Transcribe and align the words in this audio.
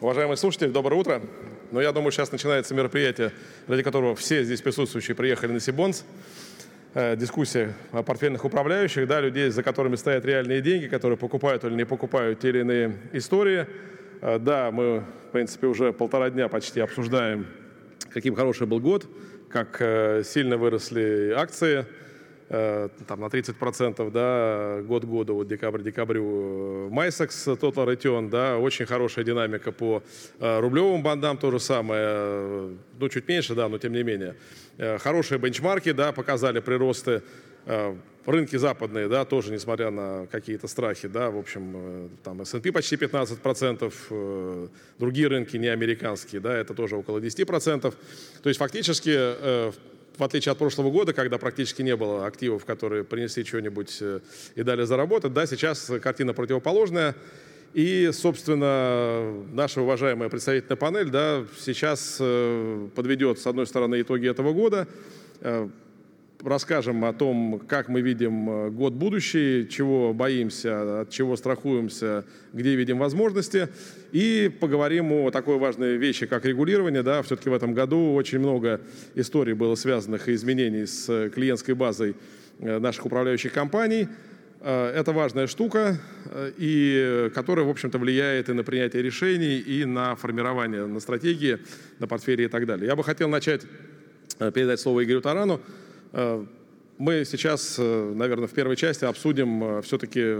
Уважаемые 0.00 0.38
слушатели, 0.38 0.70
доброе 0.70 0.96
утро. 0.96 1.20
Ну, 1.72 1.78
я 1.78 1.92
думаю, 1.92 2.10
сейчас 2.10 2.32
начинается 2.32 2.74
мероприятие, 2.74 3.32
ради 3.66 3.82
которого 3.82 4.16
все 4.16 4.42
здесь 4.44 4.62
присутствующие 4.62 5.14
приехали 5.14 5.52
на 5.52 5.60
Сибонс. 5.60 6.06
Э, 6.94 7.16
дискуссия 7.16 7.74
о 7.92 8.02
портфельных 8.02 8.46
управляющих, 8.46 9.06
да, 9.06 9.20
людей, 9.20 9.50
за 9.50 9.62
которыми 9.62 9.96
стоят 9.96 10.24
реальные 10.24 10.62
деньги, 10.62 10.86
которые 10.86 11.18
покупают 11.18 11.64
или 11.64 11.74
не 11.74 11.84
покупают 11.84 12.40
те 12.40 12.48
или 12.48 12.60
иные 12.60 12.96
истории. 13.12 13.66
Э, 14.22 14.38
да, 14.38 14.70
мы, 14.70 15.04
в 15.28 15.32
принципе, 15.32 15.66
уже 15.66 15.92
полтора 15.92 16.30
дня 16.30 16.48
почти 16.48 16.80
обсуждаем, 16.80 17.46
каким 18.10 18.34
хороший 18.34 18.66
был 18.66 18.80
год, 18.80 19.06
как 19.50 19.76
э, 19.80 20.22
сильно 20.24 20.56
выросли 20.56 21.34
акции– 21.36 21.84
там, 22.50 23.20
на 23.20 23.26
30% 23.26 24.10
да, 24.10 24.82
год 24.82 25.04
году, 25.04 25.34
вот 25.36 25.46
декабрь-декабрю. 25.46 26.88
MySex 26.88 27.56
Total 27.56 27.86
Return, 27.86 28.28
да, 28.28 28.58
очень 28.58 28.86
хорошая 28.86 29.24
динамика 29.24 29.70
по 29.70 30.02
э, 30.40 30.58
рублевым 30.58 31.00
бандам, 31.00 31.38
то 31.38 31.52
же 31.52 31.60
самое, 31.60 32.76
ну, 32.98 33.08
чуть 33.08 33.28
меньше, 33.28 33.54
да, 33.54 33.68
но 33.68 33.78
тем 33.78 33.92
не 33.92 34.02
менее. 34.02 34.34
Э, 34.78 34.98
хорошие 34.98 35.38
бенчмарки, 35.38 35.92
да, 35.92 36.10
показали 36.10 36.58
приросты 36.58 37.22
рынки 38.26 38.56
западные, 38.56 39.06
да, 39.06 39.24
тоже, 39.24 39.52
несмотря 39.52 39.90
на 39.90 40.26
какие-то 40.32 40.66
страхи, 40.66 41.08
да, 41.08 41.30
в 41.30 41.38
общем, 41.38 42.10
там 42.24 42.40
S&P 42.40 42.72
почти 42.72 42.96
15%, 42.96 44.70
другие 44.98 45.28
рынки 45.28 45.58
не 45.58 45.68
американские, 45.68 46.40
да, 46.40 46.56
это 46.56 46.74
тоже 46.74 46.96
около 46.96 47.18
10%. 47.18 47.94
То 48.42 48.48
есть 48.48 48.58
фактически 48.58 49.70
в 50.16 50.22
отличие 50.22 50.52
от 50.52 50.58
прошлого 50.58 50.90
года, 50.90 51.12
когда 51.12 51.38
практически 51.38 51.82
не 51.82 51.96
было 51.96 52.26
активов, 52.26 52.64
которые 52.64 53.04
принесли 53.04 53.44
что-нибудь 53.44 53.98
э, 54.00 54.20
и 54.54 54.62
дали 54.62 54.84
заработать, 54.84 55.32
да, 55.32 55.46
сейчас 55.46 55.90
картина 56.02 56.34
противоположная. 56.34 57.14
И, 57.72 58.10
собственно, 58.12 59.32
наша 59.52 59.80
уважаемая 59.80 60.28
представительная 60.28 60.76
панель 60.76 61.08
да, 61.08 61.44
сейчас 61.58 62.16
э, 62.18 62.88
подведет, 62.94 63.38
с 63.38 63.46
одной 63.46 63.66
стороны, 63.66 64.00
итоги 64.00 64.28
этого 64.28 64.52
года, 64.52 64.88
э, 65.40 65.68
расскажем 66.44 67.04
о 67.04 67.12
том, 67.12 67.60
как 67.66 67.88
мы 67.88 68.00
видим 68.00 68.48
э, 68.48 68.70
год 68.70 68.92
будущий, 68.92 69.68
чего 69.68 70.12
боимся, 70.12 71.02
от 71.02 71.10
чего 71.10 71.36
страхуемся, 71.36 72.24
где 72.52 72.74
видим 72.76 72.98
возможности. 72.98 73.68
И 74.12 74.50
поговорим 74.60 75.12
о 75.12 75.30
такой 75.30 75.58
важной 75.58 75.96
вещи, 75.96 76.26
как 76.26 76.44
регулирование. 76.44 77.02
Да, 77.02 77.22
все-таки 77.22 77.48
в 77.50 77.54
этом 77.54 77.74
году 77.74 78.14
очень 78.14 78.38
много 78.38 78.80
историй 79.14 79.52
было 79.52 79.74
связанных 79.74 80.28
и 80.28 80.34
изменений 80.34 80.86
с 80.86 81.30
клиентской 81.30 81.74
базой 81.74 82.16
э, 82.58 82.78
наших 82.78 83.06
управляющих 83.06 83.52
компаний. 83.52 84.08
Э, 84.60 84.92
это 84.94 85.12
важная 85.12 85.46
штука, 85.46 85.98
и 86.58 87.30
которая, 87.34 87.64
в 87.64 87.70
общем-то, 87.70 87.98
влияет 87.98 88.48
и 88.48 88.52
на 88.52 88.64
принятие 88.64 89.02
решений, 89.02 89.58
и 89.58 89.84
на 89.84 90.16
формирование, 90.16 90.86
на 90.86 91.00
стратегии, 91.00 91.58
на 91.98 92.06
портфели 92.06 92.44
и 92.44 92.48
так 92.48 92.66
далее. 92.66 92.86
Я 92.86 92.96
бы 92.96 93.04
хотел 93.04 93.28
начать, 93.28 93.62
передать 94.38 94.80
слово 94.80 95.04
Игорю 95.04 95.20
Тарану. 95.20 95.60
Э, 96.12 96.44
мы 96.98 97.24
сейчас, 97.24 97.76
э, 97.78 98.12
наверное, 98.14 98.48
в 98.48 98.52
первой 98.52 98.76
части 98.76 99.04
обсудим 99.04 99.62
э, 99.64 99.82
все-таки 99.82 100.36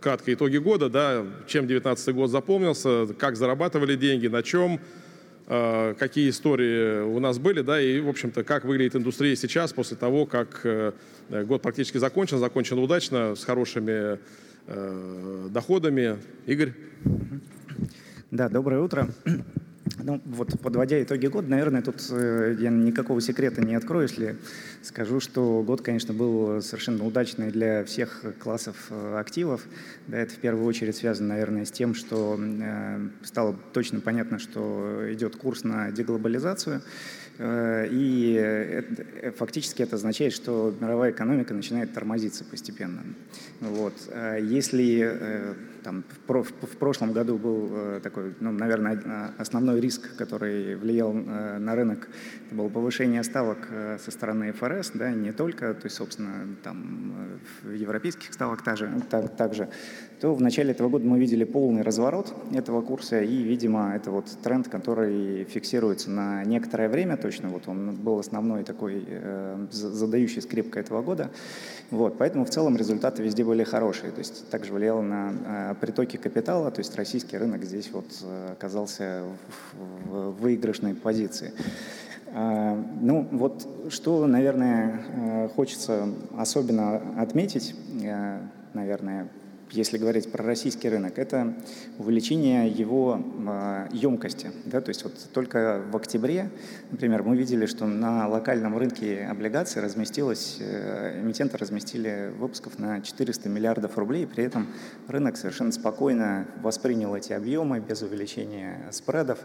кратко 0.00 0.32
итоги 0.32 0.58
года, 0.58 0.88
да, 0.88 1.24
чем 1.46 1.66
2019 1.66 2.14
год 2.14 2.30
запомнился, 2.30 3.06
как 3.18 3.36
зарабатывали 3.36 3.96
деньги, 3.96 4.28
на 4.28 4.44
чем, 4.44 4.80
какие 5.48 6.30
истории 6.30 7.00
у 7.00 7.18
нас 7.18 7.40
были, 7.40 7.62
да, 7.62 7.80
и, 7.80 7.98
в 7.98 8.08
общем-то, 8.08 8.44
как 8.44 8.64
выглядит 8.64 8.94
индустрия 8.94 9.34
сейчас 9.34 9.72
после 9.72 9.96
того, 9.96 10.24
как 10.24 10.64
год 11.30 11.62
практически 11.62 11.98
закончен, 11.98 12.38
закончен 12.38 12.78
удачно, 12.78 13.34
с 13.34 13.42
хорошими 13.42 14.20
доходами. 15.48 16.18
Игорь? 16.46 16.74
Да, 18.30 18.48
доброе 18.48 18.82
утро. 18.82 19.08
Ну, 19.98 20.20
вот 20.24 20.58
подводя 20.60 21.02
итоги 21.02 21.26
года, 21.26 21.48
наверное, 21.48 21.82
тут 21.82 22.06
э, 22.10 22.56
я 22.58 22.70
никакого 22.70 23.20
секрета 23.20 23.60
не 23.62 23.74
открою, 23.74 24.02
если 24.02 24.36
скажу, 24.82 25.20
что 25.20 25.62
год, 25.62 25.82
конечно, 25.82 26.14
был 26.14 26.60
совершенно 26.62 27.04
удачный 27.04 27.50
для 27.50 27.84
всех 27.84 28.24
классов 28.38 28.88
э, 28.90 29.18
активов. 29.18 29.62
Да, 30.06 30.18
это 30.18 30.34
в 30.34 30.38
первую 30.38 30.66
очередь 30.66 30.96
связано, 30.96 31.28
наверное, 31.28 31.64
с 31.64 31.70
тем, 31.70 31.94
что 31.94 32.38
э, 32.38 33.08
стало 33.22 33.56
точно 33.72 34.00
понятно, 34.00 34.38
что 34.38 35.04
идет 35.12 35.36
курс 35.36 35.64
на 35.64 35.90
деглобализацию. 35.90 36.82
И 37.40 38.84
фактически 39.36 39.82
это 39.82 39.94
означает, 39.94 40.32
что 40.32 40.74
мировая 40.80 41.12
экономика 41.12 41.54
начинает 41.54 41.94
тормозиться 41.94 42.44
постепенно. 42.44 43.04
Вот. 43.60 43.94
А 44.08 44.38
если 44.38 45.54
там, 45.82 46.04
в 46.26 46.76
прошлом 46.76 47.12
году 47.12 47.38
был 47.38 47.68
э, 47.70 48.00
такой, 48.02 48.34
ну, 48.40 48.50
наверное, 48.50 49.32
основной 49.38 49.80
риск, 49.80 50.16
который 50.16 50.74
влиял 50.74 51.12
на 51.12 51.74
рынок, 51.74 52.08
это 52.46 52.54
было 52.56 52.68
повышение 52.68 53.22
ставок 53.22 53.68
со 54.02 54.10
стороны 54.10 54.52
ФРС, 54.52 54.92
да, 54.94 55.10
не 55.10 55.32
только, 55.32 55.74
то 55.74 55.86
есть, 55.86 55.96
собственно, 55.96 56.56
там, 56.62 57.38
в 57.62 57.70
европейских 57.70 58.32
ставок 58.32 58.62
также, 58.62 58.90
так, 59.08 59.36
также, 59.36 59.68
то 60.20 60.34
в 60.34 60.40
начале 60.40 60.72
этого 60.72 60.88
года 60.88 61.06
мы 61.06 61.20
видели 61.20 61.44
полный 61.44 61.82
разворот 61.82 62.34
этого 62.52 62.82
курса, 62.82 63.22
и, 63.22 63.42
видимо, 63.42 63.94
это 63.94 64.10
вот 64.10 64.26
тренд, 64.42 64.68
который 64.68 65.44
фиксируется 65.44 66.10
на 66.10 66.44
некоторое 66.44 66.88
время, 66.88 67.16
то 67.16 67.28
точно. 67.28 67.48
Вот 67.50 67.68
он 67.68 67.94
был 67.94 68.18
основной 68.18 68.64
такой 68.64 69.04
э, 69.06 69.66
задающий 69.70 70.40
скрипка 70.40 70.80
этого 70.80 71.02
года. 71.02 71.30
Вот, 71.90 72.16
поэтому 72.18 72.44
в 72.44 72.50
целом 72.50 72.76
результаты 72.76 73.22
везде 73.22 73.44
были 73.44 73.64
хорошие. 73.64 74.10
То 74.12 74.20
есть 74.20 74.48
также 74.50 74.72
влияло 74.72 75.02
на 75.02 75.32
э, 75.46 75.67
притоки 75.74 76.16
капитала. 76.16 76.70
То 76.70 76.80
есть 76.80 76.94
российский 76.96 77.36
рынок 77.38 77.64
здесь 77.64 77.90
вот 77.92 78.06
э, 78.22 78.52
оказался 78.52 79.22
в, 80.06 80.30
выигрышной 80.40 80.94
позиции. 80.94 81.52
Э, 82.26 82.82
ну 83.00 83.26
вот 83.30 83.66
что, 83.90 84.26
наверное, 84.26 85.00
э, 85.14 85.48
хочется 85.54 86.08
особенно 86.36 87.20
отметить, 87.20 87.74
э, 88.02 88.40
наверное, 88.74 89.28
если 89.70 89.98
говорить 89.98 90.30
про 90.30 90.44
российский 90.44 90.88
рынок, 90.88 91.18
это 91.18 91.54
увеличение 91.98 92.68
его 92.68 93.20
э, 93.46 93.88
емкости. 93.92 94.50
Да? 94.64 94.80
То 94.80 94.90
есть 94.90 95.04
вот 95.04 95.12
только 95.32 95.82
в 95.90 95.96
октябре, 95.96 96.50
например, 96.90 97.22
мы 97.22 97.36
видели, 97.36 97.66
что 97.66 97.86
на 97.86 98.28
локальном 98.28 98.76
рынке 98.78 99.26
облигаций 99.30 99.82
разместилось, 99.82 100.56
э, 100.60 101.20
эмитенты 101.20 101.56
разместили 101.58 102.32
выпусков 102.38 102.78
на 102.78 103.00
400 103.02 103.48
миллиардов 103.48 103.98
рублей, 103.98 104.26
при 104.26 104.44
этом 104.44 104.68
рынок 105.06 105.36
совершенно 105.36 105.72
спокойно 105.72 106.46
воспринял 106.62 107.14
эти 107.14 107.32
объемы 107.32 107.80
без 107.80 108.02
увеличения 108.02 108.78
спредов. 108.90 109.38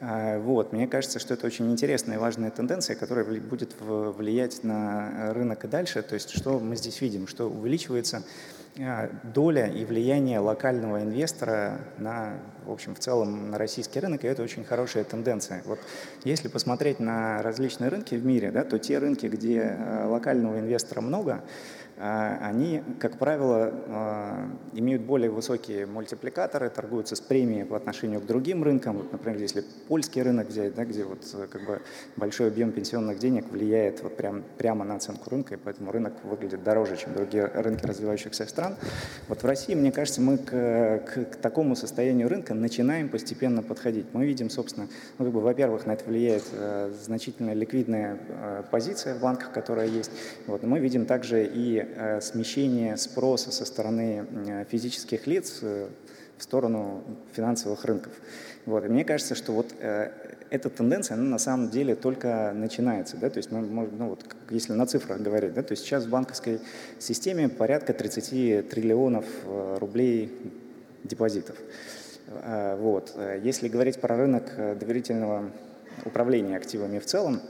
Э, 0.00 0.38
вот. 0.38 0.72
Мне 0.72 0.86
кажется, 0.86 1.18
что 1.18 1.34
это 1.34 1.46
очень 1.46 1.70
интересная 1.72 2.16
и 2.16 2.18
важная 2.18 2.50
тенденция, 2.50 2.96
которая 2.96 3.24
будет 3.24 3.74
влиять 3.80 4.62
на 4.62 5.32
рынок 5.32 5.64
и 5.64 5.68
дальше. 5.68 6.02
То 6.02 6.14
есть 6.14 6.30
что 6.30 6.58
мы 6.60 6.76
здесь 6.76 7.00
видим? 7.00 7.26
Что 7.26 7.48
увеличивается 7.50 8.18
а, 8.18 8.57
доля 9.22 9.66
и 9.66 9.84
влияние 9.84 10.38
локального 10.38 11.02
инвестора 11.02 11.80
на, 11.98 12.34
в 12.64 12.70
общем, 12.70 12.94
в 12.94 12.98
целом 12.98 13.50
на 13.50 13.58
российский 13.58 13.98
рынок, 14.00 14.24
и 14.24 14.28
это 14.28 14.42
очень 14.42 14.64
хорошая 14.64 15.04
тенденция. 15.04 15.62
Вот 15.64 15.80
если 16.24 16.48
посмотреть 16.48 17.00
на 17.00 17.42
различные 17.42 17.88
рынки 17.88 18.14
в 18.14 18.24
мире, 18.24 18.50
да, 18.50 18.64
то 18.64 18.78
те 18.78 18.98
рынки, 18.98 19.26
где 19.26 19.76
а, 19.78 20.06
локального 20.08 20.58
инвестора 20.60 21.00
много, 21.00 21.32
а, 21.32 21.42
они, 22.00 22.82
как 23.00 23.18
правило, 23.18 23.72
а, 23.88 24.48
имеют 24.72 25.02
более 25.02 25.30
высокие 25.30 25.84
мультипликаторы, 25.84 26.70
торгуются 26.70 27.16
с 27.16 27.20
премией 27.20 27.64
по 27.64 27.76
отношению 27.76 28.20
к 28.20 28.26
другим 28.26 28.62
рынкам. 28.62 28.98
Вот, 28.98 29.10
например, 29.10 29.40
если 29.40 29.64
польский 29.88 30.22
рынок 30.22 30.46
взять, 30.48 30.76
да, 30.76 30.84
где 30.84 31.02
вот 31.02 31.26
э, 31.34 31.48
как 31.50 31.66
бы 31.66 31.82
большой 32.16 32.48
объем 32.48 32.70
пенсионных 32.70 33.18
денег 33.18 33.50
влияет 33.50 34.00
вот 34.02 34.16
прям, 34.16 34.44
прямо 34.58 34.84
на 34.84 34.94
оценку 34.96 35.28
рынка, 35.30 35.54
и 35.54 35.56
поэтому 35.56 35.90
рынок 35.90 36.12
выглядит 36.22 36.62
дороже, 36.62 36.96
чем 36.96 37.14
другие 37.14 37.46
рынки 37.46 37.84
развивающихся 37.84 38.46
стран. 38.46 38.76
Вот 39.26 39.42
в 39.42 39.46
России, 39.46 39.74
мне 39.74 39.90
кажется, 39.90 40.20
мы 40.20 40.38
к, 40.38 40.50
к, 40.50 41.24
к 41.32 41.36
такому 41.36 41.74
состоянию 41.74 42.28
рынка 42.28 42.54
начинаем 42.54 43.08
постепенно 43.08 43.62
подходить. 43.62 44.06
Мы 44.12 44.24
видим, 44.24 44.50
собственно, 44.50 44.86
ну, 45.18 45.24
как 45.24 45.34
бы, 45.34 45.40
во-первых, 45.40 45.84
на 45.86 45.92
это 45.92 46.04
влияет 46.04 46.44
э, 46.52 46.92
значительная 47.02 47.54
ликвидная 47.54 48.18
э, 48.28 48.62
позиция 48.70 49.16
в 49.16 49.20
банках, 49.20 49.50
которая 49.50 49.88
есть. 49.88 50.12
Вот, 50.46 50.62
мы 50.62 50.78
видим 50.78 51.04
также 51.04 51.44
и 51.44 51.87
Э, 51.96 52.20
смещение 52.20 52.96
спроса 52.96 53.50
со 53.50 53.64
стороны 53.64 54.26
э, 54.46 54.64
физических 54.68 55.26
лиц 55.26 55.60
э, 55.62 55.88
в 56.36 56.42
сторону 56.42 57.02
финансовых 57.32 57.84
рынков. 57.84 58.12
Вот. 58.66 58.84
И 58.84 58.88
мне 58.88 59.04
кажется, 59.04 59.34
что 59.34 59.52
вот 59.52 59.74
эта 59.80 60.70
тенденция, 60.70 61.16
она 61.16 61.24
на 61.24 61.38
самом 61.38 61.70
деле 61.70 61.96
только 61.96 62.52
начинается. 62.54 63.16
Да? 63.16 63.28
То 63.28 63.38
есть 63.38 63.50
мы 63.50 63.62
ну, 63.62 64.10
вот, 64.10 64.24
если 64.50 64.72
на 64.72 64.86
цифрах 64.86 65.20
говорить, 65.20 65.54
да? 65.54 65.62
то 65.62 65.72
есть 65.72 65.82
сейчас 65.82 66.04
в 66.04 66.10
банковской 66.10 66.60
системе 67.00 67.48
порядка 67.48 67.92
30 67.92 68.68
триллионов 68.68 69.24
рублей 69.78 70.32
депозитов. 71.02 71.56
Вот. 72.26 73.18
Если 73.42 73.66
говорить 73.66 74.00
про 74.00 74.16
рынок 74.16 74.54
доверительного 74.78 75.50
управления 76.04 76.56
активами 76.56 77.00
в 77.00 77.06
целом, 77.06 77.40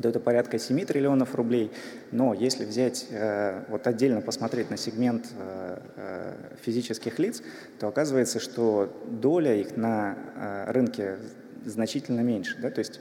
то 0.00 0.08
это 0.08 0.20
порядка 0.20 0.58
7 0.58 0.84
триллионов 0.84 1.34
рублей. 1.34 1.70
Но 2.12 2.34
если 2.34 2.64
взять, 2.64 3.06
э, 3.10 3.64
вот 3.68 3.86
отдельно 3.86 4.20
посмотреть 4.20 4.70
на 4.70 4.76
сегмент 4.76 5.26
э, 5.38 5.78
э, 5.96 6.32
физических 6.62 7.18
лиц, 7.18 7.42
то 7.78 7.88
оказывается, 7.88 8.40
что 8.40 8.92
доля 9.06 9.54
их 9.54 9.76
на 9.76 10.66
рынке 10.68 11.16
значительно 11.64 12.20
меньше. 12.20 12.58
Да? 12.60 12.70
То 12.70 12.80
есть 12.80 13.00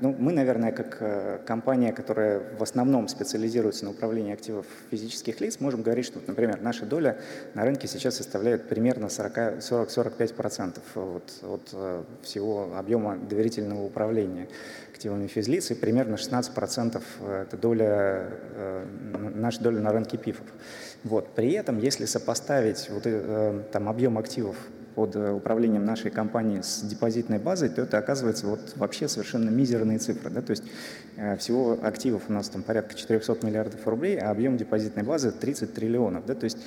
ну, 0.00 0.16
мы, 0.18 0.32
наверное, 0.32 0.72
как 0.72 0.96
э, 1.00 1.38
компания, 1.44 1.92
которая 1.92 2.40
в 2.58 2.62
основном 2.62 3.08
специализируется 3.08 3.84
на 3.84 3.90
управлении 3.90 4.32
активов 4.32 4.64
физических 4.90 5.38
лиц, 5.42 5.60
можем 5.60 5.82
говорить, 5.82 6.06
что, 6.06 6.18
например, 6.26 6.62
наша 6.62 6.86
доля 6.86 7.18
на 7.52 7.64
рынке 7.64 7.86
сейчас 7.86 8.16
составляет 8.16 8.70
примерно 8.70 9.06
40-45% 9.06 10.80
от, 10.94 11.44
от 11.44 11.68
э, 11.74 12.02
всего 12.22 12.74
объема 12.74 13.18
доверительного 13.18 13.84
управления 13.84 14.48
активами 14.90 15.26
физлиц, 15.26 15.70
и 15.70 15.74
примерно 15.74 16.14
16% 16.14 17.02
это 17.42 17.56
доля, 17.56 18.28
наша 19.34 19.62
доля 19.62 19.80
на 19.80 19.92
рынке 19.92 20.18
ПИФов. 20.18 20.46
Вот. 21.04 21.34
При 21.34 21.52
этом, 21.52 21.78
если 21.78 22.06
сопоставить 22.06 22.90
вот, 22.90 23.06
там, 23.72 23.88
объем 23.88 24.18
активов 24.18 24.56
под 25.00 25.16
э, 25.16 25.32
управлением 25.32 25.86
нашей 25.86 26.10
компании 26.10 26.60
с 26.60 26.82
депозитной 26.82 27.38
базой, 27.38 27.70
то 27.70 27.80
это 27.80 27.96
оказывается 27.96 28.46
вот 28.46 28.74
вообще 28.76 29.08
совершенно 29.08 29.48
мизерные 29.48 29.98
цифры. 29.98 30.28
Да? 30.28 30.42
То 30.42 30.50
есть 30.50 30.62
э, 31.16 31.38
всего 31.38 31.78
активов 31.82 32.24
у 32.28 32.34
нас 32.34 32.50
там 32.50 32.62
порядка 32.62 32.94
400 32.94 33.38
миллиардов 33.46 33.86
рублей, 33.86 34.18
а 34.18 34.30
объем 34.30 34.58
депозитной 34.58 35.02
базы 35.02 35.32
30 35.32 35.72
триллионов. 35.72 36.26
Да? 36.26 36.34
То 36.34 36.44
есть 36.44 36.58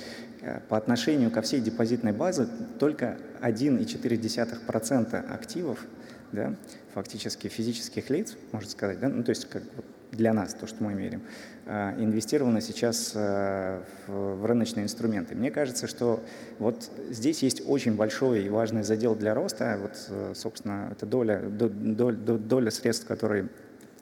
э, 0.42 0.58
по 0.68 0.76
отношению 0.76 1.30
ко 1.30 1.42
всей 1.42 1.60
депозитной 1.60 2.10
базе 2.10 2.48
только 2.80 3.18
1,4% 3.40 5.32
активов 5.32 5.78
да, 6.32 6.56
фактически 6.92 7.46
физических 7.46 8.10
лиц, 8.10 8.36
можно 8.50 8.68
сказать, 8.68 8.98
да, 8.98 9.08
ну, 9.08 9.22
то 9.22 9.30
есть 9.30 9.48
как 9.48 9.62
для 10.10 10.32
нас, 10.32 10.54
то, 10.54 10.66
что 10.66 10.82
мы 10.82 10.94
меряем, 10.94 11.22
инвестировано 11.66 12.60
сейчас 12.60 13.12
а, 13.14 13.82
в 14.06 14.44
рыночные 14.44 14.84
инструменты. 14.84 15.34
Мне 15.34 15.50
кажется, 15.50 15.86
что 15.86 16.20
вот 16.58 16.90
здесь 17.10 17.42
есть 17.42 17.62
очень 17.66 17.94
большой 17.96 18.44
и 18.44 18.48
важный 18.48 18.82
задел 18.82 19.14
для 19.14 19.34
роста. 19.34 19.78
Вот, 19.80 19.92
э, 20.10 20.32
собственно, 20.34 20.88
это 20.92 21.06
доля, 21.06 21.40
доля, 21.40 22.16
доля 22.16 22.70
средств, 22.70 23.06
которые 23.06 23.48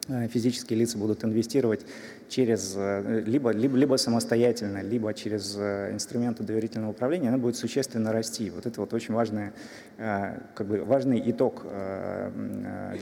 Э, 0.09 0.27
физические 0.27 0.81
лица 0.81 0.99
будут 0.99 1.25
инвестировать 1.25 1.87
через 2.33 2.75
э, 2.77 3.23
либо, 3.27 3.51
либо, 3.51 3.77
либо 3.77 3.97
самостоятельно, 3.97 4.83
либо 4.83 5.13
через 5.13 5.55
э, 5.59 5.91
инструменты 5.93 6.43
доверительного 6.43 6.93
управления, 6.93 7.29
она 7.29 7.37
будет 7.37 7.57
существенно 7.57 8.11
расти. 8.11 8.51
Вот 8.51 8.65
это 8.67 8.81
вот 8.81 8.95
очень 8.95 9.15
важный, 9.15 9.53
как 9.99 10.67
бы 10.67 10.83
важный 10.85 11.23
итог 11.31 11.65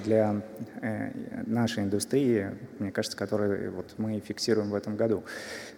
для 0.04 0.42
нашей 1.46 1.84
индустрии, 1.84 2.50
мне 2.78 2.90
кажется, 2.90 3.16
который 3.16 3.70
вот 3.70 3.94
мы 3.96 4.20
фиксируем 4.20 4.70
в 4.70 4.74
этом 4.74 4.96
году. 4.96 5.22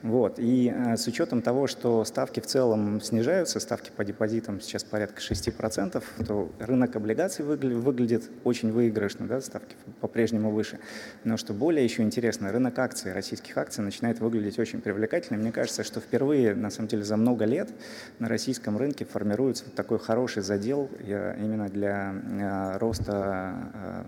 Вот. 0.03 0.37
И 0.39 0.73
с 0.97 1.07
учетом 1.07 1.43
того, 1.43 1.67
что 1.67 2.05
ставки 2.05 2.41
в 2.41 2.47
целом 2.47 3.01
снижаются, 3.01 3.61
ставки 3.61 3.91
по 3.95 4.05
депозитам 4.05 4.61
сейчас 4.61 4.85
порядка 4.85 5.21
6%, 5.21 6.03
то 6.27 6.51
рынок 6.59 6.97
облигаций 6.97 7.45
выглядит 7.45 8.25
очень 8.45 8.73
выигрышно, 8.73 9.27
да, 9.27 9.41
ставки 9.41 9.77
по-прежнему 10.01 10.51
выше. 10.51 10.79
Но 11.25 11.37
что 11.37 11.53
более 11.53 11.85
еще 11.85 12.03
интересно, 12.03 12.51
рынок 12.51 12.79
акций, 12.79 13.13
российских 13.13 13.42
акций 13.57 13.83
начинает 13.83 14.21
выглядеть 14.21 14.59
очень 14.59 14.81
привлекательно. 14.81 15.39
Мне 15.39 15.53
кажется, 15.53 15.85
что 15.85 16.01
впервые, 16.01 16.55
на 16.55 16.71
самом 16.71 16.89
деле, 16.89 17.05
за 17.05 17.17
много 17.17 17.45
лет 17.45 17.71
на 18.19 18.29
российском 18.29 18.77
рынке 18.77 19.05
формируется 19.05 19.65
вот 19.65 19.75
такой 19.75 19.99
хороший 19.99 20.43
задел 20.43 20.91
именно 21.03 21.69
для 21.69 22.15
э, 22.15 22.79
роста, 22.79 23.55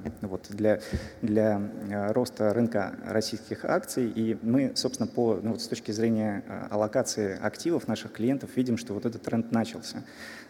э, 0.04 0.10
вот, 0.22 0.46
для, 0.50 0.80
для 1.22 1.60
э, 1.90 2.12
роста 2.12 2.52
рынка 2.54 2.94
российских 3.06 3.64
акций. 3.64 4.10
И 4.14 4.38
мы, 4.42 4.72
собственно, 4.74 5.06
по, 5.06 5.38
ну, 5.42 5.52
вот 5.52 5.62
с 5.62 5.68
точки 5.68 5.90
зрения 5.90 6.42
аллокации 6.70 7.38
активов 7.40 7.88
наших 7.88 8.12
клиентов 8.12 8.50
видим, 8.56 8.76
что 8.76 8.94
вот 8.94 9.06
этот 9.06 9.22
тренд 9.22 9.52
начался. 9.52 10.02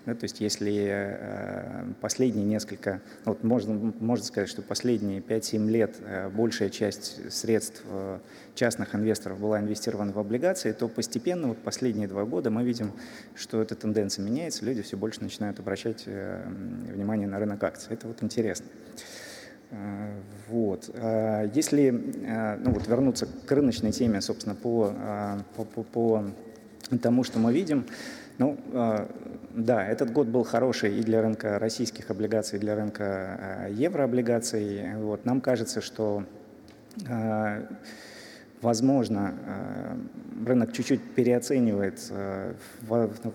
Да, 0.07 0.15
то 0.15 0.25
есть 0.25 0.41
если 0.41 0.87
э, 0.91 1.85
последние 2.03 2.45
несколько, 2.45 3.01
вот 3.25 3.43
можно, 3.43 3.93
можно 4.01 4.25
сказать, 4.25 4.51
что 4.51 4.61
последние 4.61 5.21
5-7 5.21 5.71
лет 5.71 5.97
э, 6.01 6.29
большая 6.29 6.69
часть 6.69 7.33
средств 7.33 7.83
э, 7.89 8.19
частных 8.55 8.95
инвесторов 8.95 9.41
была 9.41 9.61
инвестирована 9.61 10.13
в 10.13 10.19
облигации, 10.19 10.73
то 10.73 10.89
постепенно, 10.89 11.49
вот 11.49 11.59
последние 11.59 12.07
два 12.07 12.27
года 12.27 12.51
мы 12.51 12.65
видим, 12.65 12.93
что 13.35 13.63
эта 13.63 13.77
тенденция 13.77 14.23
меняется, 14.23 14.67
люди 14.67 14.83
все 14.83 14.99
больше 14.99 15.23
начинают 15.23 15.59
обращать 15.59 16.05
внимание 16.07 17.27
на 17.27 17.39
рынок 17.39 17.65
акций. 17.65 17.95
Это 17.95 18.07
вот 18.07 18.23
интересно. 18.23 18.67
Вот. 20.49 20.89
Если 21.55 21.91
ну, 21.91 22.71
вот 22.71 22.87
вернуться 22.87 23.27
к 23.27 23.51
рыночной 23.51 23.91
теме, 23.91 24.21
собственно, 24.21 24.55
по, 24.55 24.95
по, 25.57 25.65
по, 25.65 25.83
по 25.83 26.25
тому, 27.03 27.25
что 27.25 27.39
мы 27.39 27.53
видим, 27.53 27.87
ну, 28.39 28.57
да, 29.55 29.87
этот 29.87 30.13
год 30.13 30.27
был 30.27 30.43
хороший 30.43 30.99
и 30.99 31.03
для 31.03 31.23
рынка 31.23 31.59
российских 31.59 32.11
облигаций, 32.11 32.59
и 32.59 32.61
для 32.61 32.75
рынка 32.75 33.69
э, 33.69 33.73
еврооблигаций. 33.73 34.97
Вот, 34.97 35.25
нам 35.25 35.41
кажется, 35.41 35.81
что 35.81 36.25
э, 37.09 37.63
возможно, 38.61 39.35
рынок 40.45 40.73
чуть-чуть 40.73 41.03
переоценивает 41.15 42.11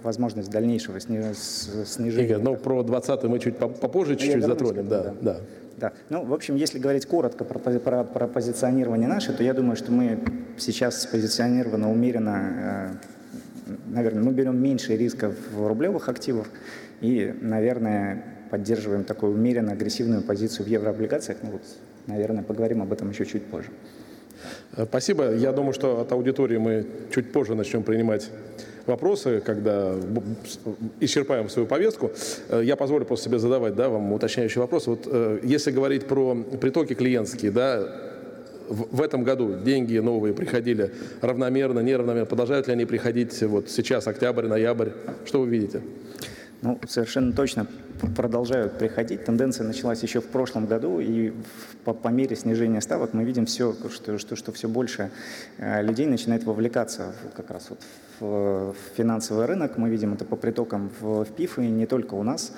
возможность 0.04 0.50
дальнейшего 0.50 1.00
снижения. 1.00 2.25
Игорь, 2.25 2.42
ну 2.42 2.56
про 2.57 2.84
20 2.84 3.24
мы 3.24 3.40
чуть 3.40 3.57
попозже 3.57 4.16
чуть-чуть 4.16 4.44
затронем. 4.44 4.88
Да, 4.88 5.04
да. 5.04 5.13
да. 5.22 5.38
Да. 5.80 5.94
Ну, 6.10 6.25
в 6.25 6.34
общем, 6.34 6.56
если 6.56 6.78
говорить 6.78 7.06
коротко 7.06 7.45
про, 7.45 7.57
про, 7.57 8.04
про 8.04 8.28
позиционирование 8.28 9.07
наше, 9.07 9.31
то 9.31 9.44
я 9.44 9.54
думаю, 9.54 9.78
что 9.78 9.94
мы 9.94 10.19
сейчас 10.57 11.02
спозиционированы 11.04 11.88
умеренно 11.88 13.00
наверное, 13.90 14.24
мы 14.24 14.32
берем 14.32 14.62
меньше 14.62 14.96
рисков 14.96 15.36
в 15.52 15.68
рублевых 15.68 16.10
активах 16.10 16.48
и, 17.02 17.34
наверное, 17.42 18.24
поддерживаем 18.50 19.04
такую 19.04 19.34
умеренно 19.34 19.74
агрессивную 19.74 20.22
позицию 20.22 20.66
в 20.66 20.70
еврооблигациях. 20.70 21.40
Ну 21.44 21.52
вот, 21.52 21.62
наверное, 22.08 22.44
поговорим 22.44 22.82
об 22.82 22.92
этом 22.92 23.10
еще 23.10 23.26
чуть 23.26 23.44
позже. 23.46 23.70
Э, 24.76 24.86
спасибо. 24.86 25.34
Я 25.36 25.52
думаю, 25.52 25.74
что 25.74 26.02
от 26.02 26.12
аудитории 26.12 26.58
мы 26.58 26.86
чуть 27.14 27.32
позже 27.32 27.56
начнем 27.56 27.84
принимать 27.84 28.30
вопросы, 28.86 29.42
когда 29.46 29.94
исчерпаем 31.00 31.50
свою 31.50 31.68
повестку. 31.68 32.12
Э, 32.50 32.62
я 32.64 32.76
позволю 32.76 33.06
просто 33.06 33.26
себе 33.26 33.40
задавать 33.40 33.76
да, 33.76 33.90
вам 33.90 34.12
уточняющий 34.14 34.60
вопрос. 34.60 34.88
Вот, 34.88 35.04
э, 35.06 35.40
если 35.44 35.72
говорить 35.72 36.06
про 36.06 36.36
притоки 36.36 36.94
клиентские, 36.94 37.52
да, 37.52 38.09
в 38.69 39.01
этом 39.01 39.24
году 39.24 39.60
деньги 39.63 39.98
новые 39.98 40.33
приходили 40.33 40.92
равномерно, 41.21 41.80
неравномерно? 41.80 42.25
Продолжают 42.25 42.68
ли 42.68 42.74
они 42.74 42.86
приходить 42.86 43.42
вот 43.44 43.69
сейчас, 43.69 44.07
октябрь, 44.07 44.48
ноябрь? 44.48 44.89
Что 45.25 45.42
вы 45.42 45.50
видите? 45.50 45.81
Ну, 46.62 46.77
совершенно 46.88 47.31
точно 47.31 47.68
продолжают 48.16 48.77
приходить. 48.77 49.25
Тенденция 49.25 49.66
началась 49.66 50.04
еще 50.04 50.19
в 50.19 50.27
прошлом 50.27 50.66
году, 50.66 51.00
и 51.00 51.33
по, 51.85 51.94
по 51.94 52.09
мере 52.09 52.35
снижения 52.35 52.81
ставок 52.81 53.14
мы 53.14 53.23
видим 53.23 53.45
все, 53.45 53.73
что, 53.92 54.18
что, 54.18 54.35
что 54.35 54.52
все 54.52 54.68
больше 54.68 55.09
э, 55.57 55.81
людей 55.81 56.06
начинает 56.06 56.44
вовлекаться 56.44 57.14
как 57.35 57.49
раз 57.49 57.69
вот 57.69 57.80
в, 58.19 58.73
в 58.73 58.97
финансовый 58.97 59.45
рынок. 59.45 59.78
Мы 59.78 59.90
видим 59.90 60.14
это 60.14 60.26
по 60.26 60.35
притокам 60.35 60.92
в, 60.99 61.23
в 61.23 61.31
ПИФ, 61.31 61.59
и 61.59 61.68
не 61.68 61.85
только 61.85 62.16
у 62.16 62.23
нас. 62.23 62.52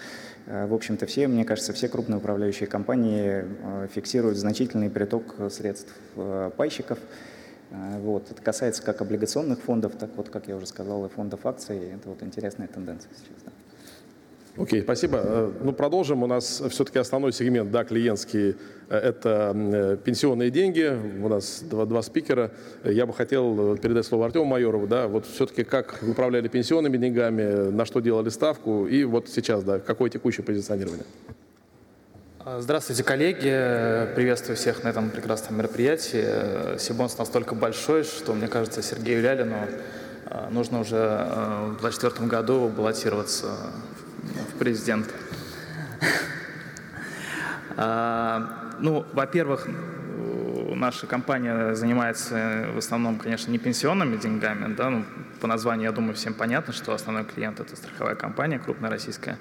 Э, 0.48 0.66
в 0.68 0.74
общем-то, 0.74 1.06
все, 1.06 1.28
мне 1.28 1.46
кажется, 1.46 1.74
все 1.74 1.88
крупные 1.88 2.18
управляющие 2.18 2.68
компании 2.68 3.46
э, 3.46 3.88
фиксируют 3.94 4.38
значительный 4.38 4.90
приток 4.90 5.36
средств 5.50 5.94
э, 6.16 6.52
пайщиков. 6.56 7.00
Вот. 7.72 8.30
Это 8.30 8.42
касается 8.42 8.84
как 8.84 9.02
облигационных 9.02 9.62
фондов, 9.62 9.94
так 9.98 10.10
вот, 10.18 10.28
как 10.28 10.50
я 10.50 10.58
уже 10.58 10.66
сказал, 10.66 11.06
и 11.06 11.10
фондов 11.10 11.46
акций. 11.46 11.92
Это 11.96 12.10
вот 12.10 12.22
интересная 12.22 12.68
тенденция 12.68 13.10
сейчас. 13.14 13.44
Да. 13.46 13.51
Окей, 14.58 14.82
okay, 14.82 14.84
спасибо. 14.84 15.22
Э, 15.24 15.52
ну, 15.62 15.72
продолжим. 15.72 16.24
У 16.24 16.28
нас 16.28 16.62
все-таки 16.70 17.00
основной 17.00 17.32
сегмент, 17.32 17.72
да, 17.72 17.86
клиентский, 17.86 18.58
э, 18.90 18.98
это 18.98 19.54
э, 19.56 19.98
пенсионные 20.04 20.50
деньги. 20.50 20.92
У 21.24 21.30
нас 21.30 21.62
два, 21.62 21.86
два 21.86 22.02
спикера. 22.02 22.52
Я 22.84 23.06
бы 23.06 23.14
хотел 23.14 23.78
передать 23.78 24.06
слово 24.06 24.26
Артему 24.26 24.44
Майорову, 24.44 24.88
да, 24.88 25.08
вот 25.08 25.26
все-таки 25.26 25.64
как 25.64 26.00
управляли 26.06 26.50
пенсионными 26.50 26.98
деньгами, 26.98 27.72
на 27.72 27.86
что 27.86 28.02
делали 28.02 28.28
ставку, 28.28 28.88
и 28.88 29.06
вот 29.06 29.30
сейчас, 29.30 29.64
да, 29.64 29.80
какое 29.80 30.10
текущее 30.10 30.44
позиционирование. 30.44 31.06
Здравствуйте, 32.60 33.04
коллеги. 33.04 34.14
Приветствую 34.16 34.58
всех 34.58 34.84
на 34.84 34.90
этом 34.90 35.12
прекрасном 35.12 35.60
мероприятии. 35.60 36.78
Сибонс 36.78 37.18
настолько 37.18 37.56
большой, 37.56 38.04
что, 38.04 38.34
мне 38.34 38.48
кажется, 38.48 38.82
Сергею 38.82 39.22
Лялину 39.22 39.68
нужно 40.50 40.80
уже 40.80 40.96
в 40.98 41.82
2024 41.82 42.28
году 42.28 42.68
баллотироваться 42.68 43.50
в 44.24 44.58
президент. 44.58 45.14
А, 47.78 48.76
ну, 48.80 49.06
во-первых, 49.14 49.68
наша 50.76 51.08
компания 51.08 51.74
занимается 51.76 52.68
в 52.74 52.78
основном, 52.78 53.18
конечно, 53.18 53.52
не 53.52 53.60
пенсионными 53.60 54.18
деньгами. 54.18 54.74
Да? 54.74 54.90
Ну, 54.90 55.06
по 55.40 55.48
названию, 55.48 55.86
я 55.86 55.92
думаю, 55.92 56.16
всем 56.16 56.34
понятно, 56.34 56.74
что 56.74 56.94
основной 56.94 57.24
клиент– 57.24 57.60
это 57.62 57.76
страховая 57.76 58.16
компания, 58.16 58.60
крупная 58.60 58.90
российская. 58.90 59.38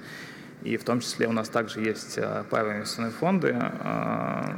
И 0.62 0.76
в 0.76 0.84
том 0.84 1.00
числе 1.00 1.26
у 1.26 1.32
нас 1.32 1.48
также 1.48 1.80
есть 1.80 2.18
а, 2.18 2.44
паевые 2.50 2.76
инвестиционные 2.76 3.12
фонды, 3.12 3.56
а, 3.58 4.54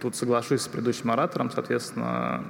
тут 0.00 0.16
соглашусь 0.16 0.62
с 0.62 0.68
предыдущим 0.68 1.10
оратором, 1.10 1.50
соответственно, 1.50 2.44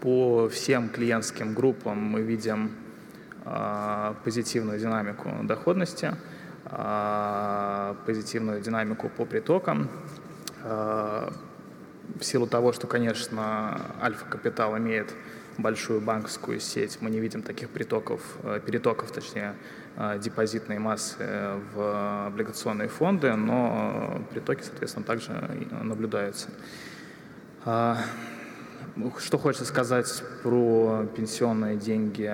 по 0.00 0.48
всем 0.48 0.88
клиентским 0.88 1.54
группам 1.54 1.98
мы 1.98 2.22
видим 2.22 2.70
позитивную 4.24 4.78
динамику 4.78 5.30
доходности, 5.42 6.14
э, 6.66 7.94
позитивную 8.06 8.60
динамику 8.60 9.08
по 9.08 9.24
притокам. 9.24 9.88
Э, 10.64 11.30
в 12.18 12.24
силу 12.24 12.46
того, 12.46 12.72
что, 12.72 12.86
конечно, 12.86 13.80
Альфа-Капитал 14.02 14.76
имеет 14.78 15.14
большую 15.58 16.00
банковскую 16.00 16.60
сеть, 16.60 16.98
мы 17.00 17.10
не 17.10 17.20
видим 17.20 17.42
таких 17.42 17.68
притоков, 17.70 18.20
э, 18.42 18.60
перетоков, 18.64 19.10
точнее, 19.10 19.54
э, 19.96 20.18
депозитной 20.18 20.78
массы 20.78 21.26
в 21.74 22.26
облигационные 22.26 22.88
фонды, 22.88 23.34
но 23.34 24.22
притоки, 24.30 24.62
соответственно, 24.62 25.04
также 25.04 25.32
наблюдаются. 25.82 26.48
А, 27.64 27.98
что 29.18 29.38
хочется 29.38 29.64
сказать 29.64 30.22
про 30.42 31.06
пенсионные 31.16 31.76
деньги 31.76 32.32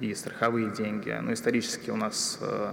и 0.00 0.14
страховые 0.14 0.70
деньги? 0.70 1.16
Ну, 1.22 1.32
исторически 1.32 1.90
у 1.90 1.96
нас 1.96 2.38
э, 2.40 2.72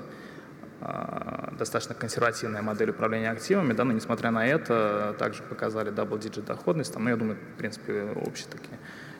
достаточно 1.57 1.95
консервативная 1.95 2.61
модель 2.61 2.91
управления 2.91 3.31
активами, 3.31 3.73
да, 3.73 3.83
но 3.83 3.93
несмотря 3.93 4.31
на 4.31 4.45
это, 4.45 5.15
также 5.19 5.43
показали 5.43 5.91
double-digit 5.91 6.45
доходность, 6.45 6.93
там, 6.93 7.03
ну, 7.03 7.09
я 7.09 7.15
думаю, 7.15 7.37
в 7.37 7.57
принципе, 7.57 8.11
общие 8.25 8.47
такие 8.49 8.77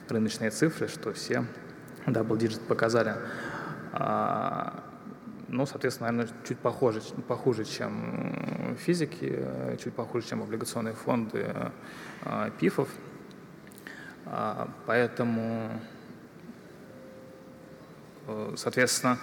рыночные 0.10 0.52
цифры, 0.52 0.88
что 0.88 1.14
все 1.14 1.46
double-digit 2.06 2.66
показали. 2.68 3.16
А, 3.94 4.84
ну, 5.48 5.66
соответственно, 5.66 6.12
наверное, 6.12 6.36
чуть 6.48 6.60
похоже, 6.60 7.02
похуже, 7.28 7.64
чем 7.66 8.76
физики, 8.80 9.46
чуть 9.82 9.94
похуже, 9.94 10.28
чем 10.28 10.44
облигационные 10.44 10.94
фонды 10.94 11.48
а, 12.24 12.52
ПИФов. 12.60 12.90
А, 14.26 14.70
поэтому, 14.86 15.72
э, 15.72 15.97
соответственно, 18.55 19.17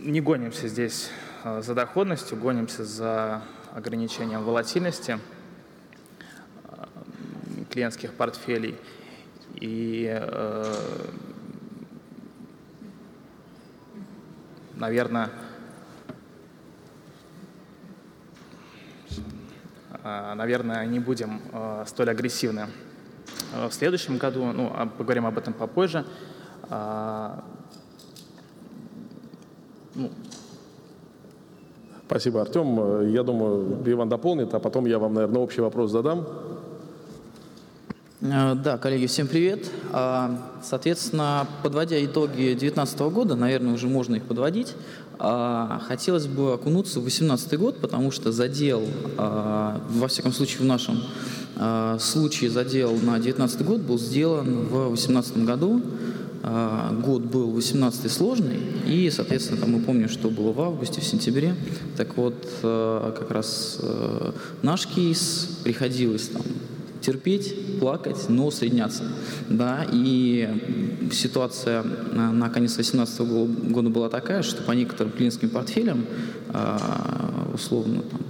не 0.00 0.20
гонимся 0.20 0.68
здесь 0.68 1.10
за 1.44 1.74
доходностью, 1.74 2.38
гонимся 2.38 2.84
за 2.84 3.42
ограничением 3.74 4.42
волатильности– 4.42 5.18
клиентских 7.76 8.14
портфелей. 8.14 8.74
И, 9.56 10.08
э, 10.10 10.74
наверное, 14.74 15.28
э, 20.02 20.34
наверное, 20.34 20.86
не 20.86 21.00
будем 21.00 21.42
э, 21.52 21.84
столь 21.86 22.08
агрессивны 22.08 22.68
в 23.52 23.72
следующем 23.72 24.16
году. 24.16 24.52
Ну, 24.52 24.72
а 24.74 24.86
поговорим 24.86 25.26
об 25.26 25.36
этом 25.36 25.52
попозже. 25.52 26.06
Ну. 29.94 30.10
Спасибо, 32.06 32.40
Артем. 32.40 33.10
Я 33.10 33.22
думаю, 33.22 33.82
Иван 33.84 34.08
дополнит, 34.08 34.54
а 34.54 34.60
потом 34.60 34.86
я 34.86 34.98
вам, 34.98 35.14
наверное, 35.14 35.40
общий 35.40 35.60
вопрос 35.60 35.90
задам. 35.90 36.26
Э, 38.20 38.54
да, 38.54 38.78
коллеги, 38.78 39.06
всем 39.06 39.26
привет. 39.26 39.70
А, 39.92 40.38
соответственно, 40.62 41.46
подводя 41.62 42.02
итоги 42.04 42.54
2019 42.54 42.98
года, 43.00 43.36
наверное, 43.36 43.74
уже 43.74 43.88
можно 43.88 44.16
их 44.16 44.24
подводить, 44.24 44.74
а, 45.18 45.80
хотелось 45.86 46.26
бы 46.26 46.54
окунуться 46.54 47.00
в 47.00 47.02
2018 47.02 47.56
год, 47.56 47.80
потому 47.80 48.10
что 48.10 48.32
задел, 48.32 48.82
а, 49.18 49.80
во 49.90 50.08
всяком 50.08 50.32
случае 50.32 50.60
в 50.60 50.64
нашем 50.64 51.02
случае 51.98 52.50
задел 52.50 52.90
на 52.90 53.12
2019 53.12 53.62
год 53.64 53.80
был 53.80 53.98
сделан 53.98 54.66
в 54.66 54.88
2018 54.88 55.46
году. 55.46 55.80
Год 57.02 57.22
был 57.22 57.50
18 57.50 58.10
сложный, 58.10 58.60
и, 58.86 59.10
соответственно, 59.10 59.60
там 59.60 59.72
мы 59.72 59.80
помним, 59.80 60.08
что 60.08 60.30
было 60.30 60.52
в 60.52 60.60
августе, 60.60 61.00
в 61.00 61.04
сентябре. 61.04 61.56
Так 61.96 62.16
вот, 62.16 62.34
как 62.62 63.30
раз 63.32 63.80
наш 64.62 64.86
кейс 64.86 65.58
приходилось 65.64 66.28
там 66.28 66.42
терпеть, 67.00 67.78
плакать, 67.78 68.28
но 68.28 68.46
усредняться. 68.46 69.04
Да? 69.48 69.86
И 69.92 70.48
ситуация 71.12 71.84
на 72.12 72.48
конец 72.50 72.74
2018 72.74 73.20
года 73.70 73.90
была 73.90 74.08
такая, 74.08 74.42
что 74.42 74.62
по 74.62 74.72
некоторым 74.72 75.12
клиентским 75.12 75.50
портфелям, 75.50 76.04
а, 76.48 77.50
условно, 77.54 78.02
там, 78.02 78.20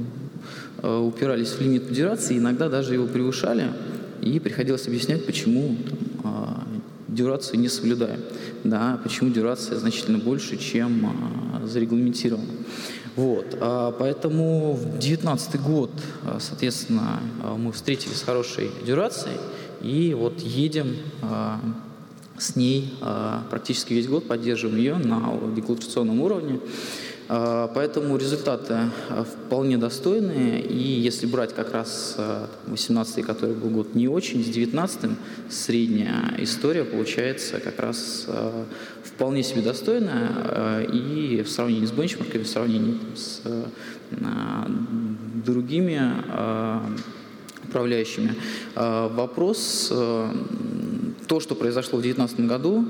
а, 0.83 1.01
упирались 1.01 1.51
в 1.51 1.61
лимит 1.61 1.91
дюрации, 1.93 2.39
иногда 2.39 2.69
даже 2.69 2.95
его 2.95 3.07
превышали, 3.07 3.71
и 4.21 4.39
приходилось 4.41 4.87
объяснять, 4.87 5.25
почему 5.25 5.77
там, 5.89 5.99
а, 6.25 6.66
дюрацию 7.17 7.59
не 7.59 7.69
соблюдаем, 7.69 8.21
да, 8.63 9.01
почему 9.03 9.31
дюрация 9.31 9.79
значительно 9.79 10.19
больше, 10.19 10.57
чем 10.57 11.65
зарегламентирована. 11.65 12.53
Вот, 13.17 13.57
а, 13.61 13.93
поэтому 13.93 14.75
в 14.75 14.83
2019 14.83 15.61
год, 15.63 15.91
а, 16.25 16.37
соответственно, 16.39 17.21
а, 17.43 17.57
мы 17.57 17.73
встретились 17.73 18.19
с 18.19 18.23
хорошей 18.23 18.71
дюрацией 18.85 19.39
и 19.81 20.15
вот 20.15 20.41
едем 20.41 20.97
с 22.39 22.57
ней 22.57 22.93
практически 23.51 23.95
весь 23.95 24.09
год, 24.09 24.27
поддерживаем 24.27 24.79
ее 24.79 24.97
на 24.97 25.39
декларационном 25.55 26.21
уровне. 26.21 26.61
А, 27.29 27.71
поэтому 27.75 28.17
результаты 28.17 28.75
а, 29.09 29.25
вполне 29.25 29.79
достойные. 29.79 30.61
И 30.61 30.79
если 30.79 31.27
брать 31.27 31.55
как 31.55 31.73
раз 31.73 32.17
18 32.67 33.19
а, 33.19 33.23
который 33.23 33.55
был 33.55 33.71
год 33.71 33.95
не 33.95 34.09
очень, 34.09 34.45
с 34.45 34.49
19 34.49 35.11
средняя 35.49 36.35
история 36.39 36.85
получается 36.85 37.59
как 37.61 37.81
раз 37.81 38.29
вполне 39.03 39.43
себе 39.43 39.63
достойная. 39.63 40.83
И 40.93 41.43
в 41.43 41.49
сравнении 41.49 41.87
с 41.87 41.93
бенчмарками, 41.93 42.43
в 42.43 42.49
сравнении 42.49 42.99
с 43.15 43.43
другими 45.45 46.01
управляющими. 47.65 48.35
Вопрос 48.75 49.93
то, 51.27 51.41
что 51.41 51.55
произошло 51.55 51.99
в 51.99 52.03
2019 52.03 52.47
году, 52.47 52.85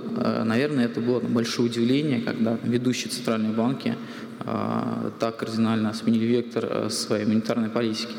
наверное, 0.44 0.86
это 0.86 1.00
было 1.00 1.20
большое 1.20 1.68
удивление, 1.68 2.20
когда 2.20 2.58
ведущие 2.62 3.10
центральные 3.10 3.52
банки 3.52 3.94
а, 4.40 5.10
так 5.18 5.38
кардинально 5.38 5.92
сменили 5.92 6.24
вектор 6.24 6.66
э, 6.70 6.90
своей 6.90 7.24
монетарной 7.24 7.68
политики. 7.68 8.12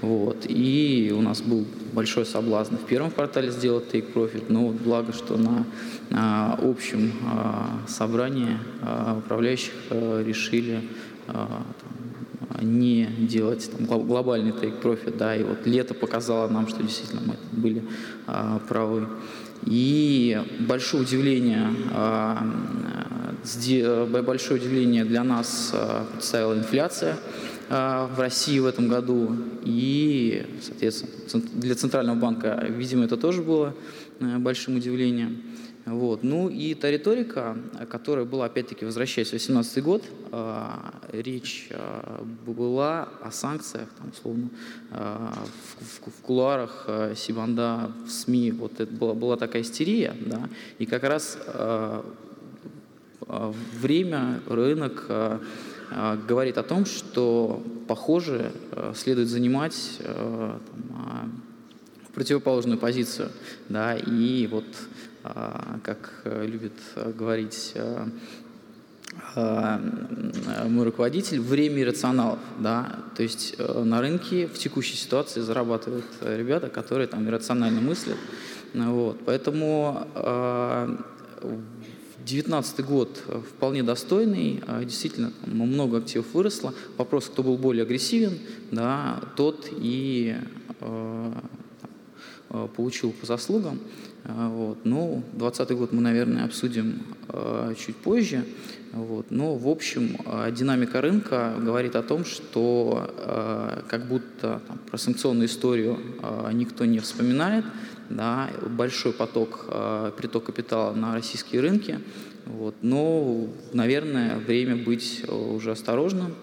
Вот. 0.00 0.46
И 0.48 1.12
у 1.16 1.22
нас 1.22 1.40
был 1.40 1.64
большой 1.92 2.26
соблазн 2.26 2.76
в 2.76 2.86
первом 2.86 3.10
квартале 3.10 3.50
сделать 3.50 3.84
take 3.92 4.12
profit, 4.12 4.44
но 4.48 4.66
вот 4.66 4.76
благо, 4.76 5.12
что 5.12 5.36
на, 5.36 5.64
на 6.10 6.54
общем 6.54 7.12
а, 7.26 7.80
собрании 7.88 8.58
а, 8.80 9.16
управляющих 9.18 9.72
а, 9.90 10.22
решили 10.22 10.82
а, 11.28 11.62
там, 11.80 12.78
не 12.80 13.06
делать 13.06 13.70
там, 13.70 13.86
глобальный 13.86 14.50
take 14.50 14.80
profit, 14.80 15.16
да, 15.16 15.36
и 15.36 15.42
вот 15.42 15.66
лето 15.66 15.94
показало 15.94 16.48
нам, 16.48 16.68
что 16.68 16.82
действительно 16.82 17.22
мы 17.24 17.36
были 17.52 17.82
а, 18.26 18.60
правы. 18.68 19.08
И 19.66 20.40
большое 20.60 21.04
удивление, 21.04 21.68
а, 21.92 22.46
большое 24.06 24.60
удивление 24.60 25.04
для 25.04 25.22
нас 25.22 25.70
а, 25.72 26.06
представила 26.12 26.54
инфляция 26.54 27.16
а, 27.68 28.06
в 28.08 28.18
России 28.18 28.58
в 28.58 28.66
этом 28.66 28.88
году. 28.88 29.36
И, 29.64 30.44
соответственно, 30.62 31.44
для 31.54 31.74
Центрального 31.74 32.16
банка, 32.16 32.66
видимо, 32.68 33.04
это 33.04 33.16
тоже 33.16 33.42
было 33.42 33.74
большим 34.20 34.76
удивлением. 34.76 35.42
Вот. 35.84 36.22
Ну 36.22 36.48
и 36.48 36.74
та 36.74 36.90
риторика, 36.90 37.56
которая 37.90 38.24
была, 38.24 38.46
опять-таки, 38.46 38.84
возвращаясь 38.84 39.28
в 39.28 39.30
2018 39.30 39.82
год, 39.82 40.04
э, 40.30 40.66
речь 41.12 41.68
э, 41.70 42.22
была 42.46 43.08
о 43.20 43.32
санкциях, 43.32 43.88
там, 43.98 44.10
условно, 44.10 44.48
э, 44.90 45.28
в, 45.80 46.06
в, 46.06 46.10
в 46.18 46.22
кулуарах 46.22 46.84
э, 46.86 47.14
Сибанда, 47.16 47.90
в 48.06 48.10
СМИ, 48.10 48.52
вот 48.52 48.78
это 48.78 48.92
была, 48.92 49.14
была 49.14 49.36
такая 49.36 49.62
истерия, 49.62 50.14
да, 50.24 50.48
и 50.78 50.86
как 50.86 51.02
раз 51.02 51.36
э, 51.46 52.02
время, 53.80 54.40
рынок 54.46 55.06
э, 55.08 55.38
говорит 56.28 56.58
о 56.58 56.62
том, 56.62 56.86
что, 56.86 57.60
похоже, 57.88 58.52
э, 58.70 58.92
следует 58.94 59.28
занимать 59.28 59.98
э, 59.98 60.58
там, 60.70 61.42
противоположную 62.14 62.78
позицию, 62.78 63.30
да, 63.68 63.96
и 63.96 64.46
вот 64.46 64.64
как 65.22 66.22
э, 66.24 66.46
любит 66.46 66.72
э, 66.96 67.12
говорить 67.12 67.72
э, 67.74 68.06
мой 69.36 70.84
руководитель, 70.86 71.38
время 71.38 71.82
иррационалов, 71.82 72.38
да, 72.60 72.96
то 73.14 73.22
есть 73.22 73.58
на 73.58 74.00
рынке 74.00 74.46
в 74.46 74.54
текущей 74.54 74.96
ситуации 74.96 75.42
зарабатывают 75.42 76.06
ребята, 76.22 76.70
которые 76.70 77.08
там 77.08 77.28
иррационально 77.28 77.82
мыслят, 77.82 78.16
вот, 78.72 79.20
поэтому 79.26 80.06
в 80.14 80.96
2019 82.24 82.84
год 82.86 83.22
вполне 83.50 83.82
достойный, 83.82 84.62
действительно 84.84 85.30
много 85.44 85.98
активов 85.98 86.32
выросло. 86.32 86.72
Вопрос, 86.96 87.26
кто 87.26 87.42
был 87.42 87.58
более 87.58 87.82
агрессивен, 87.82 88.38
да, 88.70 89.20
тот 89.36 89.68
и 89.72 90.36
получил 92.48 93.12
по 93.12 93.26
заслугам. 93.26 93.78
Вот. 94.24 94.78
Ну, 94.84 95.22
2020 95.32 95.70
год 95.76 95.92
мы, 95.92 96.00
наверное, 96.00 96.44
обсудим 96.44 97.02
чуть 97.76 97.96
позже. 97.96 98.44
Вот. 98.92 99.30
Но, 99.30 99.54
в 99.54 99.68
общем, 99.68 100.18
э, 100.26 100.52
динамика 100.52 101.00
рынка 101.00 101.54
говорит 101.58 101.96
о 101.96 102.02
том, 102.02 102.26
что 102.26 103.10
э, 103.16 103.80
как 103.88 104.06
будто 104.06 104.60
там, 104.68 104.78
про 104.90 104.98
санкционную 104.98 105.46
историю 105.46 105.98
э, 106.22 106.50
никто 106.52 106.84
не 106.84 106.98
вспоминает. 106.98 107.64
Да, 108.10 108.50
большой 108.68 109.14
поток, 109.14 109.64
приток 110.18 110.44
капитала 110.44 110.92
на 110.92 111.14
российские 111.14 111.62
рынки. 111.62 111.98
Вот. 112.44 112.74
Но, 112.82 113.46
наверное, 113.72 114.36
время 114.36 114.76
быть 114.76 115.24
уже 115.26 115.70
осторожным, 115.70 116.34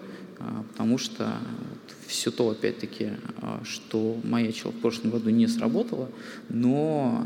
потому 0.72 0.98
что 0.98 1.34
все 2.10 2.30
то, 2.30 2.50
опять-таки, 2.50 3.10
что 3.64 4.18
маячило 4.24 4.72
в 4.72 4.80
прошлом 4.80 5.10
году, 5.10 5.30
не 5.30 5.46
сработало, 5.46 6.08
но 6.48 7.24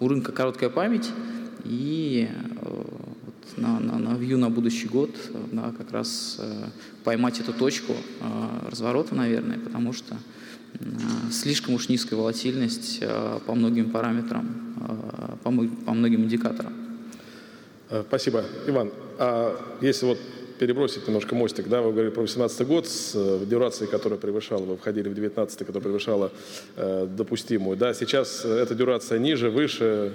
у 0.00 0.08
рынка 0.08 0.32
короткая 0.32 0.70
память, 0.70 1.10
и 1.64 2.28
на, 3.56 3.78
на, 3.78 3.98
на 3.98 4.14
вью 4.16 4.38
на 4.38 4.50
будущий 4.50 4.88
год, 4.88 5.10
да, 5.52 5.72
как 5.76 5.92
раз 5.92 6.36
э, 6.40 6.64
поймать 7.04 7.38
эту 7.38 7.52
точку 7.52 7.92
разворота, 8.68 9.14
наверное, 9.14 9.58
потому 9.58 9.92
что 9.92 10.16
слишком 11.30 11.74
уж 11.74 11.88
низкая 11.88 12.18
волатильность 12.18 13.02
по 13.46 13.54
многим 13.54 13.90
параметрам, 13.90 14.48
по, 15.44 15.50
по 15.50 15.92
многим 15.92 16.24
индикаторам. 16.24 16.72
Э, 17.92 18.04
спасибо. 18.08 18.44
Иван, 18.66 18.90
а 19.18 19.54
если 19.82 20.06
вот 20.06 20.18
перебросить 20.62 21.08
немножко 21.08 21.34
мостик, 21.34 21.66
да, 21.66 21.82
вы 21.82 21.90
говорили 21.90 22.12
про 22.12 22.20
18 22.20 22.66
год 22.68 22.86
с 22.86 23.14
э, 23.16 23.44
дюрацией, 23.46 23.90
которая 23.90 24.16
превышала, 24.16 24.64
вы 24.64 24.76
входили 24.76 25.08
в 25.08 25.14
19 25.14 25.58
которая 25.58 25.82
превышала 25.82 26.30
э, 26.76 27.08
допустимую, 27.10 27.76
да, 27.76 27.92
сейчас 27.94 28.44
эта 28.44 28.76
дюрация 28.76 29.18
ниже, 29.18 29.50
выше? 29.50 30.12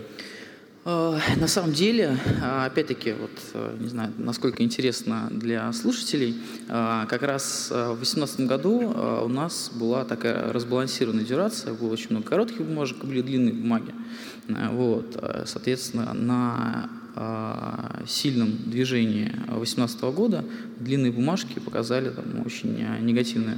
Э, 0.86 1.20
на 1.36 1.48
самом 1.50 1.74
деле, 1.74 2.18
э, 2.42 2.66
опять-таки, 2.66 3.12
вот 3.12 3.32
э, 3.56 3.76
не 3.78 3.90
знаю, 3.90 4.14
насколько 4.18 4.64
интересно 4.64 5.28
для 5.32 5.74
слушателей, 5.74 6.38
как 6.70 7.24
раз 7.24 7.68
в 7.70 7.96
2018 7.96 8.40
году 8.42 8.94
у 9.26 9.28
нас 9.28 9.70
была 9.74 10.06
такая 10.06 10.54
разбалансированная 10.54 11.26
дюрация, 11.26 11.74
было 11.74 11.92
очень 11.92 12.12
много 12.12 12.30
коротких 12.30 12.62
бумажек, 12.62 13.04
были 13.04 13.22
длинные 13.22 13.54
бумаги. 13.54 13.94
Вот, 14.48 15.22
соответственно, 15.46 16.14
на 16.14 16.90
сильном 18.08 18.58
движении 18.66 19.32
2018 19.48 20.02
года 20.04 20.44
длинные 20.80 21.12
бумажки 21.12 21.60
показали 21.60 22.10
там, 22.10 22.26
очень 22.46 22.78
негативную 23.02 23.58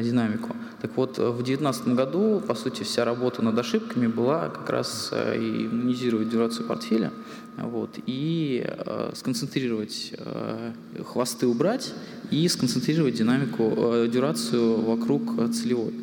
динамику. 0.00 0.56
Так 0.80 0.96
вот, 0.96 1.18
в 1.18 1.36
2019 1.36 1.88
году, 1.88 2.42
по 2.46 2.54
сути, 2.54 2.82
вся 2.82 3.04
работа 3.04 3.42
над 3.42 3.58
ошибками 3.58 4.06
была 4.06 4.50
как 4.50 4.68
раз 4.68 5.10
э, 5.12 5.36
иммунизировать 5.38 6.28
дюрацию 6.28 6.66
портфеля, 6.66 7.10
вот, 7.56 7.98
и 8.06 8.64
э, 8.66 9.12
сконцентрировать, 9.14 10.12
э, 10.18 10.72
хвосты 11.04 11.46
убрать 11.46 11.94
и 12.30 12.46
сконцентрировать 12.48 13.14
динамику, 13.14 13.72
э, 13.76 14.08
дюрацию 14.12 14.82
вокруг 14.82 15.52
целевой. 15.52 15.94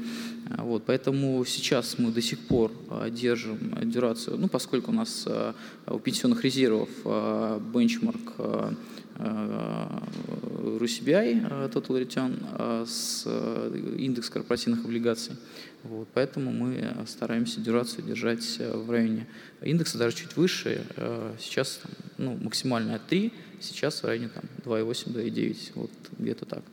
Вот, 0.58 0.84
поэтому 0.86 1.44
сейчас 1.46 1.98
мы 1.98 2.12
до 2.12 2.22
сих 2.22 2.40
пор 2.40 2.72
э, 2.90 3.10
держим 3.12 3.58
дюрацию, 3.84 4.38
ну, 4.38 4.48
поскольку 4.48 4.92
у 4.92 4.94
нас 4.94 5.24
э, 5.28 5.54
у 5.88 6.00
пенсионных 6.00 6.44
резервов 6.44 6.90
бенчмарк 7.74 8.34
RUSBI, 10.78 11.48
э, 11.50 11.70
Total 11.72 12.02
Return, 12.02 12.86
с 12.86 13.26
индекс 13.98 14.30
корпоративных 14.30 14.84
облигаций. 14.86 15.36
Вот, 15.84 16.08
поэтому 16.14 16.52
мы 16.52 16.94
стараемся 17.08 17.62
дюрацию 17.62 18.04
держать 18.06 18.60
в 18.60 18.90
районе 18.90 19.28
индекса, 19.62 19.98
даже 19.98 20.16
чуть 20.16 20.36
выше. 20.36 20.86
Сейчас 21.40 21.82
ну, 22.18 22.38
максимальная 22.42 23.00
3, 23.10 23.34
сейчас 23.60 24.04
в 24.04 24.06
районе 24.06 24.30
2,8-2,9, 24.66 25.72
вот 25.76 25.92
где-то 26.18 26.46
так. 26.46 26.64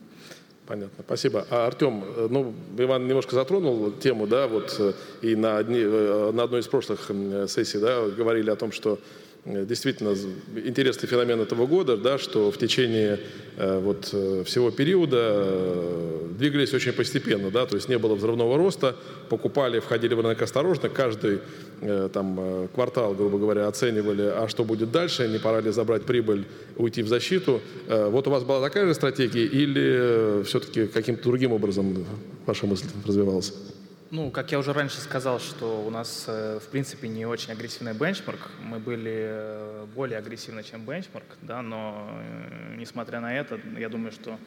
Понятно, 0.69 1.03
спасибо. 1.05 1.45
А 1.49 1.67
Артем, 1.67 2.03
ну, 2.29 2.53
Иван 2.77 3.07
немножко 3.07 3.35
затронул 3.35 3.91
тему, 3.91 4.27
да, 4.27 4.47
вот 4.47 4.79
и 5.21 5.35
на, 5.35 5.57
одни, 5.57 5.83
на 5.83 6.43
одной 6.43 6.61
из 6.61 6.67
прошлых 6.67 7.11
сессий, 7.47 7.79
да, 7.79 8.07
говорили 8.07 8.49
о 8.49 8.55
том, 8.55 8.71
что 8.71 8.97
Э, 8.97 9.28
действительно 9.45 10.15
интересный 10.55 11.07
феномен 11.07 11.39
этого 11.41 11.65
года, 11.65 11.97
да, 11.97 12.17
что 12.17 12.51
в 12.51 12.57
течение 12.57 13.19
э, 13.57 13.79
вот, 13.79 14.09
э, 14.13 14.43
всего 14.45 14.69
периода 14.69 16.27
двигались 16.37 16.73
очень 16.73 16.93
постепенно, 16.93 17.49
да, 17.49 17.65
то 17.65 17.75
есть 17.75 17.89
не 17.89 17.97
было 17.97 18.15
взрывного 18.15 18.57
роста, 18.57 18.95
покупали, 19.29 19.79
входили 19.79 20.13
в 20.13 20.21
рынок 20.21 20.41
осторожно, 20.41 20.89
каждый 20.89 21.39
там, 22.13 22.67
квартал, 22.73 23.13
грубо 23.13 23.37
говоря, 23.37 23.67
оценивали, 23.67 24.23
а 24.23 24.47
что 24.49 24.65
будет 24.65 24.91
дальше, 24.91 25.27
не 25.29 25.39
пора 25.39 25.61
ли 25.61 25.71
забрать 25.71 26.03
прибыль, 26.03 26.45
уйти 26.75 27.01
в 27.03 27.07
защиту. 27.07 27.61
Вот 27.87 28.27
у 28.27 28.31
вас 28.31 28.43
была 28.43 28.61
такая 28.61 28.85
же 28.85 28.93
стратегия 28.93 29.45
или 29.45 30.43
все-таки 30.43 30.87
каким-то 30.87 31.23
другим 31.23 31.53
образом 31.53 32.05
ваша 32.45 32.67
мысль 32.67 32.87
развивалась? 33.05 33.53
Ну, 34.11 34.31
как 34.31 34.51
я 34.51 34.57
уже 34.57 34.73
раньше 34.73 34.99
сказал, 35.01 35.39
что 35.39 35.83
у 35.85 35.89
нас, 35.91 36.25
э, 36.27 36.59
в 36.59 36.67
принципе, 36.69 37.07
не 37.07 37.27
очень 37.27 37.51
агрессивный 37.51 37.93
бенчмарк. 37.93 38.49
Мы 38.63 38.79
были 38.79 39.13
э, 39.13 39.85
более 39.95 40.17
агрессивны, 40.17 40.63
чем 40.63 40.83
бенчмарк, 40.83 41.25
да, 41.43 41.61
но, 41.61 42.09
э, 42.09 42.75
несмотря 42.77 43.19
на 43.19 43.35
это, 43.35 43.59
я 43.77 43.87
думаю, 43.87 44.11
что 44.11 44.39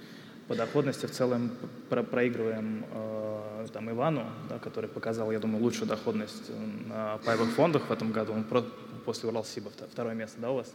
по 0.48 0.57
доходности 0.57 1.07
в 1.07 1.12
целом 1.12 1.53
про 1.88 2.03
проигрываем 2.03 2.85
э, 2.92 3.66
там 3.72 3.88
Ивану, 3.88 4.27
да, 4.48 4.59
который 4.59 4.90
показал, 4.90 5.31
я 5.31 5.38
думаю, 5.38 5.62
лучшую 5.62 5.87
доходность 5.87 6.51
на 6.87 7.18
паевых 7.18 7.51
фондах 7.51 7.88
в 7.88 7.92
этом 7.92 8.11
году. 8.11 8.33
Он 8.33 8.42
про, 8.42 8.62
после 9.05 9.29
Уралсиба 9.29 9.70
второе 9.92 10.14
место, 10.14 10.40
да, 10.40 10.51
у 10.51 10.57
вас? 10.57 10.75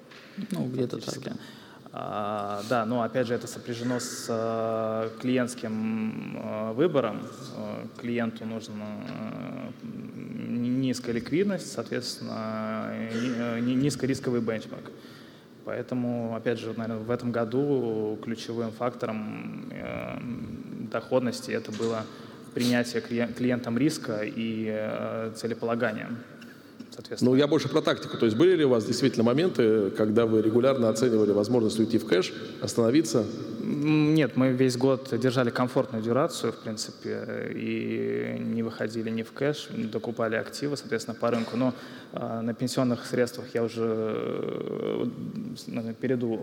Ну, 0.52 0.66
где-то 0.66 1.00
так, 1.00 1.20
да. 1.24 1.34
А, 2.00 2.62
да, 2.70 2.86
но 2.86 3.02
опять 3.02 3.26
же 3.26 3.34
это 3.34 3.48
сопряжено 3.48 4.00
с 4.00 4.28
а, 4.30 5.10
клиентским 5.20 6.38
а, 6.38 6.74
выбором. 6.74 7.22
Клиенту 8.00 8.46
нужна 8.46 8.86
низкая 10.48 11.16
ликвидность, 11.16 11.72
соответственно, 11.72 12.94
низкорисковый 13.60 14.42
бенчмарк. 14.42 14.92
Поэтому, 15.66 16.36
опять 16.36 16.60
же, 16.60 16.72
наверное, 16.78 17.04
в 17.04 17.10
этом 17.10 17.32
году 17.32 18.20
ключевым 18.24 18.72
фактором 18.72 19.68
э, 19.72 20.20
доходности 20.92 21.50
это 21.50 21.72
было 21.72 22.06
принятие 22.54 23.02
клиентам 23.02 23.78
риска 23.78 24.22
и 24.24 24.68
э, 24.70 25.32
целеполагания 25.36 26.10
соответственно. 26.98 27.32
Ну, 27.32 27.38
я 27.38 27.48
больше 27.48 27.70
про 27.70 27.82
тактику. 27.82 28.18
То 28.18 28.26
есть 28.26 28.38
были 28.38 28.56
ли 28.56 28.66
у 28.66 28.70
вас 28.70 28.86
действительно 28.86 29.24
моменты, 29.24 29.92
когда 29.92 30.26
вы 30.26 30.42
регулярно 30.42 30.90
оценивали 30.90 31.32
возможность 31.32 31.80
уйти 31.80 31.98
в 31.98 32.06
кэш, 32.06 32.34
остановиться? 32.62 33.26
Нет, 33.62 34.36
мы 34.36 34.50
весь 34.50 34.78
год 34.78 35.10
держали 35.12 35.50
комфортную 35.50 36.04
дюрацию, 36.04 36.54
в 36.54 36.58
принципе, 36.58 37.52
и 37.54 38.38
не 38.40 38.64
выходили 38.64 39.10
ни 39.10 39.24
в 39.24 39.32
кэш, 39.32 39.70
не 39.76 39.84
докупали 39.84 40.36
активы, 40.36 40.78
соответственно, 40.78 41.16
по 41.16 41.30
рынку. 41.30 41.58
Но 41.58 41.74
э, 42.14 42.42
на 42.42 42.54
пенсионных 42.54 43.06
средствах 43.06 43.46
я 43.54 43.64
уже 43.64 43.84
э, 45.68 45.94
перейду 46.00 46.40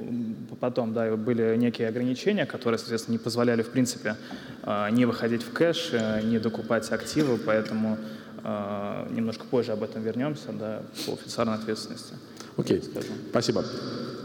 потом, 0.60 0.92
да, 0.92 1.16
были 1.16 1.56
некие 1.56 1.88
ограничения, 1.88 2.46
которые, 2.46 2.78
соответственно, 2.78 3.14
не 3.14 3.18
позволяли, 3.18 3.62
в 3.62 3.70
принципе, 3.70 4.16
э, 4.62 4.90
не 4.90 5.06
выходить 5.06 5.42
в 5.42 5.52
кэш, 5.52 5.90
э, 5.92 6.20
не 6.22 6.38
докупать 6.38 6.92
активы, 6.92 7.38
поэтому 7.38 7.98
немножко 8.44 9.44
позже 9.50 9.72
об 9.72 9.82
этом 9.82 10.02
вернемся, 10.02 10.52
да, 10.52 10.82
по 11.06 11.14
официальной 11.14 11.54
ответственности. 11.54 12.14
Окей, 12.56 12.78
okay. 12.78 13.04
спасибо. 13.30 13.64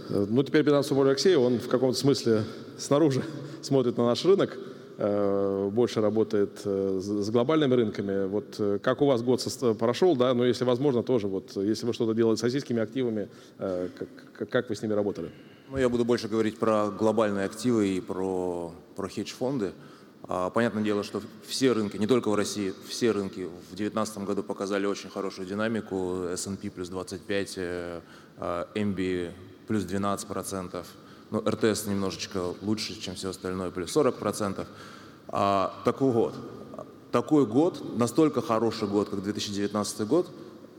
Ну, 0.10 0.44
теперь 0.44 0.64
передам 0.64 0.84
слово 0.84 1.08
Алексею. 1.08 1.42
Он 1.42 1.60
в 1.60 1.68
каком-то 1.68 1.98
смысле 1.98 2.44
снаружи 2.78 3.24
смотрит 3.62 3.98
на 3.98 4.06
наш 4.06 4.26
рынок, 4.26 4.58
э, 4.98 5.70
больше 5.72 6.02
работает 6.02 6.62
э, 6.66 7.00
с 7.02 7.30
глобальными 7.30 7.74
рынками. 7.76 8.28
Вот 8.28 8.56
э, 8.60 8.80
как 8.82 9.02
у 9.02 9.06
вас 9.06 9.22
год 9.22 9.46
прошел, 9.78 10.16
да, 10.16 10.34
но 10.34 10.46
если 10.46 10.64
возможно, 10.64 11.04
тоже 11.04 11.28
вот, 11.28 11.56
если 11.56 11.86
вы 11.86 11.94
что-то 11.94 12.14
делали 12.14 12.36
с 12.36 12.44
российскими 12.44 12.82
активами, 12.82 13.30
как, 13.58 14.50
как 14.50 14.70
вы 14.70 14.76
с 14.76 14.82
ними 14.82 14.94
работали? 14.94 15.30
Ну, 15.70 15.78
я 15.78 15.88
буду 15.88 16.04
больше 16.04 16.28
говорить 16.28 16.58
про 16.58 16.90
глобальные 16.90 17.46
активы 17.46 17.90
и 17.90 18.02
про, 18.02 18.72
про 18.96 19.08
хедж-фонды. 19.08 19.68
А, 19.68 19.99
понятное 20.54 20.84
дело, 20.84 21.04
что 21.04 21.22
все 21.46 21.72
рынки, 21.74 21.98
не 21.98 22.06
только 22.06 22.30
в 22.30 22.36
России, 22.36 22.74
все 22.88 23.12
рынки 23.12 23.42
в 23.42 23.76
2019 23.76 24.20
году 24.20 24.44
показали 24.44 24.86
очень 24.86 25.10
хорошую 25.10 25.48
динамику. 25.48 26.26
S&P 26.32 26.70
плюс 26.70 26.90
25, 26.90 27.58
MB 28.76 29.34
плюс 29.68 29.84
12 29.84 30.28
процентов. 30.28 30.88
Ну, 31.32 31.42
РТС 31.42 31.88
немножечко 31.88 32.54
лучше, 32.62 33.00
чем 33.02 33.16
все 33.16 33.30
остальное, 33.30 33.72
плюс 33.72 33.92
40 33.92 34.18
процентов. 34.18 34.68
А, 35.28 35.74
такой 35.84 36.12
год. 36.12 36.36
Такой 37.12 37.48
год, 37.48 37.98
настолько 37.98 38.42
хороший 38.42 38.88
год, 38.88 39.10
как 39.10 39.24
2019 39.24 40.08
год, 40.08 40.30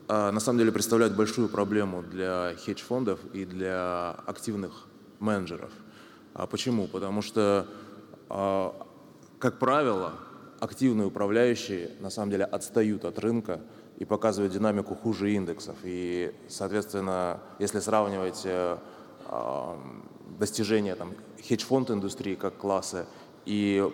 на 0.06 0.38
самом 0.40 0.58
деле 0.58 0.70
представляют 0.70 1.16
большую 1.16 1.48
проблему 1.48 2.02
для 2.02 2.54
хедж-фондов 2.64 3.18
и 3.32 3.44
для 3.44 4.12
активных 4.26 4.86
менеджеров. 5.18 5.70
А 6.34 6.46
почему? 6.46 6.86
Потому 6.86 7.22
что, 7.22 7.66
как 9.40 9.58
правило, 9.58 10.12
активные 10.60 11.08
управляющие 11.08 11.90
на 11.98 12.10
самом 12.10 12.30
деле 12.30 12.44
отстают 12.44 13.04
от 13.04 13.18
рынка 13.18 13.60
и 13.98 14.04
показывают 14.04 14.52
динамику 14.52 14.94
хуже 14.94 15.32
индексов. 15.32 15.76
И, 15.82 16.32
соответственно, 16.48 17.40
если 17.58 17.80
сравнивать 17.80 18.42
э, 18.44 18.76
достижения 20.38 20.94
там, 20.94 21.14
хедж-фонд 21.48 21.90
индустрии 21.90 22.34
как 22.34 22.58
класса 22.58 23.06
и 23.46 23.90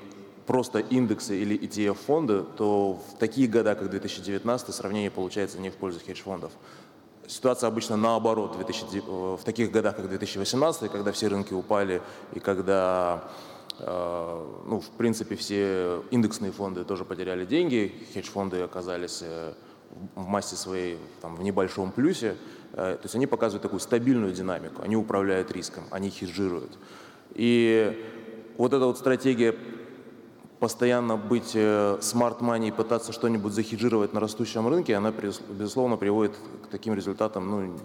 просто 0.47 0.81
индексы 0.81 1.41
или 1.41 1.57
ETF-фонды, 1.57 2.45
то 2.57 2.95
в 2.95 3.19
такие 3.19 3.49
года, 3.49 3.77
как 3.77 3.89
2019, 3.89 4.75
сравнение 4.75 5.11
получается 5.13 5.59
не 5.61 5.71
в 5.71 5.77
пользу 5.77 6.01
хедж-фондов. 6.05 6.53
Ситуация 7.29 7.69
обычно 7.69 7.97
наоборот 7.97 8.55
в, 8.55 8.57
2000, 8.57 9.37
в 9.37 9.45
таких 9.45 9.71
годах, 9.71 9.97
как 9.97 10.09
2018, 10.09 10.91
когда 10.91 11.13
все 11.13 11.29
рынки 11.29 11.53
упали 11.53 12.03
и 12.33 12.41
когда, 12.41 13.25
э, 13.25 13.56
ну, 13.79 14.81
в 14.81 14.91
принципе, 14.97 15.37
все 15.37 16.03
индексные 16.11 16.51
фонды 16.51 16.85
тоже 16.85 17.05
потеряли 17.05 17.45
деньги, 17.45 17.93
хедж-фонды 18.15 18.61
оказались 18.61 19.21
э, 19.23 19.53
в 20.15 20.27
массе 20.27 20.57
своей 20.57 20.99
там, 21.21 21.37
в 21.37 21.43
небольшом 21.43 21.93
плюсе, 21.93 22.37
э, 22.73 22.97
то 22.97 23.01
есть 23.03 23.15
они 23.15 23.27
показывают 23.27 23.63
такую 23.63 23.81
стабильную 23.81 24.33
динамику, 24.33 24.83
они 24.83 24.97
управляют 24.97 25.53
риском, 25.53 25.85
они 25.91 26.11
хеджируют. 26.11 26.79
И 27.35 28.03
вот 28.57 28.73
эта 28.73 28.87
вот 28.87 28.99
стратегия 28.99 29.55
постоянно 30.59 31.17
быть 31.17 31.57
смарт-мани 32.01 32.69
и 32.69 32.71
пытаться 32.71 33.13
что-нибудь 33.13 33.53
захеджировать 33.53 34.13
на 34.13 34.21
растущем 34.21 34.67
рынке, 34.69 34.97
она, 34.97 35.13
безусловно, 35.13 35.97
приводит 35.97 36.35
к 36.65 36.69
таким 36.69 36.95
результатам 36.95 37.51
ну, 37.51 37.77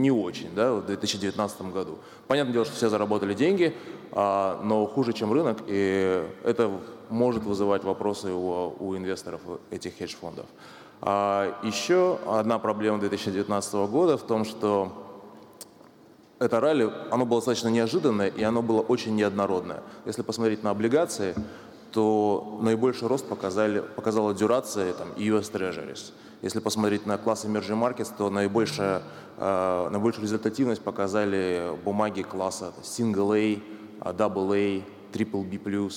не 0.00 0.10
очень 0.10 0.54
да, 0.54 0.74
в 0.74 0.86
2019 0.86 1.62
году. 1.72 1.98
Понятное 2.26 2.52
дело, 2.52 2.64
что 2.64 2.74
все 2.74 2.88
заработали 2.88 3.34
деньги, 3.34 3.74
а, 4.12 4.60
но 4.62 4.86
хуже, 4.86 5.12
чем 5.12 5.32
рынок, 5.32 5.58
и 5.66 6.24
это 6.44 6.70
может 7.08 7.44
вызывать 7.44 7.84
вопросы 7.84 8.32
у, 8.32 8.74
у 8.78 8.96
инвесторов 8.96 9.40
этих 9.70 9.96
хедж-фондов. 9.98 10.46
А 11.02 11.58
еще 11.62 12.18
одна 12.26 12.58
проблема 12.58 12.98
2019 12.98 13.74
года 13.90 14.16
в 14.18 14.22
том, 14.22 14.44
что 14.44 14.92
это 16.38 16.60
ралли, 16.60 16.90
оно 17.10 17.26
было 17.26 17.40
достаточно 17.40 17.68
неожиданное, 17.68 18.28
и 18.28 18.42
оно 18.42 18.62
было 18.62 18.80
очень 18.80 19.14
неоднородное. 19.14 19.82
Если 20.06 20.22
посмотреть 20.22 20.62
на 20.62 20.70
облигации, 20.70 21.34
то 21.92 22.58
наибольший 22.62 23.08
рост 23.08 23.26
показали, 23.26 23.80
показала 23.80 24.34
дюрация 24.34 24.92
там, 24.92 25.08
US 25.16 25.52
Treasuries. 25.52 26.12
Если 26.42 26.60
посмотреть 26.60 27.06
на 27.06 27.18
класс 27.18 27.44
Emerging 27.44 27.80
Markets, 27.80 28.12
то 28.16 28.30
наибольшая, 28.30 29.02
э, 29.36 29.88
наибольшую 29.90 30.24
результативность 30.24 30.82
показали 30.82 31.72
бумаги 31.84 32.22
класса 32.22 32.72
Single 32.82 33.60
A, 34.02 34.12
Double 34.12 34.52
A, 34.54 34.84
Triple 35.12 35.44
B+, 35.44 35.90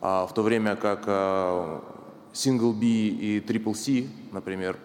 а 0.00 0.26
в 0.26 0.34
то 0.34 0.42
время 0.42 0.76
как 0.76 1.04
э, 1.06 1.80
Single 2.32 2.72
B 2.72 2.86
и 2.86 3.40
Triple 3.40 3.74
C, 3.74 4.08
например, 4.32 4.76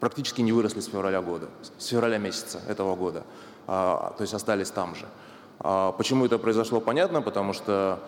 практически 0.00 0.42
не 0.42 0.52
выросли 0.52 0.80
с 0.80 0.86
февраля 0.86 1.22
года, 1.22 1.48
с 1.78 1.86
февраля 1.86 2.18
месяца 2.18 2.60
этого 2.68 2.96
года, 2.96 3.22
а, 3.66 4.14
то 4.18 4.22
есть 4.22 4.34
остались 4.34 4.70
там 4.70 4.94
же. 4.94 5.06
А 5.60 5.92
почему 5.92 6.26
это 6.26 6.38
произошло, 6.38 6.80
понятно, 6.80 7.22
потому 7.22 7.52
что 7.52 8.00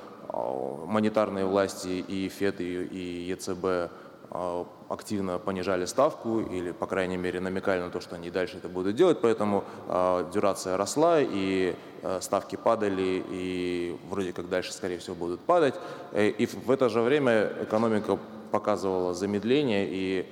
монетарные 0.87 1.45
власти 1.45 2.05
и 2.07 2.29
ФЕД, 2.29 2.61
и 2.61 3.27
ЕЦБ 3.29 3.91
а, 4.31 4.67
активно 4.89 5.39
понижали 5.39 5.85
ставку 5.85 6.41
или, 6.41 6.73
по 6.73 6.87
крайней 6.87 7.17
мере, 7.17 7.41
намекали 7.41 7.81
на 7.81 7.91
то, 7.91 8.01
что 8.01 8.17
они 8.17 8.31
дальше 8.31 8.59
это 8.59 8.69
будут 8.69 8.95
делать, 8.97 9.19
поэтому 9.21 9.65
э, 9.89 10.31
дюрация 10.33 10.77
росла 10.77 11.21
и 11.21 11.75
э, 12.03 12.21
ставки 12.21 12.57
падали, 12.57 13.25
и 13.31 13.97
вроде 14.11 14.33
как 14.33 14.49
дальше, 14.49 14.73
скорее 14.73 14.99
всего, 14.99 15.15
будут 15.15 15.41
падать. 15.41 15.75
Э, 16.13 16.29
и 16.29 16.47
в 16.47 16.71
это 16.71 16.89
же 16.89 17.01
время 17.01 17.53
экономика 17.63 18.19
показывала 18.51 19.15
замедление, 19.15 19.89
и 19.89 20.27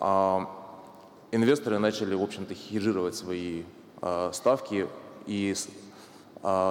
э, 0.00 0.38
инвесторы 1.32 1.78
начали, 1.78 2.14
в 2.14 2.22
общем-то, 2.22 2.54
хеджировать 2.54 3.14
свои 3.14 3.62
э, 4.02 4.30
ставки 4.32 4.88
и 5.26 5.54
а, 5.54 5.85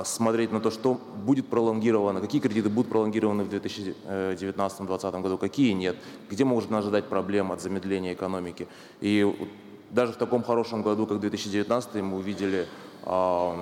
смотреть 0.06 0.54
на 0.54 0.62
то, 0.62 0.72
что 0.72 0.94
будет 0.94 1.48
пролонгировано, 1.48 2.22
какие 2.22 2.40
кредиты 2.40 2.70
будут 2.70 2.90
пролонгированы 2.90 3.44
в 3.44 3.50
2019-2020 3.54 5.22
году, 5.22 5.38
какие 5.38 5.74
нет, 5.74 5.98
где 6.30 6.46
можно 6.46 6.78
ожидать 6.78 7.06
проблем 7.06 7.52
от 7.52 7.62
замедления 7.62 8.14
экономики. 8.14 8.70
И 9.02 9.50
даже 9.92 10.14
в 10.14 10.18
таком 10.18 10.44
хорошем 10.44 10.82
году, 10.82 11.06
как 11.08 11.20
2019, 11.20 11.96
мы 11.96 12.18
увидели 12.18 12.68
э, 13.04 13.54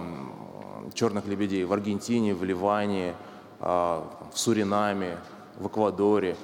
черных 0.94 1.26
лебедей 1.26 1.64
в 1.64 1.74
Аргентине, 1.74 2.34
в 2.34 2.44
Ливане, 2.44 3.16
э, 3.60 3.66
в 3.66 4.38
Суринаме, 4.38 5.18
в 5.58 5.68
Эквадоре. 5.68 6.36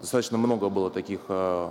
Достаточно 0.00 0.38
много 0.38 0.68
было 0.68 0.90
таких 0.90 1.20
э, 1.28 1.70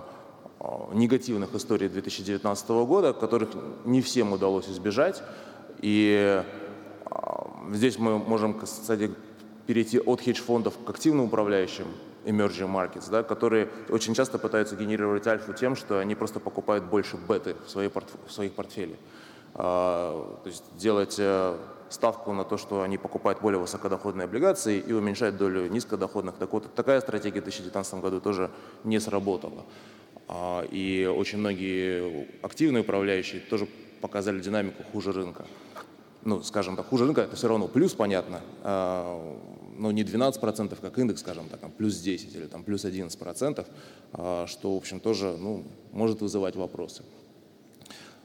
негативных 0.93 1.53
историй 1.53 1.89
2019 1.89 2.69
года, 2.69 3.13
которых 3.13 3.49
не 3.85 4.01
всем 4.01 4.33
удалось 4.33 4.67
избежать. 4.67 5.21
И 5.81 6.43
Здесь 7.71 7.97
мы 7.97 8.17
можем, 8.19 8.59
кстати, 8.59 9.11
перейти 9.65 9.99
от 9.99 10.21
хедж-фондов 10.21 10.73
к 10.85 10.89
активным 10.89 11.25
управляющим 11.25 11.87
emerging 12.25 12.71
markets, 12.71 13.09
да, 13.09 13.23
которые 13.23 13.69
очень 13.89 14.13
часто 14.13 14.39
пытаются 14.39 14.75
генерировать 14.75 15.27
альфу 15.27 15.53
тем, 15.53 15.75
что 15.75 15.99
они 15.99 16.15
просто 16.15 16.39
покупают 16.39 16.85
больше 16.85 17.17
беты 17.17 17.55
в, 17.65 17.69
свои 17.69 17.87
портф... 17.89 18.13
в 18.27 18.31
своих 18.31 18.53
портфелях. 18.53 18.97
А, 19.55 20.39
то 20.43 20.49
есть 20.49 20.63
делать 20.77 21.15
э, 21.19 21.57
ставку 21.89 22.33
на 22.33 22.43
то, 22.43 22.57
что 22.57 22.81
они 22.81 22.97
покупают 22.97 23.41
более 23.41 23.59
высокодоходные 23.59 24.25
облигации 24.25 24.79
и 24.79 24.93
уменьшать 24.93 25.37
долю 25.37 25.67
низкодоходных. 25.67 26.35
Так 26.35 26.51
вот, 26.53 26.73
такая 26.73 27.01
стратегия 27.01 27.41
в 27.41 27.43
2019 27.43 27.95
году 27.95 28.19
тоже 28.19 28.49
не 28.83 28.99
сработала. 28.99 29.65
А, 30.27 30.63
и 30.71 31.05
очень 31.05 31.39
многие 31.39 32.27
активные 32.41 32.81
управляющие 32.81 33.41
тоже 33.41 33.67
показали 34.01 34.39
динамику 34.39 34.83
хуже 34.91 35.11
рынка 35.11 35.45
ну, 36.25 36.41
скажем 36.41 36.75
так, 36.75 36.87
хуже 36.87 37.05
рынка, 37.05 37.21
это 37.21 37.35
все 37.35 37.47
равно 37.47 37.67
плюс, 37.67 37.93
понятно, 37.93 38.41
а, 38.61 39.37
но 39.77 39.91
не 39.91 40.03
12%, 40.03 40.77
как 40.79 40.97
индекс, 40.97 41.21
скажем 41.21 41.49
так, 41.49 41.59
там, 41.59 41.71
плюс 41.71 41.97
10 41.97 42.35
или 42.35 42.45
там, 42.45 42.63
плюс 42.63 42.85
11%, 42.85 43.65
а, 44.13 44.45
что, 44.47 44.73
в 44.73 44.77
общем, 44.77 44.99
тоже 44.99 45.35
ну, 45.37 45.63
может 45.91 46.21
вызывать 46.21 46.55
вопросы. 46.55 47.03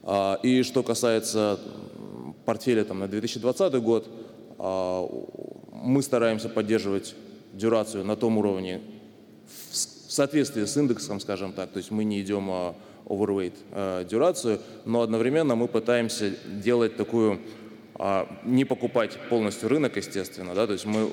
А, 0.03 0.39
и 0.43 0.63
что 0.63 0.83
касается 0.83 1.59
портфеля 2.45 2.85
там, 2.85 2.99
на 2.99 3.07
2020 3.07 3.73
год, 3.75 4.09
мы 4.59 6.01
стараемся 6.01 6.49
поддерживать 6.49 7.15
дюрацию 7.53 8.03
на 8.03 8.17
том 8.17 8.37
уровне 8.37 8.81
в 9.71 10.11
соответствии 10.11 10.65
с 10.65 10.75
индексом, 10.75 11.21
скажем 11.21 11.53
так, 11.53 11.69
то 11.69 11.77
есть 11.77 11.91
мы 11.91 12.03
не 12.03 12.19
идем 12.21 12.75
overweight 13.05 14.05
дюрацию, 14.09 14.59
но 14.83 15.01
одновременно 15.01 15.55
мы 15.55 15.69
пытаемся 15.69 16.33
делать 16.61 16.97
такую 16.97 17.39
а, 18.01 18.39
не 18.45 18.63
покупать 18.63 19.19
полностью 19.29 19.67
рынок, 19.67 19.97
естественно, 19.97 20.55
да, 20.55 20.65
то 20.65 20.71
есть 20.71 20.85
мы 20.85 21.11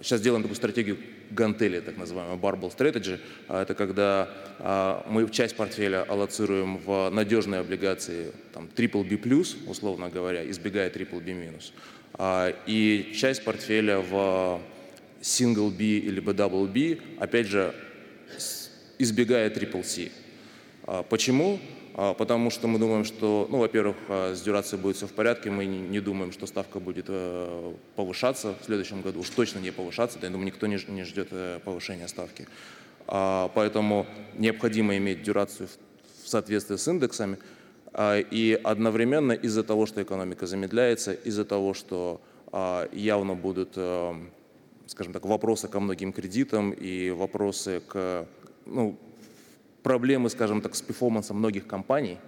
сейчас 0.00 0.20
э, 0.20 0.22
делаем 0.22 0.42
такую 0.42 0.54
стратегию 0.54 0.98
гантели, 1.30 1.80
так 1.80 1.96
называемую 1.96 2.38
barbell 2.38 2.72
strategy. 2.72 3.18
А 3.48 3.62
это 3.62 3.74
когда 3.74 4.30
а, 4.60 5.04
мы 5.08 5.28
часть 5.30 5.56
портфеля 5.56 6.04
аллоцируем 6.04 6.78
в 6.78 7.10
надежные 7.10 7.60
облигации, 7.60 8.30
там, 8.54 8.70
triple 8.72 9.02
B+, 9.02 9.18
условно 9.66 10.08
говоря, 10.10 10.48
избегая 10.48 10.88
triple 10.88 11.20
B-, 11.20 12.54
и 12.66 13.12
часть 13.16 13.42
портфеля 13.42 13.98
в 13.98 14.60
single 15.20 15.70
B 15.70 15.82
или 15.84 16.22
double 16.22 16.68
B, 16.68 17.00
опять 17.18 17.48
же, 17.48 17.74
избегая 18.98 19.50
triple 19.50 19.82
C. 19.82 20.12
Почему? 21.08 21.58
А, 21.58 21.81
потому 21.94 22.50
что 22.50 22.68
мы 22.68 22.78
думаем, 22.78 23.04
что, 23.04 23.46
ну, 23.50 23.58
во-первых, 23.58 23.96
а, 24.08 24.34
с 24.34 24.40
дюрацией 24.40 24.80
будет 24.80 24.96
все 24.96 25.06
в 25.06 25.12
порядке, 25.12 25.50
мы 25.50 25.66
не 25.66 26.00
думаем, 26.00 26.32
что 26.32 26.46
ставка 26.46 26.80
будет 26.80 27.06
э, 27.08 27.74
повышаться 27.96 28.54
в 28.60 28.64
следующем 28.64 29.02
году, 29.02 29.20
уж 29.20 29.28
точно 29.28 29.58
не 29.58 29.70
повышаться, 29.70 30.18
да, 30.18 30.26
я 30.26 30.32
думаю, 30.32 30.46
никто 30.46 30.66
не 30.66 31.04
ждет 31.04 31.28
э, 31.30 31.60
повышения 31.64 32.08
ставки. 32.08 32.46
А, 33.06 33.50
поэтому 33.54 34.06
необходимо 34.34 34.96
иметь 34.96 35.22
дюрацию 35.22 35.68
в 36.24 36.28
соответствии 36.28 36.76
с 36.76 36.88
индексами, 36.88 37.38
и 37.98 38.58
одновременно 38.64 39.32
из-за 39.32 39.62
того, 39.62 39.84
что 39.84 40.02
экономика 40.02 40.46
замедляется, 40.46 41.12
из-за 41.12 41.44
того, 41.44 41.74
что 41.74 42.22
явно 42.92 43.34
будут, 43.34 43.72
э, 43.76 44.14
скажем 44.86 45.12
так, 45.12 45.24
вопросы 45.26 45.68
ко 45.68 45.80
многим 45.80 46.12
кредитам 46.12 46.70
и 46.70 47.10
вопросы 47.10 47.82
к, 47.86 48.26
ну, 48.66 48.98
проблемы, 49.82 50.30
скажем 50.30 50.60
так, 50.60 50.74
с 50.74 50.82
перформансом 50.82 51.38
многих 51.38 51.66
компаний 51.66 52.18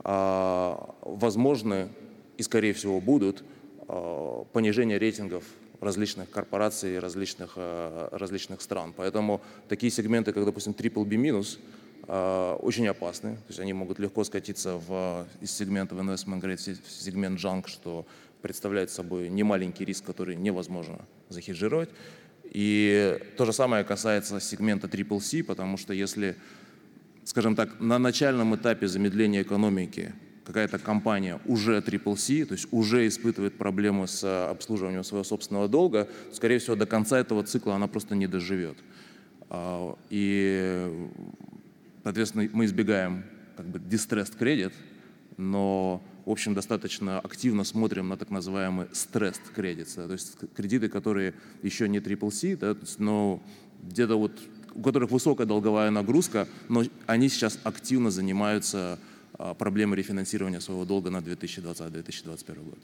а, 0.00 0.94
возможны 1.02 1.88
и, 2.36 2.42
скорее 2.42 2.72
всего, 2.72 3.00
будут 3.00 3.44
а, 3.88 4.44
понижение 4.52 4.98
рейтингов 4.98 5.44
различных 5.80 6.28
корпораций, 6.30 6.98
различных, 6.98 7.56
различных 7.56 8.60
стран. 8.60 8.92
Поэтому 8.94 9.40
такие 9.66 9.90
сегменты, 9.90 10.30
как, 10.34 10.44
допустим, 10.44 10.72
triple 10.72 11.06
B 11.06 11.16
минус, 11.16 11.58
очень 12.06 12.86
опасны. 12.86 13.36
То 13.36 13.44
есть 13.48 13.60
они 13.60 13.72
могут 13.72 13.98
легко 13.98 14.22
скатиться 14.24 14.76
в, 14.76 15.26
из 15.40 15.50
сегмента 15.52 15.94
в 15.94 16.00
investment 16.00 16.42
grade 16.42 16.78
в 16.86 16.90
сегмент 16.90 17.40
junk, 17.40 17.66
что 17.66 18.04
представляет 18.42 18.90
собой 18.90 19.30
немаленький 19.30 19.86
риск, 19.86 20.04
который 20.04 20.36
невозможно 20.36 20.98
захеджировать. 21.30 21.88
И 22.50 23.18
то 23.36 23.44
же 23.44 23.52
самое 23.52 23.84
касается 23.84 24.40
сегмента 24.40 24.88
Triple 24.88 25.20
C, 25.20 25.44
потому 25.44 25.76
что 25.76 25.92
если, 25.92 26.36
скажем 27.30 27.54
так, 27.54 27.78
на 27.78 28.00
начальном 28.00 28.56
этапе 28.56 28.88
замедления 28.88 29.42
экономики 29.42 30.12
какая-то 30.44 30.80
компания 30.80 31.38
уже 31.46 31.78
Triple 31.78 32.16
C, 32.16 32.44
то 32.44 32.54
есть 32.54 32.66
уже 32.72 33.06
испытывает 33.06 33.56
проблемы 33.56 34.08
с 34.08 34.50
обслуживанием 34.50 35.04
своего 35.04 35.22
собственного 35.22 35.68
долга, 35.68 36.08
скорее 36.32 36.58
всего, 36.58 36.74
до 36.74 36.86
конца 36.86 37.20
этого 37.20 37.44
цикла 37.44 37.76
она 37.76 37.86
просто 37.86 38.16
не 38.16 38.26
доживет. 38.26 38.78
А, 39.48 39.96
и, 40.10 41.08
соответственно, 42.02 42.48
мы 42.52 42.64
избегаем 42.64 43.22
как 43.56 43.66
бы 43.66 43.78
distressed 43.78 44.36
credit, 44.36 44.72
но 45.36 46.02
в 46.26 46.30
общем, 46.30 46.52
достаточно 46.54 47.20
активно 47.20 47.62
смотрим 47.62 48.08
на 48.08 48.16
так 48.16 48.30
называемый 48.30 48.88
стресс 48.90 49.40
кредит, 49.54 49.94
то 49.94 50.10
есть 50.10 50.36
кредиты, 50.56 50.88
которые 50.88 51.34
еще 51.62 51.88
не 51.88 51.98
triple 52.00 52.32
C, 52.32 52.56
да, 52.56 52.76
но 52.98 53.40
где-то 53.82 54.16
вот 54.16 54.32
у 54.80 54.82
которых 54.82 55.10
высокая 55.10 55.46
долговая 55.46 55.90
нагрузка, 55.90 56.48
но 56.70 56.82
они 57.06 57.28
сейчас 57.28 57.58
активно 57.64 58.10
занимаются 58.10 58.98
а, 59.34 59.52
проблемой 59.52 59.98
рефинансирования 59.98 60.60
своего 60.60 60.86
долга 60.86 61.10
на 61.10 61.18
2020-2021 61.18 62.64
год. 62.64 62.78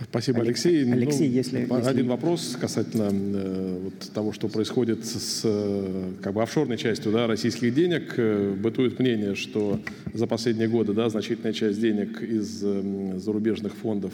Спасибо, 0.00 0.40
Алексей. 0.40 0.90
Алексей, 0.92 1.28
ну, 1.28 1.34
если, 1.34 1.58
один 1.58 1.84
если... 1.84 2.02
вопрос 2.02 2.56
касательно 2.60 3.10
э, 3.12 3.80
вот 3.84 4.12
того, 4.12 4.32
что 4.32 4.48
происходит 4.48 5.04
с 5.06 5.42
э, 5.44 6.12
как 6.22 6.34
бы 6.34 6.42
офшорной 6.42 6.76
частью 6.76 7.12
да, 7.12 7.26
российских 7.26 7.74
денег. 7.74 8.14
Э, 8.16 8.54
бытует 8.54 8.98
мнение, 8.98 9.34
что 9.34 9.80
за 10.12 10.26
последние 10.26 10.68
годы 10.68 10.92
да, 10.92 11.08
значительная 11.08 11.52
часть 11.52 11.80
денег 11.80 12.22
из 12.22 12.60
э, 12.62 13.18
зарубежных 13.18 13.74
фондов 13.74 14.12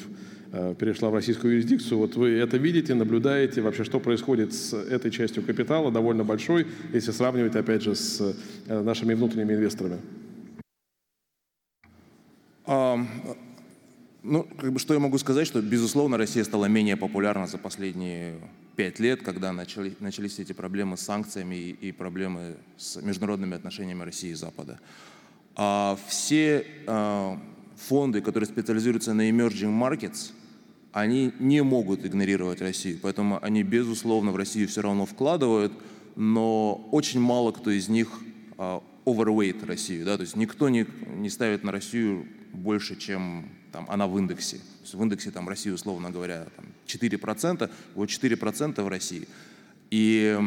перешла 0.51 1.11
в 1.11 1.15
российскую 1.15 1.55
юрисдикцию. 1.55 1.99
Вот 1.99 2.17
вы 2.17 2.31
это 2.31 2.57
видите, 2.57 2.95
наблюдаете, 2.95 3.61
вообще 3.61 3.85
что 3.85 4.01
происходит 4.01 4.53
с 4.53 4.75
этой 4.75 5.11
частью 5.11 5.43
капитала, 5.45 5.91
довольно 5.91 6.25
большой, 6.25 6.67
если 6.93 7.13
сравнивать, 7.13 7.55
опять 7.55 7.83
же, 7.83 7.95
с 7.95 8.35
э, 8.67 8.83
нашими 8.83 9.15
внутренними 9.15 9.55
инвесторами? 9.55 9.99
Um, 12.67 13.07
ну, 14.23 14.47
как 14.59 14.73
бы, 14.73 14.79
что 14.79 14.95
я 14.95 15.01
могу 15.01 15.19
сказать, 15.19 15.47
что, 15.47 15.63
безусловно, 15.63 16.17
Россия 16.19 16.45
стала 16.45 16.67
менее 16.67 16.97
популярна 16.97 17.47
за 17.47 17.59
последние 17.59 18.35
пять 18.77 19.01
лет, 19.01 19.23
когда 19.23 19.53
начали, 19.53 19.95
начались 20.01 20.39
эти 20.39 20.53
проблемы 20.53 20.97
с 20.97 21.01
санкциями 21.01 21.55
и, 21.55 21.89
и 21.89 21.93
проблемы 21.93 22.57
с 22.77 22.97
международными 23.01 23.57
отношениями 23.57 24.03
России 24.03 24.31
и 24.31 24.35
Запада. 24.35 24.79
А 25.57 25.99
все 26.07 26.67
а, 26.87 27.39
фонды, 27.77 28.21
которые 28.21 28.47
специализируются 28.47 29.15
на 29.15 29.29
emerging 29.29 29.79
markets, 29.79 30.33
они 30.93 31.33
не 31.39 31.63
могут 31.63 32.05
игнорировать 32.05 32.61
Россию, 32.61 32.99
поэтому 33.03 33.39
они, 33.43 33.63
безусловно, 33.63 34.33
в 34.33 34.37
Россию 34.37 34.69
все 34.69 34.83
равно 34.83 35.07
вкладывают, 35.07 35.73
но 36.17 36.89
очень 36.91 37.21
мало 37.21 37.53
кто 37.53 37.71
из 37.71 37.89
них 37.89 38.09
а, 38.59 38.83
overweight 39.05 39.65
Россию, 39.67 40.05
да, 40.05 40.17
то 40.17 40.23
есть 40.23 40.37
никто 40.37 40.69
не, 40.69 40.87
не 41.17 41.31
ставит 41.31 41.65
на 41.65 41.73
Россию 41.73 42.27
больше, 42.53 42.97
чем 42.97 43.49
там, 43.73 43.87
она 43.89 44.07
в 44.07 44.19
индексе. 44.19 44.57
То 44.57 44.83
есть 44.83 44.95
в 44.95 45.03
индексе 45.03 45.31
там, 45.31 45.49
России, 45.49 45.71
условно 45.71 46.11
говоря, 46.11 46.47
там, 46.57 46.67
4%, 46.87 47.71
вот 47.95 48.09
4% 48.09 48.83
в 48.83 48.89
России. 48.89 49.29
И 49.91 50.39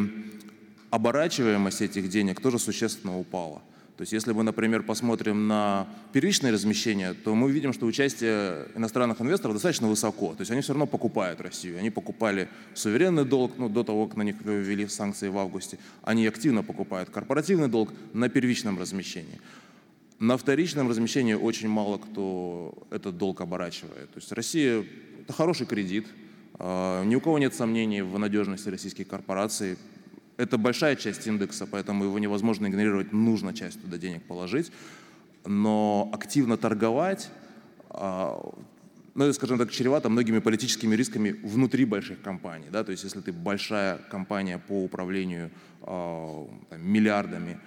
оборачиваемость 0.90 1.82
этих 1.82 2.10
денег 2.10 2.42
тоже 2.42 2.60
существенно 2.60 3.18
упала. 3.18 3.62
То 4.04 4.06
есть 4.06 4.12
если 4.12 4.34
мы, 4.34 4.44
например, 4.44 4.84
посмотрим 4.84 5.48
на 5.48 5.88
первичное 6.12 6.52
размещение, 6.52 7.14
то 7.14 7.34
мы 7.36 7.50
видим, 7.50 7.72
что 7.72 7.86
участие 7.86 8.68
иностранных 8.76 9.22
инвесторов 9.22 9.54
достаточно 9.54 9.88
высоко. 9.88 10.34
То 10.34 10.42
есть 10.42 10.52
они 10.52 10.60
все 10.60 10.74
равно 10.74 10.88
покупают 10.88 11.40
Россию. 11.40 11.80
Они 11.80 11.90
покупали 11.90 12.50
суверенный 12.74 13.24
долг 13.24 13.54
ну, 13.58 13.70
до 13.70 13.86
того, 13.86 14.08
как 14.08 14.18
на 14.18 14.24
них 14.24 14.36
ввели 14.44 14.88
санкции 14.88 15.30
в 15.30 15.38
августе. 15.38 15.80
Они 16.02 16.28
активно 16.28 16.64
покупают 16.64 17.12
корпоративный 17.12 17.70
долг 17.70 17.94
на 18.12 18.28
первичном 18.28 18.78
размещении. 18.78 19.40
На 20.20 20.36
вторичном 20.36 20.90
размещении 20.90 21.36
очень 21.36 21.70
мало 21.70 21.98
кто 21.98 22.74
этот 22.92 23.18
долг 23.18 23.40
оборачивает. 23.40 24.12
То 24.12 24.20
есть 24.20 24.34
Россия– 24.34 24.84
это 25.22 25.32
хороший 25.32 25.66
кредит, 25.66 26.08
а, 26.60 27.06
ни 27.06 27.16
у 27.16 27.22
кого 27.22 27.40
нет 27.40 27.54
сомнений 27.54 28.02
в 28.02 28.20
надежности 28.20 28.68
российских 28.68 29.08
корпораций. 29.08 29.78
Это 30.38 30.58
большая 30.58 30.96
часть 30.96 31.28
индекса, 31.28 31.68
поэтому 31.68 32.06
его 32.06 32.20
невозможно 32.20 32.68
игнорировать, 32.68 33.14
нужно 33.14 33.54
часть 33.54 33.82
туда 33.82 33.98
денег 33.98 34.24
положить. 34.24 34.72
Но 35.46 36.10
активно 36.14 36.58
торговать, 36.58 37.30
а, 37.90 38.40
ну, 39.16 39.26
это, 39.26 39.34
скажем 39.34 39.58
так, 39.58 39.72
чревато 39.72 40.10
многими 40.10 40.40
политическими 40.40 40.96
рисками 40.96 41.32
внутри 41.44 41.86
больших 41.86 42.22
компаний. 42.22 42.68
Да? 42.72 42.84
То 42.84 42.92
есть 42.92 43.04
если 43.04 43.22
ты 43.22 43.32
большая 43.32 43.98
компания 44.10 44.58
по 44.58 44.84
управлению 44.84 45.52
а, 45.82 46.48
там, 46.70 46.82
миллиардами 46.82 47.60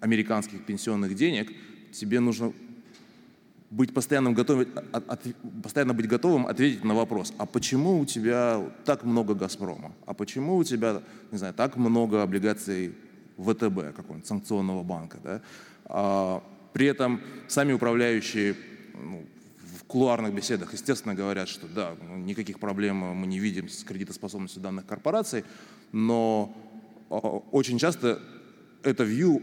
американских 0.00 0.64
пенсионных 0.64 1.14
денег– 1.14 1.50
тебе 1.92 2.20
нужно 2.20 2.52
быть 3.70 3.92
постоянно 3.92 4.32
готовым, 4.32 4.68
от, 4.92 5.08
от, 5.08 5.20
постоянно 5.62 5.94
быть 5.94 6.08
готовым 6.08 6.46
ответить 6.46 6.84
на 6.84 6.94
вопрос, 6.94 7.34
а 7.38 7.46
почему 7.46 7.98
у 7.98 8.06
тебя 8.06 8.62
так 8.84 9.04
много 9.04 9.34
«Газпрома», 9.34 9.92
а 10.06 10.14
почему 10.14 10.56
у 10.56 10.64
тебя, 10.64 11.02
не 11.30 11.38
знаю, 11.38 11.54
так 11.54 11.76
много 11.76 12.22
облигаций 12.22 12.94
ВТБ, 13.36 13.94
какого-нибудь 13.94 14.26
санкционного 14.26 14.82
банка, 14.82 15.18
да? 15.22 15.42
а, 15.84 16.42
при 16.72 16.86
этом 16.86 17.20
сами 17.46 17.72
управляющие 17.72 18.56
ну, 18.94 19.26
в 19.78 19.84
кулуарных 19.84 20.34
беседах, 20.34 20.72
естественно, 20.72 21.14
говорят, 21.14 21.48
что 21.48 21.66
да, 21.66 21.94
ну, 22.00 22.16
никаких 22.16 22.58
проблем 22.58 22.96
мы 22.96 23.26
не 23.26 23.38
видим 23.38 23.68
с 23.68 23.84
кредитоспособностью 23.84 24.62
данных 24.62 24.86
корпораций, 24.86 25.44
но 25.92 26.56
а, 27.10 27.16
очень 27.16 27.78
часто 27.78 28.20
это 28.82 29.04
view 29.04 29.42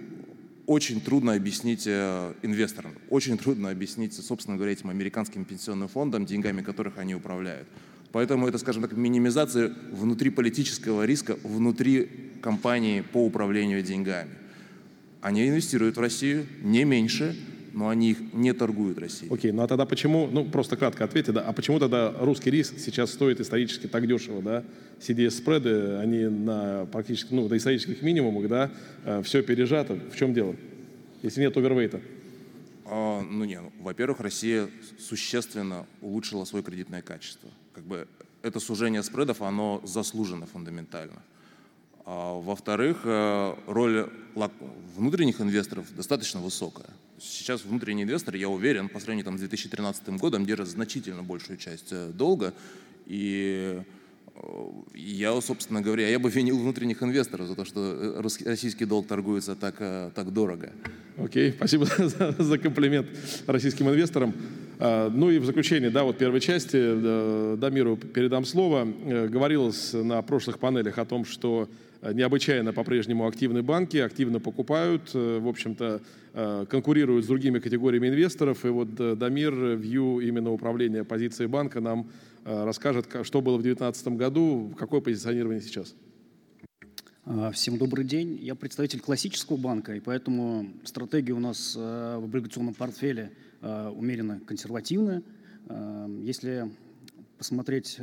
очень 0.68 1.02
трудно 1.02 1.34
объяснить 1.34 1.86
э, 1.86 2.34
инвесторам, 2.42 2.94
очень 3.10 3.38
трудно 3.38 3.70
объяснить, 3.70 4.14
собственно 4.14 4.58
говоря, 4.58 4.74
этим 4.74 4.90
американским 4.90 5.46
пенсионным 5.46 5.88
фондам, 5.88 6.26
деньгами 6.26 6.62
которых 6.62 6.98
они 6.98 7.16
управляют. 7.16 7.68
Поэтому 8.12 8.48
это, 8.48 8.58
скажем 8.58 8.82
так, 8.82 8.94
минимизация 8.94 9.74
внутриполитического 9.92 11.06
риска 11.06 11.38
внутри 11.44 12.10
компании 12.42 13.02
по 13.02 13.26
управлению 13.26 13.82
деньгами. 13.82 14.32
Они 15.22 15.48
инвестируют 15.48 15.98
в 15.98 16.00
Россию 16.00 16.46
не 16.62 16.84
меньше, 16.86 17.36
но 17.76 17.90
они 17.90 18.12
их 18.12 18.34
не 18.34 18.54
торгуют 18.54 18.98
Россией. 18.98 19.32
Окей, 19.32 19.52
ну 19.52 19.62
а 19.62 19.68
тогда 19.68 19.86
почему, 19.86 20.28
ну 20.32 20.46
просто 20.46 20.78
кратко 20.78 21.04
ответьте, 21.04 21.34
да, 21.34 21.42
а 21.42 21.52
почему 21.52 21.78
тогда 21.78 22.10
русский 22.20 22.50
риск 22.50 22.80
сейчас 22.80 23.12
стоит 23.12 23.42
исторически 23.42 23.88
так 23.88 24.08
дешево, 24.08 24.42
да? 24.42 24.64
CDS-спреды, 25.02 25.98
они 25.98 26.24
на 26.24 26.86
практически, 26.86 27.34
ну, 27.34 27.50
до 27.50 27.58
исторических 27.58 28.02
минимумах, 28.02 28.48
да, 28.48 28.72
э, 29.04 29.22
все 29.24 29.44
пережато. 29.44 29.96
В 29.96 30.16
чем 30.16 30.34
дело? 30.34 30.56
Если 31.22 31.42
нет 31.42 31.58
овервейта? 31.58 32.00
А, 32.86 33.22
ну 33.22 33.44
не, 33.44 33.60
ну, 33.60 33.74
во-первых, 33.82 34.22
Россия 34.22 34.70
существенно 34.98 35.86
улучшила 36.02 36.46
свое 36.46 36.64
кредитное 36.64 37.02
качество. 37.02 37.50
Как 37.74 37.84
бы 37.84 38.08
это 38.42 38.62
сужение 38.62 39.04
спредов, 39.04 39.42
оно 39.42 39.82
заслужено 39.84 40.46
фундаментально. 40.46 41.22
А, 42.06 42.40
во-вторых, 42.40 43.02
э, 43.04 43.56
роль 43.66 44.08
внутренних 44.96 45.42
инвесторов 45.42 45.88
достаточно 45.96 46.40
высокая. 46.40 46.86
Сейчас 47.20 47.66
внутренние 47.66 48.06
инвесторы, 48.06 48.38
я 48.38 48.48
уверен, 48.48 48.90
по 48.90 49.00
сравнению 49.00 49.26
там, 49.26 49.38
с 49.38 49.40
2013 49.40 50.10
годом 50.20 50.46
держат 50.46 50.68
значительно 50.68 51.24
большую 51.24 51.58
часть 51.58 51.92
э, 51.92 52.12
долга. 52.14 52.54
И 53.08 53.82
э, 54.36 54.42
я, 54.94 55.42
собственно 55.42 55.82
говоря, 55.82 56.08
я 56.08 56.20
бы 56.20 56.30
винил 56.30 56.60
внутренних 56.60 57.02
инвесторов 57.02 57.48
за 57.48 57.56
то, 57.56 57.66
что 57.66 58.22
российский 58.22 58.86
долг 58.86 59.08
торгуется 59.08 59.56
так, 59.56 59.78
так 60.14 60.32
дорого. 60.32 60.74
Окей, 61.18 61.50
okay, 61.50 61.56
спасибо 61.56 61.86
за, 61.98 62.36
за 62.38 62.58
комплимент 62.60 63.08
российским 63.48 63.90
инвесторам. 63.90 64.36
А, 64.78 65.10
ну 65.10 65.32
и 65.32 65.40
в 65.40 65.46
заключение, 65.46 65.90
да, 65.90 66.04
вот 66.04 66.20
первой 66.20 66.40
части, 66.40 67.56
Дамиру 67.58 67.98
передам 67.98 68.46
слово. 68.46 68.86
Говорилось 68.86 69.94
на 69.94 70.22
прошлых 70.22 70.60
панелях 70.60 71.00
о 71.00 71.06
том, 71.06 71.26
что 71.26 71.68
необычайно 72.14 72.74
по-прежнему 72.74 73.28
активны 73.28 73.64
банки, 73.64 73.98
активно 73.98 74.40
покупают, 74.40 75.12
э, 75.14 75.40
в 75.40 75.48
общем-то, 75.48 76.02
э, 76.34 76.66
конкурируют 76.70 77.26
с 77.26 77.28
другими 77.28 77.60
категориями 77.60 78.10
инвесторов. 78.10 78.66
И 78.66 78.70
вот 78.70 78.96
Дамир, 78.96 79.54
Вью 79.76 80.20
именно 80.20 80.52
управления 80.52 81.04
позицией 81.04 81.48
банка 81.48 81.80
нам 81.82 82.10
расскажет, 82.44 83.08
что 83.24 83.42
было 83.42 83.58
в 83.58 83.64
2019 83.64 84.18
году, 84.18 84.76
какое 84.78 85.02
позиционирование 85.02 85.62
сейчас. 85.62 85.96
А, 87.26 87.52
всем 87.52 87.80
добрый 87.80 88.06
день. 88.06 88.38
Я 88.40 88.54
представитель 88.54 89.00
классического 89.00 89.58
банка, 89.58 89.96
и 89.96 90.00
поэтому 90.00 90.68
стратегия 90.84 91.34
у 91.34 91.40
нас 91.40 91.76
в 91.76 92.24
облигационном 92.24 92.76
портфеле 92.76 93.32
умеренно 93.62 94.40
консервативная. 94.46 95.24
Если 96.22 96.70
посмотреть 97.40 98.00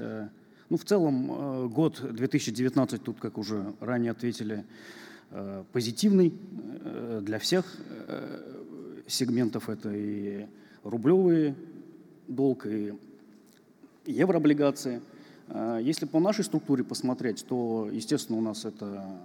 Ну, 0.72 0.78
в 0.78 0.85
целом, 0.87 1.68
год 1.68 2.00
2019, 2.02 3.02
тут, 3.02 3.20
как 3.20 3.37
уже 3.37 3.74
ранее 3.80 4.12
ответили, 4.12 4.64
позитивный 5.70 6.32
для 7.20 7.38
всех 7.38 7.76
сегментов. 9.06 9.68
Это 9.68 9.90
и 9.92 10.46
рублевый 10.82 11.54
долг, 12.26 12.64
и 12.64 12.94
еврооблигации. 14.06 15.02
Если 15.82 16.06
по 16.06 16.20
нашей 16.20 16.42
структуре 16.42 16.85
посмотреть, 16.85 17.44
то, 17.46 17.90
естественно, 17.92 18.38
у 18.38 18.40
нас 18.40 18.64
это 18.64 19.20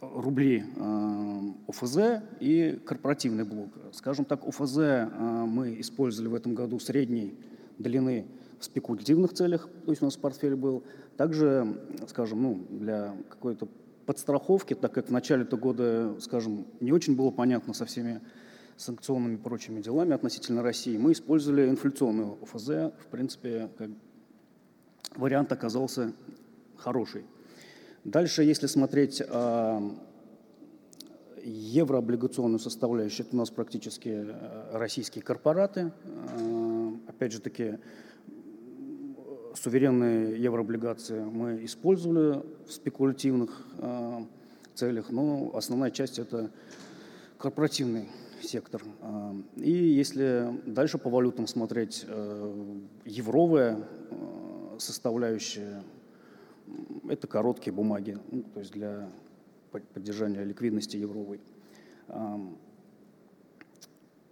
рубли 0.00 0.64
э, 0.74 1.40
ОФЗ 1.68 1.96
и 2.40 2.80
корпоративный 2.84 3.44
блок. 3.44 3.68
Скажем 3.92 4.24
так, 4.24 4.44
ОФЗ 4.44 4.78
э, 4.78 5.44
мы 5.46 5.80
использовали 5.80 6.28
в 6.28 6.34
этом 6.34 6.56
году 6.56 6.80
средней 6.80 7.34
длины 7.78 8.26
спекулятивных 8.64 9.32
целях, 9.32 9.68
то 9.84 9.90
есть 9.90 10.02
у 10.02 10.04
нас 10.04 10.16
портфель 10.16 10.56
был. 10.56 10.82
Также, 11.16 11.80
скажем, 12.08 12.42
ну, 12.42 12.66
для 12.70 13.14
какой-то 13.28 13.68
подстраховки, 14.06 14.74
так 14.74 14.92
как 14.92 15.08
в 15.08 15.12
начале 15.12 15.42
этого 15.42 15.60
года, 15.60 16.16
скажем, 16.20 16.66
не 16.80 16.92
очень 16.92 17.16
было 17.16 17.30
понятно 17.30 17.74
со 17.74 17.84
всеми 17.84 18.20
санкционными 18.76 19.34
и 19.34 19.38
прочими 19.38 19.80
делами 19.80 20.14
относительно 20.14 20.62
России, 20.62 20.96
мы 20.98 21.12
использовали 21.12 21.68
инфляционную 21.68 22.38
ОФЗ. 22.42 22.68
В 22.68 23.06
принципе, 23.10 23.70
как 23.78 23.90
вариант 25.16 25.52
оказался 25.52 26.12
хороший. 26.76 27.24
Дальше, 28.04 28.42
если 28.42 28.66
смотреть 28.66 29.22
э, 29.26 29.90
еврооблигационную 31.44 32.58
составляющую, 32.58 33.26
это 33.26 33.36
у 33.36 33.38
нас 33.38 33.50
практически 33.50 34.08
э, 34.08 34.76
российские 34.76 35.22
корпораты. 35.22 35.92
Э, 36.04 36.92
опять 37.08 37.32
же 37.32 37.40
таки, 37.40 37.78
суверенные 39.56 40.42
еврооблигации 40.42 41.20
мы 41.20 41.64
использовали 41.64 42.42
в 42.66 42.72
спекулятивных 42.72 43.50
э, 43.78 44.24
целях, 44.74 45.10
но 45.10 45.52
основная 45.54 45.90
часть 45.90 46.18
это 46.18 46.50
корпоративный 47.38 48.08
сектор. 48.42 48.82
Э, 49.00 49.32
и 49.56 49.70
если 49.70 50.60
дальше 50.66 50.98
по 50.98 51.08
валютам 51.08 51.46
смотреть, 51.46 52.04
э, 52.08 52.78
евровая 53.04 53.86
составляющая 54.78 55.84
это 57.08 57.28
короткие 57.28 57.72
бумаги, 57.72 58.18
ну, 58.32 58.42
то 58.42 58.58
есть 58.60 58.72
для 58.72 59.08
поддержания 59.70 60.42
ликвидности 60.42 60.96
евровой. 60.96 61.40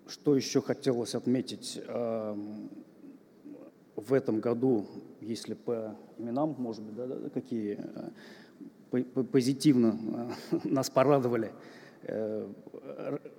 Что 0.07 0.35
еще 0.35 0.63
хотелось 0.63 1.15
отметить? 1.15 1.81
В 3.97 4.15
этом 4.15 4.41
году, 4.41 4.87
если 5.23 5.55
по 5.55 5.97
именам, 6.19 6.55
может 6.59 6.83
быть, 6.83 6.95
да, 6.97 7.31
какие 7.31 7.79
э, 8.91 9.03
позитивно 9.25 9.99
э, 10.53 10.59
нас 10.65 10.91
порадовали, 10.91 11.53
э, 12.03 12.49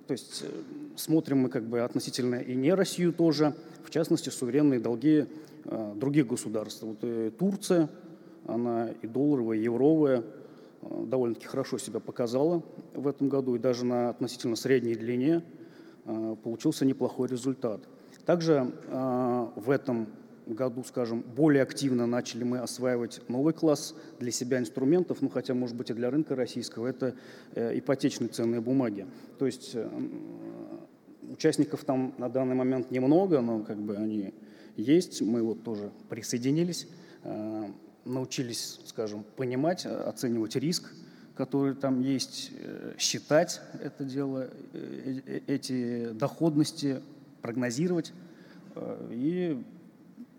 то 0.06 0.12
есть 0.12 0.44
смотрим 0.96 1.38
мы 1.38 1.48
как 1.48 1.64
бы 1.64 1.80
относительно 1.80 2.36
и 2.36 2.54
не 2.54 2.74
Россию 2.74 3.12
тоже, 3.12 3.54
в 3.84 3.90
частности, 3.90 4.30
суверенные 4.30 4.80
долги 4.80 5.26
других 5.96 6.26
государств. 6.26 6.82
Вот 6.82 6.98
Турция– 7.38 7.88
она 8.46 8.90
и 9.02 9.06
долларовая, 9.06 9.58
и 9.58 9.62
евровая 9.62 10.22
довольно-таки 10.82 11.46
хорошо 11.46 11.78
себя 11.78 12.00
показала 12.00 12.62
в 12.92 13.08
этом 13.08 13.28
году, 13.28 13.54
и 13.54 13.58
даже 13.58 13.84
на 13.84 14.10
относительно 14.10 14.56
средней 14.56 14.94
длине 14.94 15.42
получился 16.04 16.84
неплохой 16.84 17.28
результат. 17.28 17.80
Также 18.26 18.70
в 18.90 19.70
этом 19.70 20.08
году, 20.46 20.84
скажем, 20.84 21.22
более 21.22 21.62
активно 21.62 22.06
начали 22.06 22.44
мы 22.44 22.58
осваивать 22.58 23.20
новый 23.28 23.54
класс 23.54 23.94
для 24.20 24.30
себя 24.30 24.58
инструментов, 24.58 25.22
ну 25.22 25.28
хотя, 25.28 25.54
может 25.54 25.76
быть, 25.76 25.90
и 25.90 25.94
для 25.94 26.10
рынка 26.10 26.34
российского, 26.36 26.86
это 26.86 27.14
ипотечные 27.54 28.28
ценные 28.28 28.60
бумаги. 28.60 29.06
То 29.38 29.46
есть 29.46 29.76
участников 31.30 31.84
там 31.84 32.14
на 32.18 32.28
данный 32.28 32.54
момент 32.54 32.90
немного, 32.90 33.40
но 33.40 33.60
как 33.60 33.78
бы 33.78 33.96
они 33.96 34.34
есть, 34.76 35.22
мы 35.22 35.42
вот 35.42 35.62
тоже 35.62 35.90
присоединились 36.08 36.86
научились, 38.04 38.80
скажем, 38.84 39.24
понимать, 39.36 39.86
оценивать 39.86 40.56
риск, 40.56 40.92
который 41.36 41.74
там 41.74 42.00
есть, 42.00 42.52
э, 42.58 42.94
считать 42.98 43.60
это 43.82 44.04
дело, 44.04 44.50
э, 44.72 45.20
э, 45.26 45.40
эти 45.46 46.10
доходности, 46.12 47.00
прогнозировать 47.42 48.12
и 49.10 49.62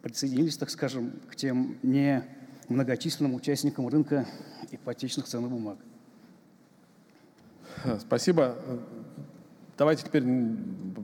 присоединились, 0.05 0.55
так 0.55 0.69
скажем, 0.69 1.13
к 1.31 1.35
тем 1.35 1.79
не 1.81 2.23
многочисленным 2.69 3.33
участникам 3.33 3.87
рынка 3.87 4.27
ипотечных 4.69 5.25
ценных 5.25 5.49
бумаг. 5.49 5.79
Спасибо. 8.01 8.55
Давайте 9.79 10.03
теперь 10.05 10.23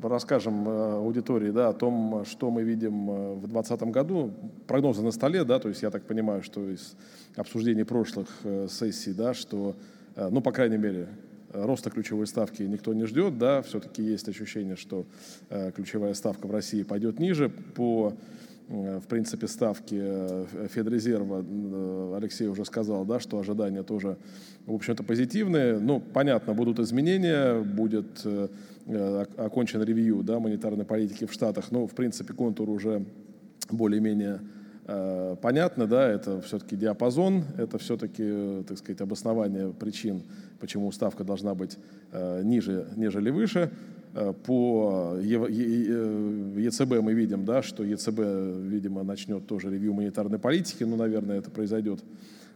расскажем 0.04 0.70
э, 0.70 0.94
аудитории 0.98 1.50
да, 1.50 1.70
о 1.70 1.74
том, 1.74 2.26
что 2.26 2.52
мы 2.52 2.62
видим 2.62 3.10
э, 3.10 3.34
в 3.34 3.48
2020 3.48 3.82
году. 3.90 4.34
Прогнозы 4.68 5.02
на 5.02 5.10
столе, 5.10 5.44
да, 5.46 5.58
то 5.58 5.68
есть 5.68 5.82
я 5.82 5.90
так 5.90 6.04
понимаю, 6.04 6.44
что 6.44 6.70
из 6.70 6.96
обсуждений 7.36 7.84
прошлых 7.84 8.28
э, 8.44 8.68
сессий, 8.70 9.14
да, 9.14 9.34
что, 9.34 9.76
ну, 10.16 10.42
по 10.42 10.52
крайней 10.52 10.78
мере, 10.78 11.08
роста 11.52 11.90
ключевой 11.90 12.28
ставки 12.28 12.62
никто 12.62 12.94
не 12.94 13.06
ждет, 13.06 13.40
да, 13.40 13.64
все-таки 13.64 14.04
есть 14.04 14.30
ощущение, 14.30 14.76
что 14.76 15.06
ключевая 15.76 16.14
ставка 16.14 16.46
в 16.46 16.52
России 16.52 16.84
пойдет 16.84 17.20
ниже. 17.20 17.50
По 17.50 18.14
в 18.72 19.08
принципе, 19.08 19.48
ставки 19.48 20.02
Федрезерва, 20.70 22.16
Алексей 22.16 22.48
уже 22.48 22.64
сказал, 22.64 23.06
да, 23.06 23.20
что 23.20 23.38
ожидания 23.38 23.84
тоже, 23.84 24.18
в 24.66 24.74
общем-то, 24.74 25.04
позитивные. 25.04 25.78
Ну, 25.78 26.00
понятно, 26.00 26.54
будут 26.54 26.80
изменения, 26.80 27.62
будет 27.62 28.26
Э, 28.88 29.26
окончен 29.38 29.84
ревью 29.84 30.24
да, 30.24 30.40
монетарной 30.40 30.86
политики 30.86 31.26
в 31.26 31.34
Штатах, 31.34 31.72
но, 31.72 31.86
в 31.86 31.94
принципе, 31.94 32.34
контур 32.34 32.70
уже 32.70 33.06
более-менее 33.70 34.40
э, 34.40 34.61
понятно, 34.86 35.88
да, 35.88 36.10
это 36.10 36.42
все-таки 36.42 36.76
диапазон, 36.76 37.44
это 37.58 37.78
все-таки, 37.78 38.64
так 38.68 38.78
сказать, 38.78 39.02
обоснование 39.02 39.72
причин, 39.72 40.24
почему 40.60 40.92
ставка 40.92 41.24
должна 41.24 41.56
быть 41.56 41.78
э, 42.12 42.42
ниже, 42.44 42.88
нежели 42.96 43.30
выше. 43.30 43.72
Э, 44.14 44.34
по 44.34 45.18
ЕЦБ 45.22 47.02
мы 47.02 47.14
видим, 47.14 47.46
да, 47.46 47.62
что 47.62 47.84
ЕЦБ, 47.84 48.20
видимо, 48.70 49.04
начнет 49.04 49.46
тоже 49.48 49.70
ревью 49.70 49.94
монетарной 49.94 50.40
политики, 50.40 50.84
ну, 50.84 50.96
наверное, 50.96 51.38
это 51.38 51.50
произойдет 51.50 52.04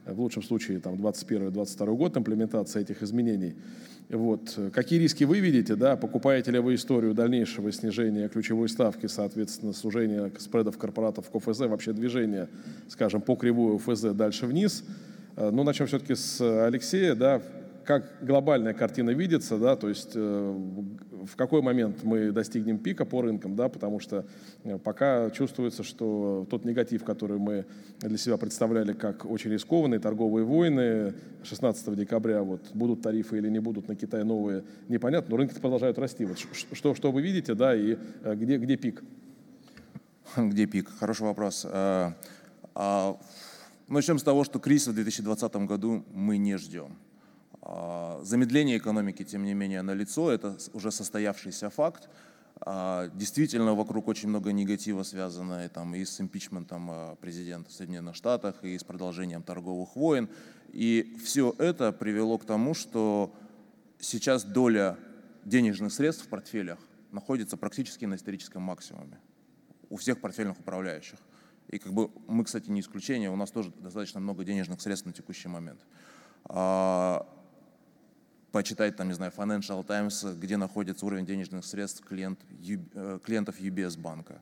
в 0.05 0.19
лучшем 0.19 0.43
случае 0.43 0.79
там 0.79 0.95
21-22 0.95 1.95
год 1.95 2.17
имплементация 2.17 2.81
этих 2.81 3.01
изменений. 3.01 3.55
Вот. 4.09 4.57
Какие 4.71 4.99
риски 4.99 5.23
вы 5.23 5.39
видите? 5.39 5.75
Да? 5.75 5.95
Покупаете 5.95 6.51
ли 6.51 6.59
вы 6.59 6.75
историю 6.75 7.13
дальнейшего 7.13 7.71
снижения 7.71 8.29
ключевой 8.29 8.69
ставки, 8.69 9.07
соответственно, 9.07 9.73
сужения 9.73 10.31
спредов 10.37 10.77
корпоратов 10.77 11.29
к 11.29 11.35
ОФЗ, 11.35 11.61
вообще 11.61 11.91
движение, 11.91 12.47
скажем, 12.87 13.21
по 13.21 13.35
кривой 13.35 13.77
ОФЗ 13.77 14.13
дальше 14.13 14.45
вниз? 14.45 14.83
Э, 15.35 15.49
ну, 15.51 15.63
начнем 15.63 15.87
все-таки 15.87 16.15
с 16.15 16.39
Алексея. 16.65 17.15
Да? 17.15 17.41
Как 17.85 18.25
глобальная 18.25 18.73
картина 18.73 19.11
видится, 19.11 19.57
да, 19.57 19.75
то 19.75 19.87
есть 19.87 20.11
э, 20.15 20.19
в 21.25 21.35
какой 21.35 21.61
момент 21.61 22.03
мы 22.03 22.31
достигнем 22.31 22.79
пика 22.79 23.05
по 23.05 23.21
рынкам, 23.21 23.55
да, 23.55 23.69
потому 23.69 23.99
что 23.99 24.25
э, 24.63 24.77
пока 24.77 25.29
чувствуется, 25.29 25.83
что 25.83 26.47
тот 26.49 26.65
негатив, 26.65 27.03
который 27.03 27.37
мы 27.37 27.65
для 27.99 28.17
себя 28.17 28.37
представляли 28.37 28.93
как 28.93 29.25
очень 29.25 29.51
рискованные 29.51 29.99
торговые 29.99 30.45
войны, 30.45 31.13
16 31.43 31.95
декабря 31.95 32.41
вот 32.43 32.61
будут 32.73 33.01
тарифы 33.01 33.37
или 33.37 33.49
не 33.49 33.59
будут 33.59 33.87
на 33.87 33.95
Китай 33.95 34.23
новые, 34.23 34.63
непонятно, 34.87 35.31
но 35.31 35.37
рынки 35.37 35.53
продолжают 35.59 35.99
расти. 35.99 36.25
Вот 36.25 36.39
что, 36.39 36.95
что 36.95 37.11
вы 37.11 37.21
видите, 37.21 37.53
да, 37.53 37.75
и 37.75 37.97
э, 38.23 38.35
где, 38.35 38.57
где 38.57 38.75
пик? 38.75 39.03
Где 40.37 40.65
пик? 40.65 40.89
Хороший 40.99 41.23
вопрос. 41.23 41.65
А, 41.69 42.13
а, 42.73 43.17
начнем 43.87 44.17
с 44.17 44.23
того, 44.23 44.43
что 44.43 44.59
кризис 44.59 44.87
в 44.87 44.95
2020 44.95 45.55
году 45.67 46.03
мы 46.11 46.37
не 46.37 46.57
ждем. 46.57 46.97
А, 47.67 48.19
замедление 48.23 48.77
экономики, 48.77 49.23
тем 49.23 49.43
не 49.43 49.55
менее, 49.55 49.81
налицо, 49.81 50.31
это 50.31 50.55
уже 50.73 50.91
состоявшийся 50.91 51.71
факт. 51.71 52.09
А, 52.61 53.09
действительно, 53.15 53.73
вокруг 53.73 54.07
очень 54.07 54.29
много 54.29 54.51
негатива, 54.51 55.01
связанного 55.01 55.67
там, 55.69 55.95
и 55.95 56.05
с 56.05 56.21
импичментом 56.21 56.89
а, 56.91 57.15
президента 57.15 57.71
Соединенных 57.71 58.15
Штатов, 58.15 58.55
и 58.61 58.77
с 58.77 58.83
продолжением 58.83 59.41
торговых 59.41 59.95
войн. 59.95 60.29
И 60.73 61.17
все 61.23 61.55
это 61.57 61.91
привело 61.91 62.37
к 62.37 62.45
тому, 62.45 62.75
что 62.75 63.33
сейчас 63.99 64.43
доля 64.43 64.95
денежных 65.43 65.91
средств 65.91 66.25
в 66.25 66.27
портфелях 66.27 66.77
находится 67.11 67.57
практически 67.57 68.05
на 68.05 68.15
историческом 68.15 68.61
максимуме 68.61 69.19
у 69.89 69.97
всех 69.97 70.21
портфельных 70.21 70.59
управляющих. 70.59 71.17
И 71.69 71.79
как 71.79 71.93
бы 71.93 72.11
мы, 72.27 72.43
кстати, 72.43 72.69
не 72.69 72.81
исключение, 72.81 73.31
у 73.31 73.35
нас 73.35 73.49
тоже 73.49 73.71
достаточно 73.79 74.19
много 74.19 74.43
денежных 74.43 74.81
средств 74.81 75.07
на 75.07 75.13
текущий 75.13 75.47
момент 75.47 75.79
почитать, 78.55 78.95
там, 78.95 79.09
не 79.09 79.13
знаю, 79.13 79.33
Financial 79.35 79.83
Times, 79.83 80.23
где 80.39 80.55
находится 80.55 81.05
уровень 81.05 81.25
денежных 81.25 81.65
средств 81.65 82.05
клиент, 82.05 82.39
э, 82.93 83.19
клиентов 83.21 83.59
UBS 83.59 83.99
банка. 83.99 84.39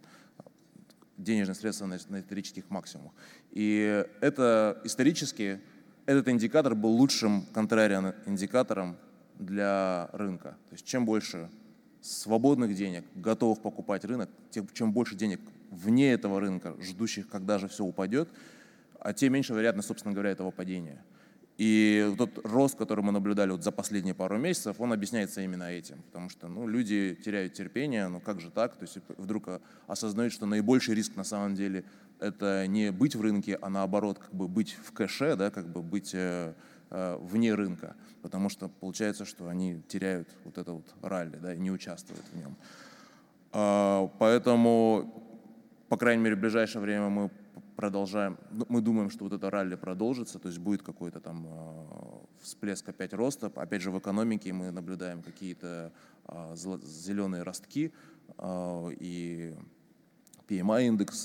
денежные 1.17 1.55
средства 1.55 1.87
на, 1.87 1.97
на 2.09 2.19
исторических 2.19 2.69
максимумах. 2.69 3.11
И 3.49 4.05
это 4.21 4.79
исторически, 4.83 5.59
этот 6.05 6.27
индикатор 6.27 6.75
был 6.75 6.91
лучшим 6.91 7.41
контрариан 7.53 8.13
индикатором 8.27 8.97
для 9.39 10.09
рынка. 10.13 10.57
То 10.69 10.73
есть 10.73 10.85
чем 10.85 11.05
больше 11.05 11.49
свободных 12.01 12.75
денег, 12.75 13.05
готовых 13.15 13.63
покупать 13.63 14.05
рынок, 14.05 14.29
тем, 14.51 14.67
чем 14.73 14.93
больше 14.93 15.15
денег 15.15 15.39
вне 15.71 16.13
этого 16.13 16.39
рынка, 16.39 16.75
ждущих, 16.79 17.27
когда 17.29 17.57
же 17.57 17.67
все 17.67 17.83
упадет, 17.83 18.29
а 18.99 19.11
тем 19.13 19.33
меньше 19.33 19.53
вероятность, 19.53 19.87
собственно 19.87 20.13
говоря, 20.13 20.29
этого 20.29 20.51
падения. 20.51 21.03
И 21.65 22.13
тот 22.17 22.45
рост, 22.45 22.75
который 22.77 23.05
мы 23.05 23.13
наблюдали 23.13 23.51
вот 23.51 23.63
за 23.63 23.71
последние 23.71 24.13
пару 24.13 24.37
месяцев, 24.37 24.81
он 24.81 24.91
объясняется 24.91 25.39
именно 25.39 25.63
этим. 25.63 26.01
Потому 26.01 26.27
что 26.27 26.49
ну, 26.49 26.67
люди 26.67 27.17
теряют 27.23 27.53
терпение, 27.53 28.09
ну 28.09 28.19
как 28.19 28.41
же 28.41 28.51
так? 28.51 28.75
То 28.75 28.83
есть 28.83 28.97
вдруг 29.17 29.47
осознают, 29.87 30.33
что 30.33 30.45
наибольший 30.45 30.93
риск 30.93 31.15
на 31.15 31.23
самом 31.23 31.55
деле 31.55 31.85
это 32.19 32.67
не 32.67 32.91
быть 32.91 33.15
в 33.15 33.21
рынке, 33.21 33.57
а 33.61 33.69
наоборот 33.69 34.19
как 34.19 34.33
бы 34.33 34.49
быть 34.49 34.73
в 34.73 34.91
кэше, 34.91 35.37
да, 35.37 35.51
как 35.51 35.69
бы 35.69 35.81
быть 35.81 36.13
э, 36.13 36.53
э, 36.89 37.17
вне 37.21 37.53
рынка. 37.53 37.95
Потому 38.21 38.49
что 38.49 38.67
получается, 38.67 39.23
что 39.23 39.47
они 39.47 39.81
теряют 39.87 40.27
вот 40.43 40.57
это 40.57 40.73
вот 40.73 40.93
ралли 41.01 41.37
да, 41.37 41.53
и 41.53 41.59
не 41.59 41.71
участвуют 41.71 42.25
в 42.33 42.35
нем. 42.35 42.57
Э, 43.53 44.09
поэтому, 44.19 45.23
по 45.87 45.95
крайней 45.95 46.23
мере, 46.23 46.35
в 46.35 46.39
ближайшее 46.39 46.81
время 46.81 47.07
мы 47.07 47.31
продолжаем, 47.75 48.37
ну, 48.51 48.65
мы 48.69 48.81
думаем, 48.81 49.09
что 49.09 49.23
вот 49.25 49.33
это 49.33 49.49
ралли 49.49 49.75
продолжится, 49.75 50.39
то 50.39 50.47
есть 50.47 50.59
будет 50.59 50.83
какой-то 50.83 51.19
там 51.19 51.45
э, 51.47 52.41
всплеск 52.41 52.87
опять 52.89 53.13
роста. 53.13 53.47
Опять 53.55 53.81
же, 53.81 53.91
в 53.91 53.99
экономике 53.99 54.53
мы 54.53 54.71
наблюдаем 54.71 55.21
какие-то 55.21 55.91
э, 56.27 56.55
зеленые 56.55 57.43
ростки, 57.43 57.91
э, 58.37 58.89
и 58.99 59.55
PMI 60.47 60.87
индекс 60.87 61.23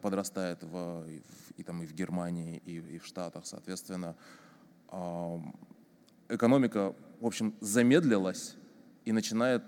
подрастает 0.00 0.62
в, 0.62 1.04
и, 1.08 1.20
в, 1.20 1.58
и, 1.58 1.62
там, 1.62 1.82
и 1.82 1.86
в 1.86 1.94
Германии, 1.94 2.62
и, 2.64 2.76
и 2.76 2.98
в 2.98 3.06
Штатах, 3.06 3.46
соответственно. 3.46 4.14
Экономика, 6.28 6.94
в 7.20 7.26
общем, 7.26 7.54
замедлилась 7.60 8.56
и 9.06 9.12
начинает 9.12 9.62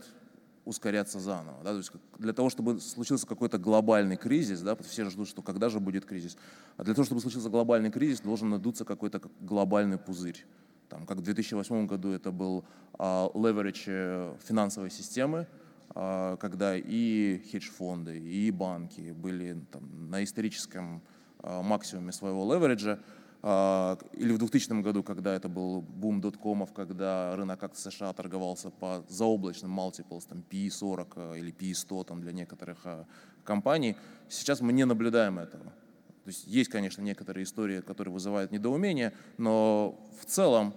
ускоряться 0.64 1.18
заново. 1.20 1.58
Да? 1.64 1.70
То 1.70 1.76
есть 1.78 1.92
для 2.18 2.32
того, 2.32 2.50
чтобы 2.50 2.80
случился 2.80 3.26
какой-то 3.26 3.58
глобальный 3.58 4.16
кризис, 4.16 4.60
да, 4.60 4.76
все 4.76 5.08
ждут, 5.08 5.28
что 5.28 5.42
когда 5.42 5.68
же 5.68 5.80
будет 5.80 6.04
кризис, 6.04 6.36
а 6.76 6.84
для 6.84 6.94
того, 6.94 7.04
чтобы 7.04 7.20
случился 7.20 7.48
глобальный 7.48 7.90
кризис, 7.90 8.20
должен 8.20 8.50
надуться 8.50 8.84
какой-то 8.84 9.20
глобальный 9.40 9.98
пузырь. 9.98 10.44
Там, 10.88 11.06
как 11.06 11.18
в 11.18 11.22
2008 11.22 11.86
году 11.86 12.10
это 12.10 12.32
был 12.32 12.64
а, 12.94 13.30
leverage 13.34 13.84
э, 13.86 14.36
финансовой 14.44 14.90
системы, 14.90 15.46
а, 15.94 16.36
когда 16.36 16.76
и 16.76 17.42
хедж-фонды, 17.50 18.18
и 18.18 18.50
банки 18.50 19.12
были 19.12 19.64
там, 19.70 20.10
на 20.10 20.24
историческом 20.24 21.00
а, 21.42 21.62
максимуме 21.62 22.12
своего 22.12 22.52
левериджа, 22.52 22.98
а, 22.98 23.19
или 23.42 24.32
в 24.32 24.38
2000 24.38 24.82
году, 24.82 25.02
когда 25.02 25.34
это 25.34 25.48
был 25.48 25.80
бум 25.80 26.20
доткомов, 26.20 26.74
когда 26.74 27.34
рынок 27.36 27.62
акций 27.62 27.90
США 27.90 28.12
торговался 28.12 28.70
по 28.70 29.02
заоблачным 29.08 29.78
multiples, 29.78 30.28
там 30.28 30.44
PE40 30.50 31.12
э, 31.16 31.38
или 31.38 31.52
PE100 31.52 32.04
там, 32.04 32.20
для 32.20 32.32
некоторых 32.32 32.78
э, 32.84 33.06
компаний. 33.44 33.96
Сейчас 34.28 34.60
мы 34.60 34.74
не 34.74 34.84
наблюдаем 34.84 35.38
этого. 35.38 35.64
То 35.64 36.28
есть 36.28 36.46
есть, 36.46 36.70
конечно, 36.70 37.00
некоторые 37.00 37.44
истории, 37.44 37.80
которые 37.80 38.12
вызывают 38.12 38.52
недоумение, 38.52 39.14
но 39.38 39.98
в 40.20 40.26
целом 40.26 40.74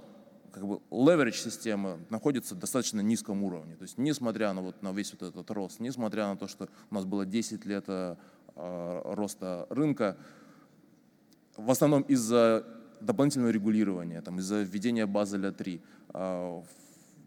как 0.53 0.65
бы 0.65 0.79
leverage 0.89 1.35
системы 1.35 1.99
находится 2.09 2.55
в 2.55 2.59
достаточно 2.59 3.01
низком 3.01 3.43
уровне. 3.43 3.75
То 3.75 3.83
есть 3.83 3.97
несмотря 3.97 4.53
на, 4.53 4.61
вот, 4.61 4.81
на 4.81 4.93
весь 4.93 5.11
вот 5.11 5.23
этот 5.23 5.51
рост, 5.51 5.81
несмотря 5.81 6.27
на 6.27 6.37
то, 6.37 6.47
что 6.47 6.69
у 6.89 6.95
нас 6.95 7.03
было 7.03 7.25
10 7.25 7.65
лет 7.65 7.83
э, 7.87 8.15
роста 8.55 9.67
рынка, 9.69 10.15
в 11.57 11.69
основном 11.69 12.01
из-за 12.03 12.65
дополнительного 12.99 13.51
регулирования, 13.51 14.21
там, 14.21 14.39
из-за 14.39 14.61
введения 14.61 15.05
Базеля 15.05 15.51
3. 15.51 15.81
А, 16.09 16.63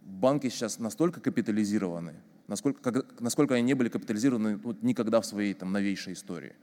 банки 0.03 0.49
сейчас 0.49 0.79
настолько 0.79 1.20
капитализированы, 1.20 2.14
насколько, 2.49 2.81
как, 2.81 3.20
насколько 3.20 3.55
они 3.55 3.62
не 3.62 3.74
были 3.74 3.89
капитализированы 3.89 4.57
вот, 4.57 4.83
никогда 4.83 5.20
в 5.20 5.27
своей 5.27 5.55
там, 5.55 5.72
новейшей 5.72 6.14
истории. 6.14 6.55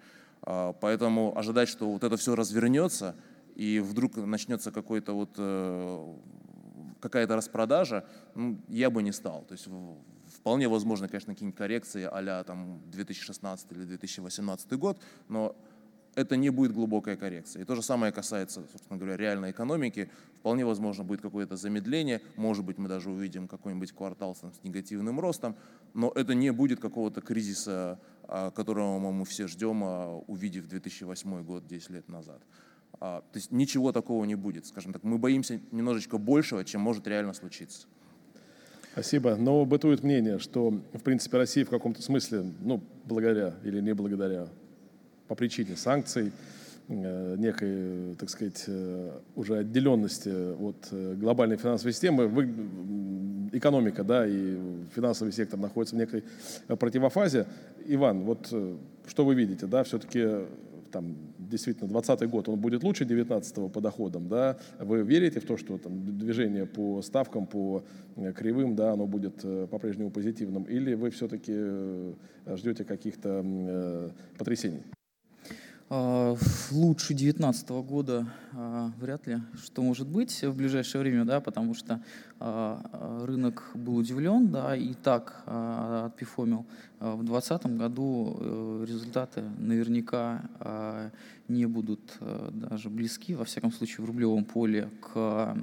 А, 0.41 0.73
поэтому 0.73 1.37
ожидать, 1.37 1.69
что 1.69 1.91
вот 1.91 2.03
это 2.03 2.17
все 2.17 2.35
развернется, 2.35 3.15
и 3.55 3.79
вдруг 3.79 4.17
начнется 4.17 4.71
какой-то 4.71 5.13
вот 5.13 5.35
э, 5.37 6.15
какая-то 6.99 7.35
распродажа, 7.35 8.03
ну, 8.33 8.59
я 8.67 8.89
бы 8.89 9.03
не 9.03 9.11
стал. 9.11 9.43
То 9.47 9.51
есть 9.51 9.67
вполне 10.27 10.67
возможно, 10.67 11.07
конечно, 11.07 11.33
какие-нибудь 11.33 11.57
коррекции 11.57 12.09
а 12.11 12.43
там 12.43 12.81
2016 12.87 13.71
или 13.73 13.83
2018 13.83 14.73
год, 14.73 14.99
но 15.29 15.55
это 16.15 16.35
не 16.35 16.49
будет 16.49 16.73
глубокая 16.73 17.15
коррекция. 17.15 17.61
И 17.61 17.65
то 17.65 17.75
же 17.75 17.81
самое 17.81 18.11
касается, 18.11 18.61
собственно 18.71 18.97
говоря, 18.97 19.17
реальной 19.17 19.51
экономики. 19.51 20.09
Вполне 20.39 20.65
возможно 20.65 21.03
будет 21.03 21.21
какое-то 21.21 21.55
замедление, 21.55 22.21
может 22.35 22.65
быть, 22.65 22.77
мы 22.77 22.89
даже 22.89 23.09
увидим 23.09 23.47
какой-нибудь 23.47 23.91
квартал 23.93 24.35
с 24.35 24.41
негативным 24.63 25.19
ростом, 25.19 25.55
но 25.93 26.11
это 26.13 26.33
не 26.33 26.51
будет 26.51 26.79
какого-то 26.79 27.21
кризиса, 27.21 27.99
а, 28.27 28.51
которого 28.51 28.99
мы 29.11 29.25
все 29.25 29.47
ждем, 29.47 29.83
а, 29.83 30.17
увидев 30.27 30.67
2008 30.67 31.43
год 31.43 31.65
10 31.65 31.89
лет 31.91 32.09
назад. 32.09 32.41
А, 32.99 33.21
то 33.21 33.37
есть 33.39 33.51
ничего 33.51 33.91
такого 33.91 34.25
не 34.25 34.35
будет, 34.35 34.65
скажем 34.65 34.93
так. 34.93 35.03
Мы 35.03 35.17
боимся 35.17 35.59
немножечко 35.71 36.17
большего, 36.17 36.63
чем 36.65 36.81
может 36.81 37.07
реально 37.07 37.33
случиться. 37.33 37.87
Спасибо. 38.93 39.35
Но 39.35 39.65
бытует 39.65 40.03
мнение, 40.03 40.37
что, 40.37 40.69
в 40.69 41.01
принципе, 41.01 41.37
Россия 41.37 41.65
в 41.65 41.69
каком-то 41.69 42.01
смысле, 42.03 42.53
ну, 42.61 42.83
благодаря 43.05 43.55
или 43.63 43.81
не 43.81 43.93
благодаря 43.93 44.47
по 45.33 45.35
причине 45.35 45.75
санкций, 45.75 46.31
э, 46.89 47.35
некой, 47.39 48.13
так 48.19 48.29
сказать, 48.29 48.65
э, 48.67 49.11
уже 49.35 49.57
отделенности 49.57 50.29
от 50.29 50.89
э, 50.91 51.15
глобальной 51.15 51.57
финансовой 51.57 51.91
системы, 51.91 52.29
экономика, 53.51 54.03
да, 54.03 54.27
и 54.27 54.59
финансовый 54.95 55.31
сектор 55.31 55.59
находятся 55.59 55.95
в 55.95 55.99
некой 55.99 56.23
противофазе. 56.67 57.47
Иван, 57.87 58.21
вот 58.21 58.53
что 59.07 59.25
вы 59.25 59.33
видите, 59.33 59.65
да, 59.65 59.83
все-таки 59.83 60.45
там 60.91 61.15
действительно 61.39 61.89
20 61.89 62.29
год 62.29 62.49
он 62.49 62.59
будет 62.59 62.83
лучше 62.83 63.05
19 63.05 63.71
по 63.71 63.81
доходам, 63.81 64.29
да, 64.29 64.57
вы 64.79 65.01
верите 65.01 65.39
в 65.39 65.45
то, 65.45 65.57
что 65.57 65.79
там 65.79 66.17
движение 66.19 66.67
по 66.67 67.01
ставкам, 67.01 67.47
по 67.47 67.83
кривым, 68.35 68.75
да, 68.75 68.91
оно 68.91 69.07
будет 69.07 69.41
по-прежнему 69.71 70.11
позитивным, 70.11 70.63
или 70.63 70.93
вы 70.93 71.09
все-таки 71.09 71.53
ждете 72.55 72.83
каких-то 72.83 74.11
потрясений? 74.37 74.83
А, 75.95 76.35
лучше 76.71 77.09
2019 77.09 77.69
года 77.85 78.25
а, 78.53 78.91
вряд 78.99 79.27
ли 79.27 79.37
что 79.63 79.83
может 79.83 80.07
быть 80.07 80.41
в 80.41 80.55
ближайшее 80.55 81.01
время, 81.01 81.23
да, 81.23 81.39
потому 81.39 81.75
что 81.75 82.01
а, 82.39 83.23
рынок 83.27 83.69
был 83.75 83.97
удивлен, 83.97 84.47
да, 84.47 84.75
и 84.75 84.95
так 84.95 85.43
отпифомил. 85.45 86.65
В 86.99 87.23
2020 87.23 87.65
году 87.77 88.37
э, 88.39 88.85
результаты 88.87 89.43
наверняка 89.59 91.11
не 91.47 91.65
будут 91.65 91.99
э, 92.21 92.49
даже 92.53 92.89
близки, 92.89 93.35
во 93.35 93.43
всяком 93.43 93.73
случае 93.73 94.05
в 94.05 94.07
рублевом 94.07 94.45
поле, 94.45 94.89
к 95.01 95.55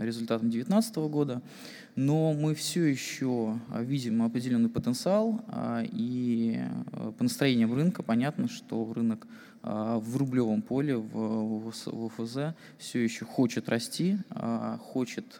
результатам 0.00 0.50
2019 0.50 0.96
года 0.96 1.40
но 1.96 2.32
мы 2.32 2.54
все 2.54 2.84
еще 2.84 3.58
а, 3.70 3.82
видим 3.82 4.22
определенный 4.22 4.68
потенциал, 4.68 5.44
а, 5.48 5.82
и 5.84 6.60
э, 6.92 7.12
по 7.16 7.24
настроениям 7.24 7.74
рынка 7.74 8.02
понятно, 8.02 8.48
что 8.48 8.92
рынок 8.94 9.26
а, 9.62 9.98
в 9.98 10.16
рублевом 10.16 10.62
поле, 10.62 10.96
в 10.96 11.68
ОФЗ 11.68 12.54
все 12.78 12.98
еще 13.02 13.24
хочет 13.24 13.68
расти, 13.68 14.18
хочет 14.92 15.38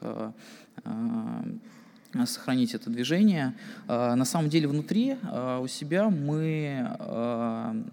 сохранить 2.27 2.75
это 2.75 2.91
движение. 2.91 3.55
На 3.87 4.25
самом 4.25 4.51
деле 4.51 4.67
внутри 4.67 5.17
у 5.61 5.67
себя 5.69 6.11
мы 6.11 6.97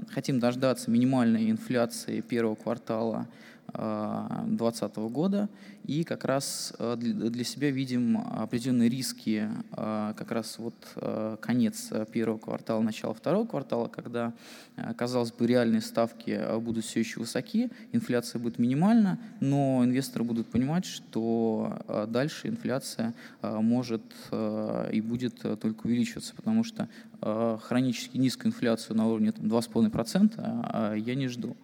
хотим 0.10 0.40
дождаться 0.40 0.90
минимальной 0.90 1.52
инфляции 1.52 2.22
первого 2.22 2.56
квартала 2.56 3.28
2020 3.74 4.96
года 5.12 5.50
и 5.88 6.04
как 6.04 6.26
раз 6.26 6.74
э, 6.78 6.98
для 6.98 7.44
себя 7.46 7.72
видим 7.72 8.18
определенные 8.18 8.90
риски 8.90 9.50
э, 9.72 10.14
как 10.18 10.32
раз 10.32 10.60
вот 10.60 10.76
э, 10.98 11.38
конец 11.40 11.92
первого 12.12 12.38
квартала, 12.38 12.82
начало 12.82 13.14
второго 13.14 13.48
квартала, 13.48 13.88
когда, 13.88 14.34
казалось 14.98 15.32
бы, 15.32 15.48
реальные 15.48 15.82
ставки 15.82 16.60
будут 16.60 16.84
все 16.84 17.00
еще 17.00 17.22
высоки, 17.22 17.70
инфляция 17.94 18.40
будет 18.40 18.60
минимальна, 18.60 19.18
но 19.40 19.84
инвесторы 19.84 20.26
будут 20.26 20.48
понимать, 20.48 20.86
что 20.86 21.82
дальше 22.10 22.50
инфляция 22.50 23.14
может 23.42 24.02
и 24.92 25.02
будет 25.02 25.40
только 25.60 25.86
увеличиваться, 25.86 26.36
потому 26.36 26.64
что 26.64 26.90
хронически 27.22 28.18
низкую 28.18 28.52
инфляцию 28.52 28.98
на 28.98 29.08
уровне 29.08 29.32
там, 29.32 29.46
2,5% 29.46 31.00
я 31.00 31.16
не 31.16 31.28
жду. 31.28 31.56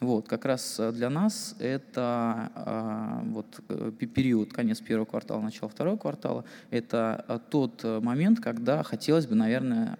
Вот, 0.00 0.28
как 0.28 0.44
раз 0.44 0.80
для 0.92 1.10
нас 1.10 1.56
это 1.58 3.22
вот 3.26 3.60
период, 3.92 4.52
конец 4.52 4.80
первого 4.80 5.04
квартала, 5.04 5.40
начало 5.40 5.68
второго 5.68 5.96
квартала, 5.96 6.44
это 6.70 7.24
э, 7.28 7.38
тот 7.50 7.80
э, 7.84 8.00
момент, 8.00 8.40
когда 8.40 8.82
хотелось 8.82 9.26
бы, 9.26 9.34
наверное, 9.34 9.96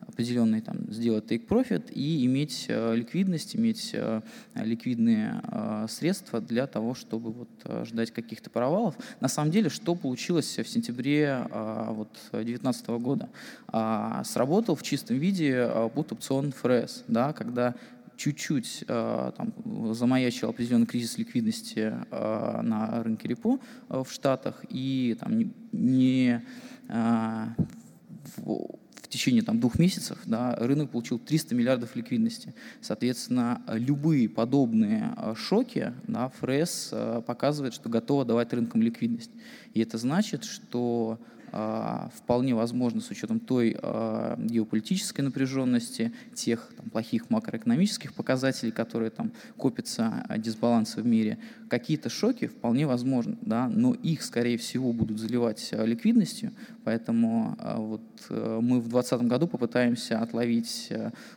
определенный 0.00 0.60
там 0.60 0.92
сделать 0.92 1.24
take 1.24 1.46
profit 1.46 1.92
и 1.92 2.24
иметь 2.26 2.66
ликвидность, 2.68 3.56
иметь 3.56 3.94
ликвидные 4.54 5.42
средства 5.88 6.40
для 6.40 6.66
того, 6.66 6.94
чтобы 6.94 7.32
вот 7.32 7.86
ждать 7.86 8.10
каких-то 8.12 8.50
провалов. 8.50 8.94
На 9.20 9.28
самом 9.28 9.50
деле, 9.50 9.70
что 9.70 9.94
получилось 9.94 10.58
в 10.58 10.68
сентябре 10.68 11.46
вот 11.50 12.10
2019 12.32 12.86
года? 13.00 13.28
Сработал 14.24 14.76
в 14.76 14.82
чистом 14.82 15.16
виде 15.16 15.54
put 15.94 16.12
опцион 16.12 16.52
ФРС, 16.52 17.04
да, 17.08 17.32
когда 17.32 17.74
чуть-чуть 18.16 18.84
э, 18.86 19.32
там, 19.36 19.94
замаячил 19.94 20.50
определенный 20.50 20.86
кризис 20.86 21.18
ликвидности 21.18 21.94
э, 22.10 22.60
на 22.62 23.02
рынке 23.02 23.28
репо 23.28 23.60
э, 23.88 24.02
в 24.02 24.10
Штатах, 24.10 24.64
и 24.68 25.16
там, 25.18 25.38
не, 25.38 25.50
не 25.72 26.44
в, 28.36 28.78
в 29.02 29.08
течение 29.08 29.42
там, 29.42 29.60
двух 29.60 29.78
месяцев 29.78 30.18
да, 30.26 30.54
рынок 30.56 30.90
получил 30.90 31.18
300 31.18 31.54
миллиардов 31.54 31.96
ликвидности. 31.96 32.54
Соответственно, 32.80 33.62
любые 33.68 34.28
подобные 34.28 35.14
шоки 35.36 35.92
да, 36.06 36.28
ФРС 36.28 36.92
показывает, 37.26 37.74
что 37.74 37.88
готова 37.88 38.24
давать 38.24 38.52
рынкам 38.52 38.82
ликвидность. 38.82 39.30
И 39.72 39.80
это 39.80 39.98
значит, 39.98 40.44
что 40.44 41.18
вполне 41.54 42.54
возможно 42.54 43.00
с 43.00 43.10
учетом 43.10 43.38
той 43.38 43.76
а, 43.80 44.36
геополитической 44.38 45.20
напряженности, 45.20 46.12
тех 46.34 46.72
там, 46.76 46.90
плохих 46.90 47.30
макроэкономических 47.30 48.12
показателей, 48.12 48.72
которые 48.72 49.10
там 49.10 49.30
копятся, 49.56 50.24
а, 50.28 50.36
дисбалансы 50.36 51.00
в 51.00 51.06
мире, 51.06 51.38
какие-то 51.68 52.08
шоки 52.08 52.48
вполне 52.48 52.86
возможны, 52.86 53.36
да, 53.40 53.68
но 53.68 53.94
их, 53.94 54.22
скорее 54.22 54.58
всего, 54.58 54.92
будут 54.92 55.18
заливать 55.18 55.70
ликвидностью, 55.72 56.52
поэтому 56.84 57.56
вот 57.76 58.02
э, 58.30 58.58
мы 58.60 58.80
в 58.80 58.88
2020 58.88 59.22
году 59.22 59.46
попытаемся 59.46 60.20
отловить 60.20 60.92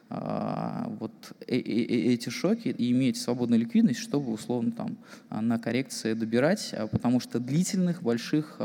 вот 0.10 1.12
э, 1.47 1.58
эти 1.58 2.30
шоки 2.30 2.70
и 2.70 2.91
иметь 2.91 3.18
свободную 3.18 3.60
ликвидность, 3.62 3.99
чтобы 3.99 4.32
условно 4.32 4.72
там 4.72 4.97
на 5.30 5.60
коррекции 5.60 6.14
добирать, 6.14 6.74
потому 6.91 7.20
что 7.20 7.39
длительных 7.39 8.01
больших 8.01 8.60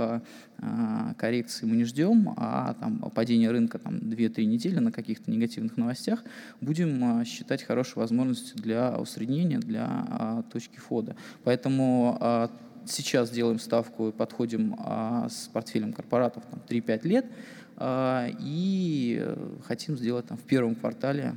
а, 0.64 1.14
коррекции 1.14 1.66
мы 1.66 1.74
не 1.74 1.84
ждем, 1.84 2.34
а 2.36 2.74
там, 2.74 2.98
падение 3.10 3.50
рынка 3.50 3.80
там, 3.80 3.96
2-3 3.96 4.44
недели 4.44 4.78
на 4.78 4.92
каких-то 4.92 5.28
негативных 5.28 5.76
новостях 5.76 6.22
будем 6.60 7.02
а, 7.02 7.24
считать 7.24 7.64
хорошей 7.64 7.98
возможностью 7.98 8.56
для 8.58 8.96
усреднения, 8.96 9.58
для 9.58 9.86
а, 9.88 10.42
точки 10.52 10.78
входа. 10.78 11.16
Поэтому 11.42 12.48
сейчас 12.86 13.30
делаем 13.30 13.58
ставку 13.58 14.08
и 14.08 14.12
подходим 14.12 14.76
с 15.28 15.48
портфелем 15.52 15.92
корпоратов 15.92 16.44
там, 16.50 16.60
3-5 16.68 17.08
лет 17.08 17.26
и 18.40 19.34
хотим 19.64 19.96
сделать 19.96 20.26
там, 20.26 20.38
в 20.38 20.42
первом 20.42 20.74
квартале 20.74 21.34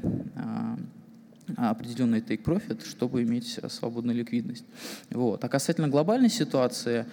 определенный 1.58 2.20
take 2.20 2.44
profit, 2.44 2.86
чтобы 2.88 3.24
иметь 3.24 3.60
свободную 3.70 4.18
ликвидность. 4.18 4.66
Вот. 5.10 5.44
А 5.44 5.50
касательно 5.50 5.88
глобальной 5.88 6.30
ситуации, 6.30 7.06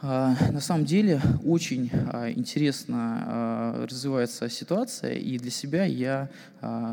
а, 0.00 0.34
на 0.52 0.60
самом 0.60 0.84
деле 0.84 1.20
очень 1.44 1.90
а, 2.12 2.30
интересно 2.30 2.96
а, 2.96 3.86
развивается 3.86 4.48
ситуация, 4.48 5.14
и 5.14 5.38
для 5.38 5.50
себя 5.50 5.84
я 5.84 6.28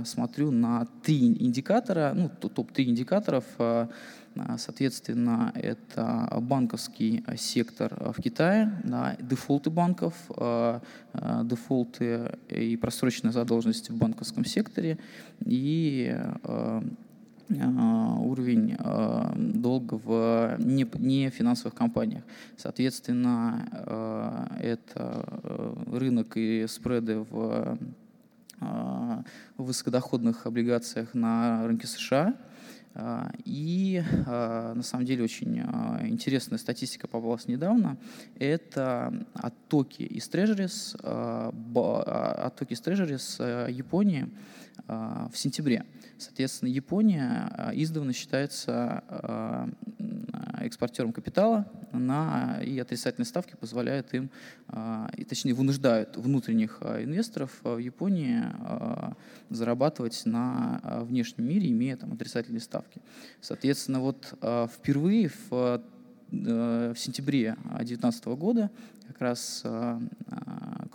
смотрю 0.05 0.51
на 0.51 0.87
три 1.03 1.25
индикатора, 1.25 2.13
ну, 2.15 2.29
топ-3 2.29 2.83
индикаторов, 2.83 3.45
Соответственно, 4.57 5.51
это 5.55 6.27
банковский 6.41 7.23
сектор 7.37 8.13
в 8.13 8.21
Китае, 8.21 8.81
да, 8.83 9.15
дефолты 9.19 9.69
банков, 9.69 10.13
дефолты 11.13 12.37
и 12.49 12.75
просроченная 12.77 13.31
задолженность 13.31 13.89
в 13.89 13.97
банковском 13.97 14.43
секторе 14.43 14.97
и 15.45 16.13
уровень 17.47 18.75
долга 19.61 19.93
в 20.03 20.57
не 20.59 21.29
финансовых 21.29 21.75
компаниях. 21.75 22.23
Соответственно, 22.57 24.49
это 24.59 25.25
рынок 25.91 26.35
и 26.35 26.65
спреды 26.67 27.19
в 27.19 27.77
высокодоходных 29.57 30.45
облигациях 30.45 31.13
на 31.13 31.67
рынке 31.67 31.87
США. 31.87 32.35
И 33.43 34.01
на 34.25 34.81
самом 34.83 35.05
деле 35.05 35.23
очень 35.23 35.59
интересная 36.07 36.57
статистика 36.57 37.07
попалась 37.07 37.47
недавно. 37.47 37.97
Это 38.39 39.25
оттоки 39.33 40.03
из 40.03 40.29
Treasuries, 40.29 40.95
оттоки 41.01 42.73
из 42.73 42.81
Treasuries 42.81 43.71
Японии 43.71 44.29
в 44.87 45.31
сентябре. 45.33 45.85
Соответственно, 46.17 46.69
Япония 46.69 47.49
а, 47.51 47.71
издавна 47.73 48.13
считается 48.13 49.03
а, 49.09 49.69
экспортером 50.61 51.11
капитала 51.11 51.69
на, 51.91 52.61
и 52.63 52.79
отрицательные 52.79 53.25
ставки 53.25 53.55
позволяют 53.55 54.13
им, 54.13 54.31
и 55.15 55.23
точнее 55.23 55.53
вынуждают 55.53 56.17
внутренних 56.17 56.81
инвесторов 56.81 57.51
в 57.61 57.77
Японии 57.77 58.43
зарабатывать 59.49 60.23
на 60.25 60.81
внешнем 61.03 61.47
мире, 61.47 61.69
имея 61.69 61.97
там 61.97 62.13
отрицательные 62.13 62.61
ставки. 62.61 62.99
Соответственно, 63.41 63.99
вот 63.99 64.33
впервые 64.41 65.29
в 65.49 65.81
в 66.31 66.95
сентябре 66.97 67.55
2019 67.65 68.25
года 68.25 68.71
как 69.07 69.21
раз 69.21 69.63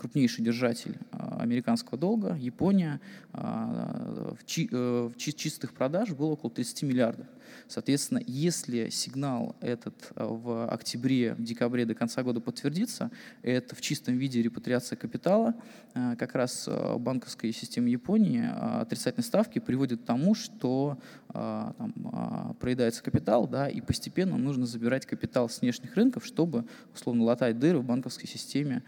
крупнейший 0.00 0.42
держатель 0.42 0.96
американского 1.12 1.98
долга, 1.98 2.34
Япония, 2.40 3.00
в, 3.32 4.38
чи, 4.46 4.66
э, 4.72 5.10
в 5.14 5.16
чистых 5.16 5.74
продаж 5.74 6.10
было 6.12 6.30
около 6.30 6.50
30 6.50 6.82
миллиардов. 6.84 7.26
Соответственно, 7.68 8.22
если 8.26 8.88
сигнал 8.88 9.56
этот 9.60 9.94
э, 10.16 10.24
в 10.24 10.68
октябре, 10.68 11.34
в 11.34 11.42
декабре 11.42 11.84
до 11.84 11.94
конца 11.94 12.22
года 12.22 12.40
подтвердится, 12.40 13.10
это 13.42 13.76
в 13.76 13.80
чистом 13.80 14.16
виде 14.16 14.40
репатриация 14.42 14.96
капитала, 14.96 15.54
э, 15.94 16.16
как 16.18 16.34
раз 16.34 16.68
банковская 16.96 17.52
система 17.52 17.88
Японии 17.88 18.42
отрицательной 18.80 19.24
ставки 19.24 19.58
приводит 19.58 20.00
к 20.02 20.04
тому, 20.04 20.34
что 20.34 20.98
там, 21.32 22.56
проедается 22.58 23.02
капитал, 23.02 23.46
да, 23.46 23.68
и 23.68 23.80
постепенно 23.80 24.36
нужно 24.36 24.66
забирать 24.66 25.06
капитал 25.06 25.48
с 25.48 25.60
внешних 25.60 25.94
рынков, 25.94 26.26
чтобы 26.26 26.64
условно 26.92 27.22
латать 27.24 27.58
дыры 27.58 27.78
в 27.78 27.84
банковской 27.84 28.28
системе. 28.28 28.82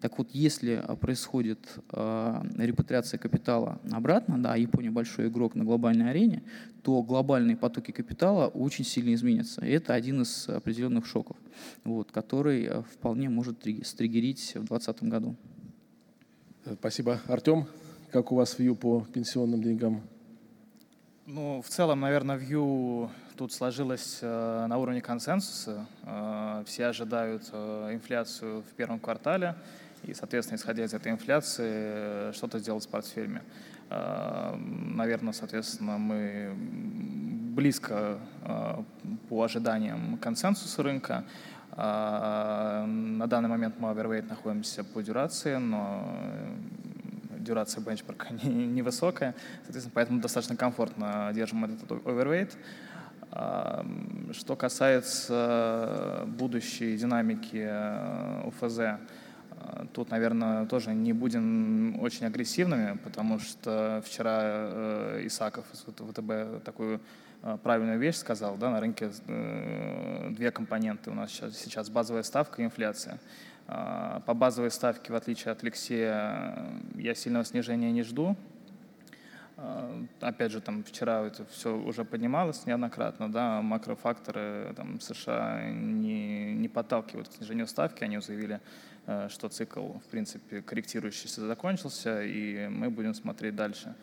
Так 0.00 0.18
вот, 0.18 0.30
если 0.32 0.84
происходит 1.00 1.58
репатриация 1.90 3.18
капитала 3.18 3.80
обратно, 3.90 4.42
да, 4.42 4.56
Япония 4.56 4.90
большой 4.90 5.28
игрок 5.28 5.54
на 5.54 5.64
глобальной 5.64 6.10
арене, 6.10 6.42
то 6.82 7.02
глобальные 7.02 7.56
потоки 7.56 7.90
капитала 7.90 8.48
очень 8.48 8.84
сильно 8.84 9.14
изменятся. 9.14 9.64
И 9.64 9.70
это 9.70 9.94
один 9.94 10.22
из 10.22 10.48
определенных 10.48 11.06
шоков, 11.06 11.36
вот, 11.84 12.10
который 12.12 12.64
э, 12.64 12.82
вполне 12.82 13.28
может 13.28 13.58
стригерить 13.84 14.50
в 14.54 14.66
2020 14.66 15.02
году. 15.04 15.36
Спасибо. 16.74 17.20
Артем, 17.26 17.66
как 18.10 18.32
у 18.32 18.36
вас 18.36 18.58
вью 18.58 18.74
по 18.74 19.06
пенсионным 19.12 19.62
деньгам? 19.62 20.02
Ну, 21.26 21.60
в 21.60 21.68
целом, 21.68 22.00
наверное, 22.00 22.36
вью 22.36 23.10
тут 23.38 23.52
сложилось 23.52 24.18
э, 24.20 24.66
на 24.68 24.78
уровне 24.78 25.00
консенсуса. 25.00 25.86
Э, 26.02 26.64
все 26.66 26.86
ожидают 26.86 27.48
э, 27.52 27.90
инфляцию 27.92 28.62
в 28.62 28.74
первом 28.74 28.98
квартале 28.98 29.54
и, 30.02 30.12
соответственно, 30.12 30.56
исходя 30.58 30.84
из 30.84 30.92
этой 30.92 31.12
инфляции, 31.12 32.32
что-то 32.32 32.58
сделать 32.58 32.82
с 32.82 32.86
портфелями. 32.86 33.42
Наверное, 33.90 35.32
соответственно, 35.32 35.98
мы 35.98 36.54
близко 37.56 38.18
по 39.28 39.42
ожиданиям 39.42 40.18
консенсуса 40.18 40.82
рынка. 40.84 41.24
На 41.74 43.26
данный 43.26 43.48
момент 43.48 43.74
мы 43.78 43.90
овервейт 43.90 44.28
находимся 44.28 44.84
по 44.84 45.02
дюрации, 45.02 45.56
но 45.56 46.06
дюрация 47.38 47.82
бенчмарка 47.82 48.32
невысокая, 48.44 49.34
соответственно, 49.62 49.92
поэтому 49.94 50.20
достаточно 50.20 50.54
комфортно 50.54 51.32
держим 51.34 51.64
этот 51.64 51.90
овервейт. 52.06 52.56
Что 54.32 54.56
касается 54.56 56.24
будущей 56.26 56.96
динамики 56.96 57.68
УФЗ, 58.46 58.98
Тут, 59.92 60.10
наверное, 60.10 60.66
тоже 60.66 60.94
не 60.94 61.12
будем 61.12 62.00
очень 62.00 62.26
агрессивными, 62.26 62.96
потому 62.98 63.38
что 63.38 64.02
вчера 64.04 64.40
э, 64.42 65.22
Исаков 65.26 65.64
из 65.72 65.80
ВТБ 65.80 66.64
такую 66.64 67.00
э, 67.42 67.58
правильную 67.62 67.98
вещь 67.98 68.16
сказал, 68.16 68.56
да, 68.56 68.70
на 68.70 68.80
рынке 68.80 69.10
э, 69.26 70.30
две 70.30 70.50
компоненты 70.50 71.10
у 71.10 71.14
нас 71.14 71.30
сейчас, 71.30 71.56
сейчас 71.56 71.90
базовая 71.90 72.22
ставка 72.22 72.62
и 72.62 72.64
инфляция. 72.64 73.18
По 73.66 74.32
базовой 74.34 74.70
ставке, 74.70 75.12
в 75.12 75.16
отличие 75.16 75.52
от 75.52 75.62
Алексея, 75.62 76.64
я 76.94 77.14
сильного 77.14 77.44
снижения 77.44 77.92
не 77.92 78.02
жду. 78.02 78.34
Опять 80.20 80.52
же, 80.52 80.60
там 80.60 80.84
вчера 80.84 81.22
это 81.22 81.44
все 81.46 81.76
уже 81.76 82.04
поднималось 82.04 82.64
неоднократно, 82.66 83.30
да, 83.30 83.60
макрофакторы 83.60 84.72
там, 84.76 85.00
США 85.00 85.70
не, 85.70 86.54
не 86.54 86.68
подталкивают 86.68 87.28
к 87.28 87.32
снижению 87.32 87.66
ставки, 87.66 88.04
они 88.04 88.20
заявили, 88.20 88.60
что 89.28 89.48
цикл, 89.48 89.94
в 89.94 90.04
принципе, 90.10 90.62
корректирующийся 90.62 91.44
закончился, 91.44 92.22
и 92.22 92.68
мы 92.68 92.88
будем 92.88 93.14
смотреть 93.14 93.56
дальше. 93.56 93.96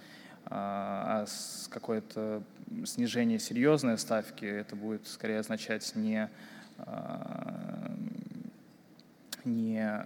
А 0.47 1.25
какое-то 1.69 2.43
снижение 2.85 3.39
серьезной 3.39 3.97
ставки, 3.97 4.45
это 4.45 4.75
будет 4.75 5.07
скорее 5.07 5.39
означать 5.39 5.95
не, 5.95 6.29
не 9.45 10.05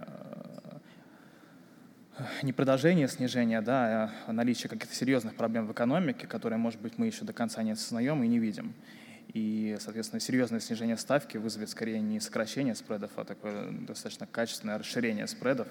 не 2.42 2.52
продолжение 2.52 3.08
снижения, 3.08 3.60
да, 3.60 4.12
а 4.26 4.32
наличие 4.32 4.68
каких-то 4.68 4.94
серьезных 4.94 5.34
проблем 5.34 5.66
в 5.66 5.72
экономике, 5.72 6.26
которые, 6.26 6.58
может 6.58 6.80
быть, 6.80 6.98
мы 6.98 7.06
еще 7.06 7.24
до 7.24 7.32
конца 7.32 7.62
не 7.62 7.72
осознаем 7.72 8.22
и 8.22 8.28
не 8.28 8.38
видим. 8.38 8.74
И, 9.32 9.76
соответственно, 9.78 10.18
серьезное 10.18 10.58
снижение 10.60 10.96
ставки 10.96 11.36
вызовет 11.36 11.70
скорее 11.70 12.00
не 12.00 12.18
сокращение 12.18 12.74
спредов, 12.74 13.12
а 13.16 13.24
такое 13.24 13.70
достаточно 13.70 14.26
качественное 14.26 14.78
расширение 14.78 15.26
спредов. 15.26 15.68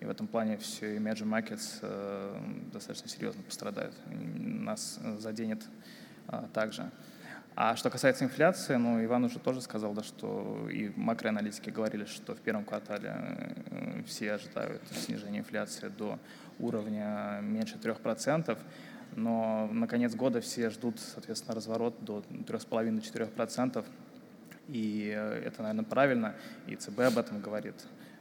И 0.00 0.04
в 0.04 0.10
этом 0.10 0.28
плане 0.28 0.58
все 0.58 0.96
emerging 0.96 1.28
markets 1.28 1.78
э, 1.82 2.40
достаточно 2.72 3.08
серьезно 3.08 3.42
пострадают. 3.42 3.94
Нас 4.06 5.00
заденет 5.18 5.64
э, 6.28 6.44
также. 6.54 6.90
А 7.62 7.76
что 7.76 7.90
касается 7.90 8.24
инфляции, 8.24 8.76
ну, 8.76 9.04
Иван 9.04 9.24
уже 9.24 9.38
тоже 9.38 9.60
сказал, 9.60 9.92
да, 9.92 10.02
что 10.02 10.66
и 10.72 10.90
макроаналитики 10.96 11.68
говорили, 11.68 12.06
что 12.06 12.34
в 12.34 12.40
первом 12.40 12.64
квартале 12.64 13.12
э, 13.12 14.02
все 14.06 14.32
ожидают 14.32 14.80
снижения 14.90 15.40
инфляции 15.40 15.88
до 15.88 16.18
уровня 16.58 17.40
меньше 17.42 17.76
3%, 17.76 18.58
но 19.14 19.68
на 19.70 19.86
конец 19.86 20.14
года 20.14 20.40
все 20.40 20.70
ждут, 20.70 21.00
соответственно, 21.00 21.54
разворот 21.54 22.02
до 22.02 22.24
3,5-4%, 22.30 23.84
и 24.68 25.12
э, 25.14 25.42
это, 25.44 25.60
наверное, 25.60 25.84
правильно, 25.84 26.34
и 26.66 26.76
ЦБ 26.76 27.00
об 27.00 27.18
этом 27.18 27.42
говорит. 27.42 27.74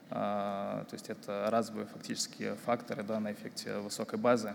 А, 0.10 0.84
то 0.90 0.96
есть 0.96 1.10
это 1.10 1.48
разовые 1.50 1.86
фактически 1.86 2.56
факторы 2.66 3.04
да, 3.04 3.22
на 3.22 3.32
эффекте 3.32 3.78
высокой 3.78 4.20
базы, 4.20 4.54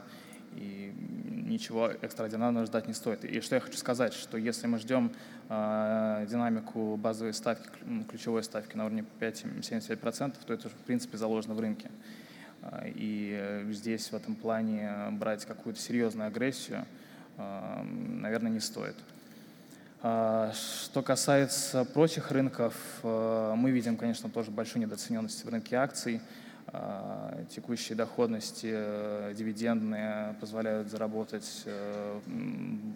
и 0.57 0.93
ничего 1.45 1.89
экстраординарного 1.89 2.67
ждать 2.67 2.89
не 2.89 2.95
стоит. 2.95 3.25
И 3.25 3.41
что 3.41 3.55
я 3.55 3.61
хочу 3.61 3.77
сказать, 3.77 4.13
что 4.13 4.37
если 4.37 4.67
мы 4.67 4.79
ждем 4.79 5.13
э, 5.49 6.27
динамику 6.29 6.97
базовой 6.97 7.33
ставки, 7.33 7.69
ключевой 8.09 8.43
ставки 8.43 8.77
на 8.77 8.87
уровне 8.87 9.05
5-75%, 9.21 10.35
то 10.47 10.55
это, 10.55 10.69
в 10.69 10.75
принципе, 10.87 11.17
заложено 11.17 11.55
в 11.55 11.61
рынке. 11.61 11.91
А, 12.63 12.85
и 12.87 13.67
здесь 13.71 14.11
в 14.11 14.15
этом 14.15 14.35
плане 14.35 14.91
брать 15.13 15.45
какую-то 15.45 15.81
серьезную 15.81 16.29
агрессию, 16.29 16.85
э, 17.37 17.83
наверное, 17.83 18.51
не 18.51 18.61
стоит. 18.61 18.97
Что 20.01 21.03
касается 21.03 21.87
прочих 21.87 22.31
рынков, 22.31 22.75
мы 23.03 23.71
видим, 23.71 23.97
конечно, 23.97 24.29
тоже 24.29 24.51
большую 24.51 24.83
недооцененность 24.83 25.43
в 25.47 25.49
рынке 25.49 25.77
акций– 25.77 26.21
а, 26.31 26.44
текущие 27.51 27.97
доходности 27.97 28.71
э, 28.73 29.35
дивидендные 29.37 30.35
позволяют 30.41 30.91
заработать 30.91 31.63
э, 31.67 32.21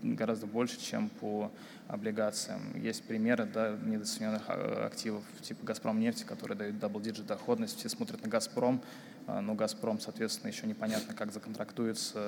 гораздо 0.02 0.46
больше, 0.46 0.80
чем 0.80 1.08
по 1.20 1.50
облигациям. 1.86 2.60
Есть 2.76 3.04
примеры 3.04 3.44
да, 3.44 3.76
недооцененных 3.84 4.48
активов 4.48 5.22
типа 5.42 5.64
«Газпром» 5.64 6.00
нефти, 6.00 6.24
которые 6.24 6.56
дают 6.56 6.76
double-digit 6.76 7.26
доходность. 7.26 7.78
Все 7.78 7.88
смотрят 7.88 8.22
на 8.22 8.28
«Газпром», 8.28 8.80
но 9.26 9.54
«Газпром», 9.54 10.00
соответственно, 10.00 10.50
еще 10.50 10.66
непонятно, 10.66 11.14
как 11.14 11.32
законтрактуется 11.32 12.18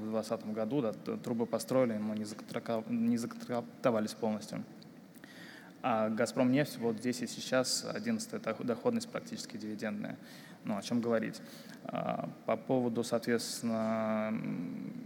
в 0.00 0.10
2020 0.10 0.46
году. 0.52 0.82
Да, 0.82 0.92
трубы 1.16 1.46
построили, 1.46 1.94
но 1.94 2.14
не 2.14 3.16
законтрактовались 3.16 4.14
полностью. 4.14 4.64
А 5.86 6.08
«Газпром» 6.08 6.50
нефть 6.50 6.78
вот 6.78 6.96
здесь 6.96 7.20
и 7.20 7.26
сейчас 7.26 7.84
11 7.86 8.42
доходность 8.64 9.06
практически 9.10 9.58
дивидендная. 9.58 10.16
Ну, 10.64 10.76
о 10.78 10.82
чем 10.82 11.00
говорить. 11.00 11.40
А, 11.84 12.28
по 12.46 12.56
поводу, 12.56 13.04
соответственно, 13.04 14.32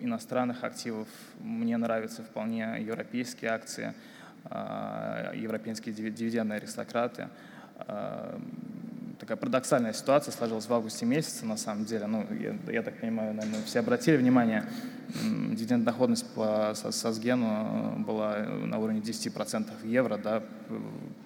иностранных 0.00 0.62
активов, 0.64 1.08
мне 1.40 1.76
нравятся 1.76 2.22
вполне 2.22 2.76
европейские 2.80 3.50
акции, 3.50 3.94
а, 4.44 5.32
европейские 5.34 5.94
дивидендные 5.94 6.58
аристократы. 6.58 7.28
Такая 9.28 9.36
парадоксальная 9.36 9.92
ситуация 9.92 10.32
сложилась 10.32 10.64
в 10.64 10.72
августе 10.72 11.04
месяце, 11.04 11.44
на 11.44 11.58
самом 11.58 11.84
деле. 11.84 12.06
Ну, 12.06 12.26
я, 12.40 12.56
я 12.72 12.82
так 12.82 12.98
понимаю, 12.98 13.34
наверное, 13.34 13.62
все 13.66 13.80
обратили 13.80 14.16
внимание, 14.16 14.64
дивидендная 15.10 15.92
доходность 15.92 16.26
по 16.34 16.72
Сосгену 16.74 18.02
была 18.06 18.38
на 18.38 18.78
уровне 18.78 19.00
10% 19.00 19.86
евро, 19.86 20.16
да, 20.16 20.42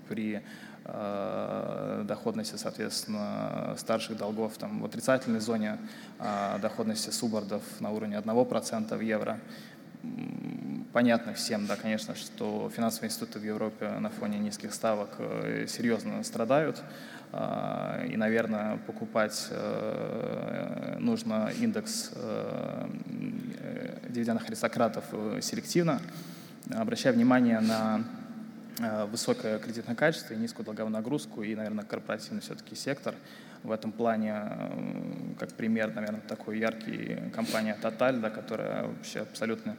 при 0.08 0.42
Э, 0.84 2.02
доходности, 2.08 2.56
соответственно, 2.56 3.76
старших 3.78 4.16
долгов 4.16 4.58
там, 4.58 4.80
в 4.80 4.84
отрицательной 4.84 5.38
зоне, 5.38 5.78
а 6.18 6.58
доходности 6.58 7.10
субордов 7.10 7.62
на 7.78 7.90
уровне 7.90 8.16
1% 8.16 8.96
в 8.96 9.00
евро. 9.00 9.38
Понятно 10.92 11.34
всем, 11.34 11.66
да, 11.66 11.76
конечно, 11.76 12.16
что 12.16 12.68
финансовые 12.74 13.10
институты 13.10 13.38
в 13.38 13.44
Европе 13.44 13.90
на 14.00 14.10
фоне 14.10 14.40
низких 14.40 14.74
ставок 14.74 15.10
э, 15.18 15.66
серьезно 15.68 16.24
страдают. 16.24 16.82
А, 17.32 18.04
и, 18.04 18.16
наверное, 18.16 18.76
покупать 18.86 19.48
э, 19.50 20.96
нужно 20.98 21.50
индекс 21.60 22.12
дивидендных 24.08 24.46
аристократов 24.48 25.04
селективно, 25.40 26.00
обращая 26.70 27.14
внимание 27.14 27.60
на 27.60 28.04
Э, 28.78 29.04
высокое 29.04 29.58
кредитное 29.58 29.94
качество 29.94 30.32
и 30.32 30.36
низкую 30.36 30.64
долговую 30.64 30.92
нагрузку, 30.92 31.42
и, 31.42 31.54
наверное, 31.54 31.84
корпоративный 31.84 32.40
все-таки 32.40 32.74
сектор. 32.74 33.14
В 33.62 33.70
этом 33.70 33.92
плане, 33.92 34.34
э, 34.34 35.34
как 35.38 35.52
пример, 35.52 35.94
наверное, 35.94 36.22
такой 36.22 36.58
яркий 36.58 37.18
компания 37.34 37.76
Total, 37.80 38.18
да, 38.18 38.30
которая 38.30 38.86
вообще 38.86 39.20
абсолютно 39.20 39.76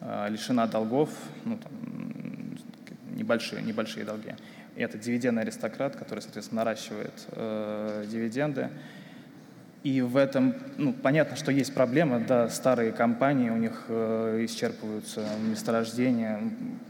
э, 0.00 0.28
лишена 0.28 0.66
долгов, 0.66 1.10
ну, 1.44 1.56
там, 1.56 1.72
небольшие, 3.16 3.62
небольшие 3.62 4.04
долги. 4.04 4.34
Это 4.76 4.98
дивидендный 4.98 5.42
аристократ, 5.42 5.96
который, 5.96 6.20
соответственно, 6.20 6.64
наращивает 6.64 7.12
э, 7.32 8.04
дивиденды. 8.10 8.68
И 9.82 10.02
в 10.02 10.16
этом, 10.16 10.54
ну, 10.78 10.92
понятно, 10.92 11.36
что 11.36 11.52
есть 11.52 11.72
проблема, 11.72 12.18
да, 12.18 12.48
старые 12.48 12.92
компании, 12.92 13.50
у 13.50 13.56
них 13.56 13.84
э, 13.88 14.44
исчерпываются 14.44 15.24
месторождения, 15.48 16.40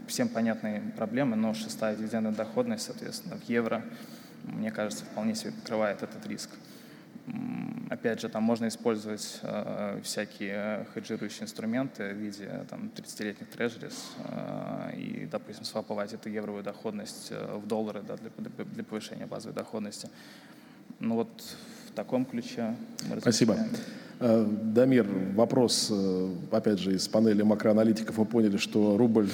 всем 0.07 0.27
понятные 0.27 0.81
проблемы, 0.97 1.35
но 1.35 1.53
шестая 1.53 1.95
дивидендная 1.95 2.31
доходность, 2.31 2.85
соответственно, 2.85 3.37
в 3.37 3.47
евро, 3.47 3.83
мне 4.43 4.71
кажется, 4.71 5.05
вполне 5.05 5.35
себе 5.35 5.51
покрывает 5.51 6.01
этот 6.01 6.25
риск. 6.27 6.49
Опять 7.89 8.21
же, 8.21 8.29
там 8.29 8.43
можно 8.43 8.67
использовать 8.67 9.39
э, 9.43 9.99
всякие 10.03 10.85
хеджирующие 10.93 11.43
инструменты 11.43 12.13
в 12.13 12.17
виде 12.17 12.65
там, 12.69 12.91
30-летних 12.95 13.47
трежерис 13.47 14.11
э, 14.25 14.95
и, 14.97 15.27
допустим, 15.29 15.65
сваповать 15.65 16.13
эту 16.13 16.29
евровую 16.29 16.63
доходность 16.63 17.27
э, 17.31 17.57
в 17.57 17.67
доллары 17.67 18.01
да, 18.07 18.15
для, 18.17 18.31
для 18.65 18.83
повышения 18.83 19.25
базовой 19.25 19.55
доходности. 19.55 20.09
Ну 20.99 21.15
вот 21.15 21.29
таком 21.97 22.25
ключе 22.25 22.75
мы 23.09 23.19
Спасибо. 23.19 23.57
Э, 24.19 24.45
Дамир, 24.47 25.07
вопрос, 25.35 25.89
э, 25.91 26.29
опять 26.51 26.79
же, 26.79 26.93
из 26.93 27.07
панели 27.07 27.41
макроаналитиков. 27.41 28.17
Мы 28.19 28.25
поняли, 28.25 28.57
что 28.57 28.97
рубль, 28.97 29.27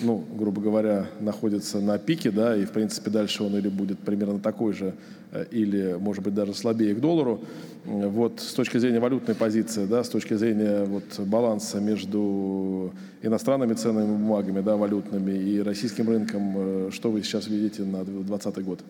ну, 0.00 0.24
грубо 0.38 0.62
говоря, 0.62 1.06
находится 1.20 1.78
на 1.78 1.98
пике, 1.98 2.30
да, 2.30 2.56
и, 2.56 2.64
в 2.64 2.70
принципе, 2.70 3.10
дальше 3.10 3.44
он 3.44 3.54
или 3.56 3.68
будет 3.68 3.98
примерно 3.98 4.38
такой 4.38 4.72
же, 4.72 4.86
э, 4.86 5.25
или, 5.50 5.96
может 5.98 6.22
быть, 6.22 6.34
даже 6.34 6.54
слабее 6.54 6.94
к 6.94 7.00
доллару. 7.00 7.40
Вот 7.84 8.40
с 8.40 8.52
точки 8.54 8.78
зрения 8.78 9.00
валютной 9.00 9.34
позиции, 9.34 9.86
да, 9.86 10.02
с 10.02 10.08
точки 10.08 10.34
зрения 10.34 10.84
вот, 10.84 11.18
баланса 11.20 11.80
между 11.80 12.92
иностранными 13.22 13.74
ценными 13.74 14.16
бумагами, 14.16 14.60
да, 14.60 14.76
валютными 14.76 15.32
и 15.32 15.60
российским 15.60 16.08
рынком, 16.08 16.90
что 16.90 17.10
вы 17.10 17.22
сейчас 17.22 17.48
видите 17.48 17.82
на 17.82 18.04
2020 18.04 18.64
год? 18.64 18.80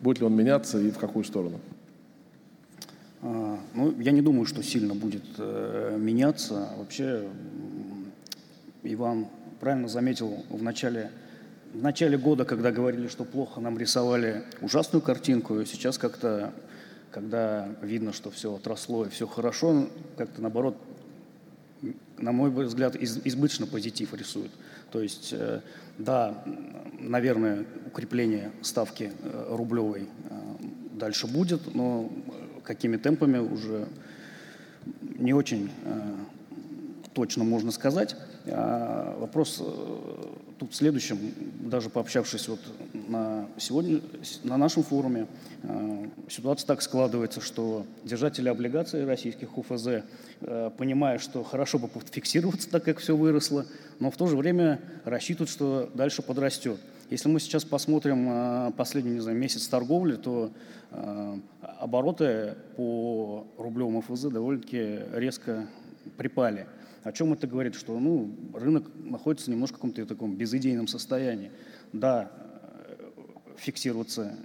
Будет 0.00 0.20
ли 0.20 0.26
он 0.26 0.34
меняться 0.34 0.80
и 0.80 0.90
в 0.90 0.98
какую 0.98 1.24
сторону? 1.24 1.60
А, 3.22 3.58
ну, 3.74 3.94
я 4.00 4.12
не 4.12 4.22
думаю, 4.22 4.46
что 4.46 4.62
сильно 4.62 4.94
будет 4.94 5.24
э, 5.38 5.96
меняться. 6.00 6.68
Вообще, 6.78 7.24
Иван 8.82 9.26
правильно 9.60 9.88
заметил 9.88 10.42
в 10.48 10.62
начале, 10.62 11.10
в 11.72 11.82
начале 11.82 12.18
года, 12.18 12.44
когда 12.44 12.70
говорили, 12.72 13.08
что 13.08 13.24
плохо 13.24 13.60
нам 13.60 13.78
рисовали 13.78 14.44
ужасную 14.60 15.02
картинку, 15.02 15.60
и 15.60 15.66
сейчас 15.66 15.98
как-то, 15.98 16.52
когда 17.10 17.68
видно, 17.82 18.12
что 18.12 18.30
все 18.30 18.54
отросло 18.54 19.06
и 19.06 19.08
все 19.08 19.26
хорошо, 19.26 19.88
как-то 20.16 20.42
наоборот, 20.42 20.76
на 22.18 22.32
мой 22.32 22.50
взгляд, 22.50 22.96
из, 22.96 23.20
избыточно 23.24 23.66
позитив 23.66 24.12
рисует. 24.14 24.50
То 24.90 25.00
есть, 25.00 25.32
э, 25.32 25.60
да, 25.98 26.42
наверное, 26.98 27.64
укрепление 27.86 28.50
ставки 28.62 29.12
э, 29.22 29.46
рублевой 29.50 30.08
дальше 30.92 31.26
будет, 31.26 31.74
но 31.74 32.10
какими 32.62 32.96
темпами 32.96 33.38
уже 33.38 33.88
не 35.18 35.32
очень 35.32 35.70
э, 35.84 36.16
точно 37.14 37.44
можно 37.44 37.70
сказать. 37.70 38.16
А 38.46 39.16
вопрос 39.18 39.62
тут 40.60 40.72
в 40.72 40.74
следующем, 40.74 41.18
даже 41.60 41.88
пообщавшись 41.88 42.46
вот 42.48 42.60
на 42.92 43.48
сегодня, 43.56 44.02
на 44.44 44.58
нашем 44.58 44.82
форуме, 44.82 45.26
ситуация 46.28 46.66
так 46.66 46.82
складывается, 46.82 47.40
что 47.40 47.86
держатели 48.04 48.46
облигаций 48.50 49.06
российских 49.06 49.56
УФЗ, 49.56 50.04
понимая, 50.76 51.18
что 51.18 51.42
хорошо 51.42 51.78
бы 51.78 51.88
фиксироваться, 52.10 52.68
так 52.68 52.84
как 52.84 52.98
все 52.98 53.16
выросло, 53.16 53.64
но 54.00 54.10
в 54.10 54.18
то 54.18 54.26
же 54.26 54.36
время 54.36 54.80
рассчитывают, 55.06 55.48
что 55.48 55.90
дальше 55.94 56.20
подрастет. 56.20 56.78
Если 57.08 57.30
мы 57.30 57.40
сейчас 57.40 57.64
посмотрим 57.64 58.72
последний 58.74 59.12
не 59.12 59.20
знаю, 59.20 59.38
месяц 59.38 59.66
торговли, 59.66 60.16
то 60.16 60.52
обороты 61.78 62.54
по 62.76 63.46
рублевому 63.56 64.02
ФЗ 64.02 64.24
довольно-таки 64.24 64.98
резко 65.14 65.66
припали. 66.18 66.66
О 67.02 67.12
чем 67.12 67.32
это 67.32 67.46
говорит? 67.46 67.74
Что 67.74 67.98
ну, 67.98 68.34
рынок 68.54 68.90
находится 68.94 69.50
немножко 69.50 69.74
в 69.74 69.78
каком-то 69.78 70.04
таком 70.06 70.36
безыдейном 70.36 70.86
состоянии. 70.86 71.50
Да, 71.92 72.30
фиксироваться 73.56 74.36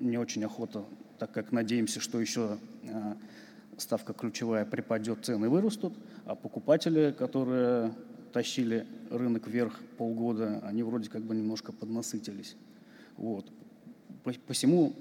не 0.00 0.18
очень 0.18 0.44
охота, 0.44 0.84
так 1.18 1.32
как 1.32 1.52
надеемся, 1.52 2.00
что 2.00 2.20
еще 2.20 2.58
ставка 3.76 4.12
ключевая 4.12 4.64
припадет, 4.64 5.24
цены 5.24 5.48
вырастут, 5.48 5.94
а 6.24 6.34
покупатели, 6.34 7.14
которые 7.16 7.94
тащили 8.32 8.86
рынок 9.10 9.48
вверх 9.48 9.80
полгода, 9.98 10.60
они 10.64 10.82
вроде 10.82 11.10
как 11.10 11.22
бы 11.22 11.34
немножко 11.34 11.72
поднасытились. 11.72 12.56
Вот. 13.16 13.50
Посему 14.46 14.94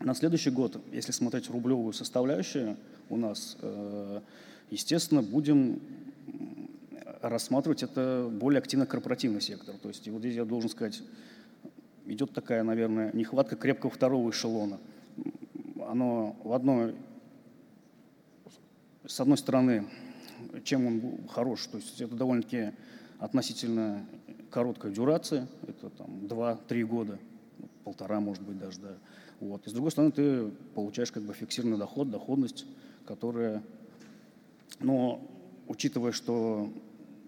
на 0.00 0.14
следующий 0.14 0.50
год, 0.50 0.80
если 0.92 1.12
смотреть 1.12 1.50
рублевую 1.50 1.92
составляющую 1.92 2.76
у 3.08 3.16
нас, 3.16 3.56
э, 3.60 4.20
естественно, 4.70 5.22
будем 5.22 5.80
рассматривать 7.28 7.82
это 7.82 8.30
более 8.30 8.58
активно 8.58 8.86
корпоративный 8.86 9.40
сектор. 9.40 9.76
То 9.76 9.88
есть 9.88 10.06
вот 10.08 10.20
здесь 10.20 10.34
я 10.34 10.44
должен 10.44 10.68
сказать, 10.70 11.02
идет 12.06 12.32
такая, 12.32 12.62
наверное, 12.62 13.10
нехватка 13.12 13.56
крепкого 13.56 13.90
второго 13.90 14.30
эшелона. 14.30 14.78
Оно 15.86 16.36
в 16.44 16.52
одной, 16.52 16.94
с 19.06 19.20
одной 19.20 19.38
стороны, 19.38 19.86
чем 20.64 20.86
он 20.86 21.28
хорош, 21.28 21.66
то 21.66 21.78
есть 21.78 22.00
это 22.00 22.14
довольно-таки 22.14 22.72
относительно 23.18 24.04
короткая 24.50 24.92
дюрация, 24.92 25.48
это 25.66 25.90
там 25.90 26.26
2-3 26.26 26.84
года, 26.84 27.18
полтора, 27.84 28.20
может 28.20 28.42
быть, 28.42 28.58
даже, 28.58 28.80
да. 28.80 28.94
Вот. 29.40 29.66
И 29.66 29.70
с 29.70 29.72
другой 29.72 29.90
стороны, 29.90 30.12
ты 30.12 30.50
получаешь 30.74 31.10
как 31.10 31.22
бы 31.22 31.34
фиксированный 31.34 31.78
доход, 31.78 32.10
доходность, 32.10 32.66
которая, 33.06 33.62
но 34.80 35.20
учитывая, 35.66 36.12
что 36.12 36.72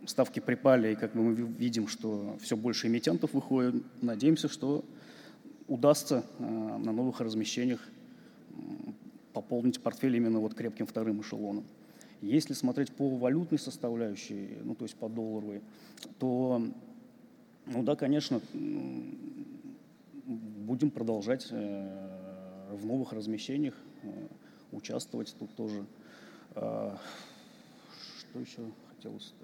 ставки 0.07 0.41
припали, 0.41 0.93
и 0.93 0.95
как 0.95 1.13
бы 1.13 1.23
мы 1.23 1.35
видим, 1.35 1.89
что 1.89 2.37
все 2.41 2.57
больше 2.57 2.87
эмитентов 2.87 3.35
выходит, 3.35 3.83
надеемся, 4.03 4.49
что 4.49 4.85
удастся 5.69 6.25
э, 6.39 6.43
на 6.45 6.93
новых 6.93 7.21
размещениях 7.21 7.81
пополнить 9.33 9.81
портфель 9.81 10.17
именно 10.17 10.41
вот 10.41 10.55
крепким 10.55 10.87
вторым 10.87 11.21
эшелоном. 11.21 11.65
Если 12.23 12.55
смотреть 12.55 12.93
по 12.93 13.17
валютной 13.17 13.59
составляющей, 13.59 14.59
ну 14.65 14.75
то 14.75 14.85
есть 14.85 14.97
по 14.97 15.09
долларовой, 15.09 15.61
то, 16.19 16.63
ну 17.67 17.83
да, 17.83 17.97
конечно, 17.97 18.41
будем 20.25 20.91
продолжать 20.91 21.49
э, 21.51 22.69
в 22.73 22.87
новых 22.87 23.13
размещениях 23.13 23.75
э, 24.03 24.27
участвовать 24.73 25.35
тут 25.39 25.55
тоже. 25.55 25.85
Что 26.55 27.01
еще 28.41 28.63
хотелось? 28.89 29.35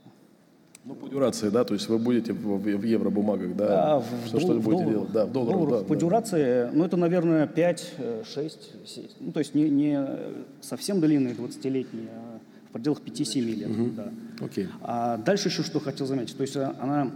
Ну, 0.85 0.97
по 0.97 1.09
дюрации, 1.09 1.49
да, 1.49 1.63
то 1.63 1.75
есть 1.75 1.89
вы 1.89 1.99
будете 1.99 2.33
в, 2.33 2.59
в 2.59 2.83
евробумагах, 2.83 3.55
да, 3.55 3.69
да 3.69 3.99
в, 4.01 4.27
все, 4.27 4.41
что 4.41 4.55
вы 4.55 4.59
будете 4.59 4.91
делать, 4.91 5.13
да, 5.13 5.27
в 5.27 5.33
долларах. 5.33 5.59
долларах 5.59 5.81
да, 5.83 5.87
по 5.87 5.95
да. 5.95 6.01
дюрации, 6.01 6.71
ну, 6.73 6.85
это, 6.85 6.97
наверное, 6.97 7.47
5, 7.47 7.95
6, 8.35 8.71
7, 8.85 9.05
ну, 9.21 9.31
то 9.31 9.39
есть 9.39 9.55
не, 9.55 9.71
не 9.71 10.05
совсем 10.61 11.01
длинные 11.01 11.35
20-летние, 11.35 12.09
а 12.11 12.41
в 12.69 12.73
пределах 12.73 13.01
5-7 13.01 13.41
лет, 13.43 13.71
угу. 13.71 13.91
да. 13.97 14.13
Окей. 14.41 14.67
А 14.81 15.19
дальше 15.19 15.51
еще 15.51 15.63
что 15.63 15.79
хотел 15.79 16.07
заметить, 16.07 16.37
то 16.37 16.43
есть 16.43 16.57
она, 16.57 17.13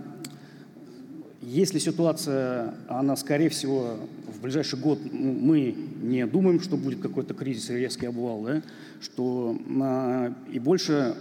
если 1.42 1.80
ситуация, 1.80 2.74
она, 2.86 3.16
скорее 3.16 3.48
всего, 3.48 3.96
в 4.32 4.42
ближайший 4.42 4.78
год 4.78 5.00
ну, 5.10 5.32
мы 5.32 5.74
не 6.02 6.24
думаем, 6.26 6.60
что 6.60 6.76
будет 6.76 7.00
какой-то 7.00 7.34
кризис 7.34 7.70
и 7.70 7.74
резкий 7.74 8.06
обвал, 8.06 8.42
да, 8.42 8.62
что 9.00 9.58
на, 9.66 10.36
и 10.52 10.60
больше 10.60 11.16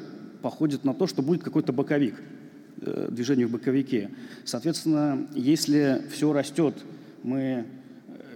походит 0.45 0.85
на 0.85 0.93
то, 0.93 1.07
что 1.07 1.23
будет 1.23 1.41
какой-то 1.41 1.73
боковик. 1.73 2.13
Э, 2.79 3.07
движению 3.09 3.47
в 3.47 3.51
боковике. 3.51 4.11
Соответственно, 4.43 5.27
если 5.33 6.03
все 6.11 6.31
растет, 6.31 6.75
мы 7.23 7.39
э, 7.39 7.63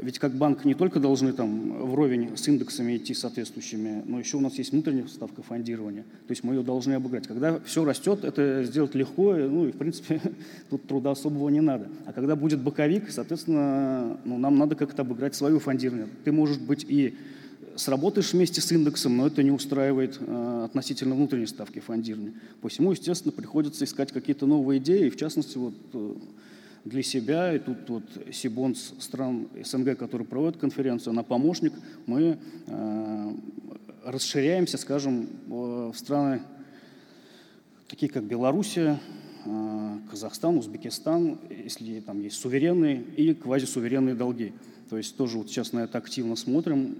ведь 0.01 0.17
как 0.17 0.33
банк 0.33 0.65
не 0.65 0.73
только 0.73 0.99
должны 0.99 1.33
там 1.33 1.85
вровень 1.91 2.35
с 2.35 2.47
индексами 2.47 2.97
идти 2.97 3.13
соответствующими, 3.13 4.01
но 4.07 4.17
еще 4.17 4.37
у 4.37 4.39
нас 4.39 4.55
есть 4.55 4.71
внутренняя 4.71 5.05
ставка 5.05 5.43
фондирования. 5.43 6.01
То 6.01 6.31
есть 6.31 6.43
мы 6.43 6.55
ее 6.55 6.63
должны 6.63 6.93
обыграть. 6.93 7.27
Когда 7.27 7.59
все 7.59 7.85
растет, 7.85 8.23
это 8.23 8.63
сделать 8.63 8.95
легко, 8.95 9.35
ну 9.35 9.67
и 9.67 9.71
в 9.71 9.77
принципе 9.77 10.19
тут 10.71 10.87
труда 10.87 11.11
особого 11.11 11.49
не 11.49 11.61
надо. 11.61 11.89
А 12.07 12.13
когда 12.13 12.35
будет 12.35 12.59
боковик, 12.59 13.11
соответственно, 13.11 14.17
ну, 14.25 14.39
нам 14.39 14.57
надо 14.57 14.73
как-то 14.73 15.03
обыграть 15.03 15.35
свое 15.35 15.59
фондирование. 15.59 16.07
Ты, 16.23 16.31
может 16.31 16.59
быть, 16.59 16.87
и 16.89 17.15
сработаешь 17.79 18.33
вместе 18.33 18.61
с 18.61 18.71
индексом, 18.71 19.17
но 19.17 19.27
это 19.27 19.41
не 19.41 19.51
устраивает 19.51 20.17
э, 20.19 20.61
относительно 20.65 21.15
внутренней 21.15 21.47
ставки 21.47 21.79
фондирования. 21.79 22.33
Посему, 22.61 22.91
естественно, 22.91 23.31
приходится 23.31 23.85
искать 23.85 24.11
какие-то 24.11 24.45
новые 24.45 24.79
идеи, 24.79 25.09
в 25.09 25.15
частности, 25.15 25.57
вот 25.57 25.73
э, 25.93 26.13
для 26.85 27.03
себя, 27.03 27.55
и 27.55 27.59
тут 27.59 27.77
вот 27.87 28.03
Сибонс 28.31 28.93
стран 28.99 29.47
СНГ, 29.63 29.97
который 29.97 30.25
проводит 30.25 30.59
конференцию, 30.59 31.11
она 31.11 31.23
помощник, 31.23 31.73
мы 32.05 32.37
э, 32.67 33.33
расширяемся, 34.03 34.77
скажем, 34.77 35.27
в 35.47 35.93
страны 35.95 36.41
такие 37.87 38.11
как 38.11 38.23
Белоруссия, 38.23 38.99
Казахстан, 40.09 40.57
Узбекистан, 40.57 41.39
если 41.49 41.99
там 42.01 42.21
есть 42.21 42.37
суверенные 42.37 43.01
и 43.01 43.33
квазисуверенные 43.33 44.15
долги. 44.15 44.53
То 44.89 44.97
есть 44.97 45.15
тоже 45.17 45.37
вот 45.37 45.49
сейчас 45.49 45.71
на 45.71 45.79
это 45.79 45.97
активно 45.97 46.35
смотрим, 46.35 46.97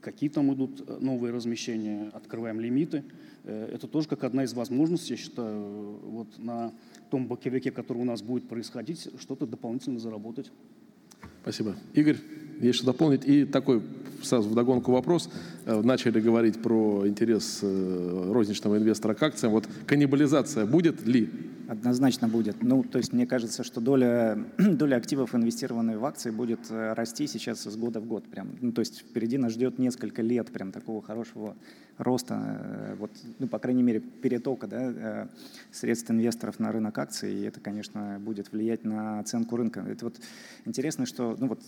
какие 0.00 0.30
там 0.30 0.52
идут 0.54 0.82
э, 0.86 0.98
новые 1.00 1.32
размещения, 1.32 2.10
открываем 2.12 2.60
лимиты. 2.60 3.04
Э, 3.44 3.70
это 3.72 3.86
тоже 3.86 4.08
как 4.08 4.24
одна 4.24 4.44
из 4.44 4.52
возможностей, 4.52 5.14
я 5.14 5.16
считаю, 5.16 5.98
вот 6.02 6.38
на 6.38 6.72
том 7.10 7.26
боковике, 7.26 7.70
который 7.70 7.98
у 7.98 8.04
нас 8.04 8.22
будет 8.22 8.48
происходить, 8.48 9.08
что-то 9.18 9.46
дополнительно 9.46 9.98
заработать. 9.98 10.50
Спасибо. 11.42 11.74
Игорь, 11.94 12.16
есть 12.60 12.76
что 12.76 12.86
дополнить? 12.86 13.24
И 13.24 13.44
такой 13.44 13.82
сразу 14.22 14.48
вдогонку 14.48 14.92
вопрос. 14.92 15.30
Э, 15.66 15.80
начали 15.82 16.20
говорить 16.20 16.60
про 16.60 17.06
интерес 17.06 17.60
розничного 17.62 18.78
инвестора 18.78 19.14
к 19.14 19.22
акциям. 19.22 19.52
Вот 19.52 19.68
каннибализация 19.86 20.66
будет 20.66 21.06
ли? 21.06 21.28
Однозначно 21.70 22.26
будет. 22.26 22.64
Ну, 22.64 22.82
то 22.82 22.98
есть 22.98 23.12
мне 23.12 23.28
кажется, 23.28 23.62
что 23.62 23.80
доля, 23.80 24.44
доля 24.58 24.96
активов, 24.96 25.36
инвестированных 25.36 26.00
в 26.00 26.04
акции, 26.04 26.30
будет 26.30 26.68
э, 26.68 26.94
расти 26.94 27.28
сейчас 27.28 27.62
с 27.62 27.76
года 27.76 28.00
в 28.00 28.06
год. 28.06 28.24
Прям. 28.24 28.56
Ну, 28.60 28.72
то 28.72 28.80
есть 28.80 29.02
впереди 29.02 29.38
нас 29.38 29.52
ждет 29.52 29.78
несколько 29.78 30.20
лет 30.20 30.50
прям 30.50 30.72
такого 30.72 31.00
хорошего 31.00 31.54
роста, 31.96 32.34
э, 32.60 32.94
вот, 32.98 33.12
ну, 33.38 33.46
по 33.46 33.60
крайней 33.60 33.84
мере, 33.84 34.00
перетока 34.00 34.66
да, 34.66 34.78
э, 34.80 35.26
средств 35.70 36.10
инвесторов 36.10 36.58
на 36.58 36.72
рынок 36.72 36.98
акций, 36.98 37.32
и 37.32 37.42
это, 37.42 37.60
конечно, 37.60 38.18
будет 38.18 38.50
влиять 38.50 38.84
на 38.84 39.20
оценку 39.20 39.56
рынка. 39.56 39.86
Это 39.88 40.06
вот 40.06 40.16
интересно, 40.64 41.06
что, 41.06 41.36
ну 41.38 41.46
вот, 41.46 41.60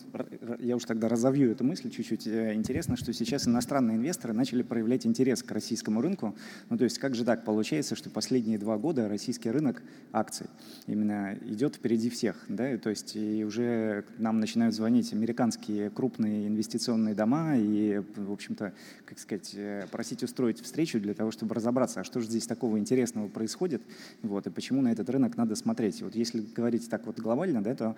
я 0.59 0.75
уж 0.75 0.85
тогда 0.85 1.09
разовью 1.09 1.53
эту 1.53 1.63
мысль 1.63 1.91
чуть-чуть. 1.91 2.27
Интересно, 2.27 2.97
что 2.97 3.13
сейчас 3.13 3.47
иностранные 3.47 3.99
инвесторы 3.99 4.33
начали 4.33 4.63
проявлять 4.63 5.07
интерес 5.07 5.45
к 5.45 5.53
российскому 5.53 6.01
рынку. 6.01 6.35
Ну, 6.71 6.79
то 6.79 6.83
есть 6.83 6.99
как 6.99 7.15
же 7.15 7.25
так 7.25 7.45
получается, 7.45 7.95
что 7.95 8.11
последние 8.11 8.59
два 8.59 8.79
года 8.79 9.09
российский 9.09 9.51
рынок 9.51 9.81
акций 10.13 10.47
именно 10.87 11.35
идет 11.47 11.77
впереди 11.77 12.11
всех, 12.11 12.37
да, 12.49 12.77
то 12.77 12.91
есть 12.91 13.17
и 13.17 13.45
уже 13.45 14.05
нам 14.19 14.41
начинают 14.41 14.75
звонить 14.75 15.13
американские 15.13 15.91
крупные 15.91 16.49
инвестиционные 16.49 17.15
дома 17.15 17.57
и, 17.57 18.03
в 18.17 18.33
общем-то, 18.33 18.73
как 19.07 19.19
сказать, 19.19 19.53
э, 19.55 19.87
просить 19.91 20.23
устроить 20.23 20.61
встречу 20.61 21.01
для 21.01 21.15
того, 21.15 21.31
чтобы 21.31 21.55
разобраться, 21.55 22.01
а 22.01 22.05
что 22.05 22.21
же 22.21 22.27
здесь 22.27 22.47
такого 22.47 22.79
интересного 22.79 23.29
происходит, 23.29 23.83
вот, 24.23 24.47
и 24.47 24.51
почему 24.51 24.83
на 24.83 24.93
этот 24.93 25.09
рынок 25.09 25.37
надо 25.37 25.57
смотреть. 25.57 26.03
Вот 26.03 26.15
если 26.15 26.41
говорить 26.41 26.89
так 26.91 27.07
вот 27.07 27.19
глобально, 27.19 27.63
да, 27.63 27.75
то, 27.75 27.97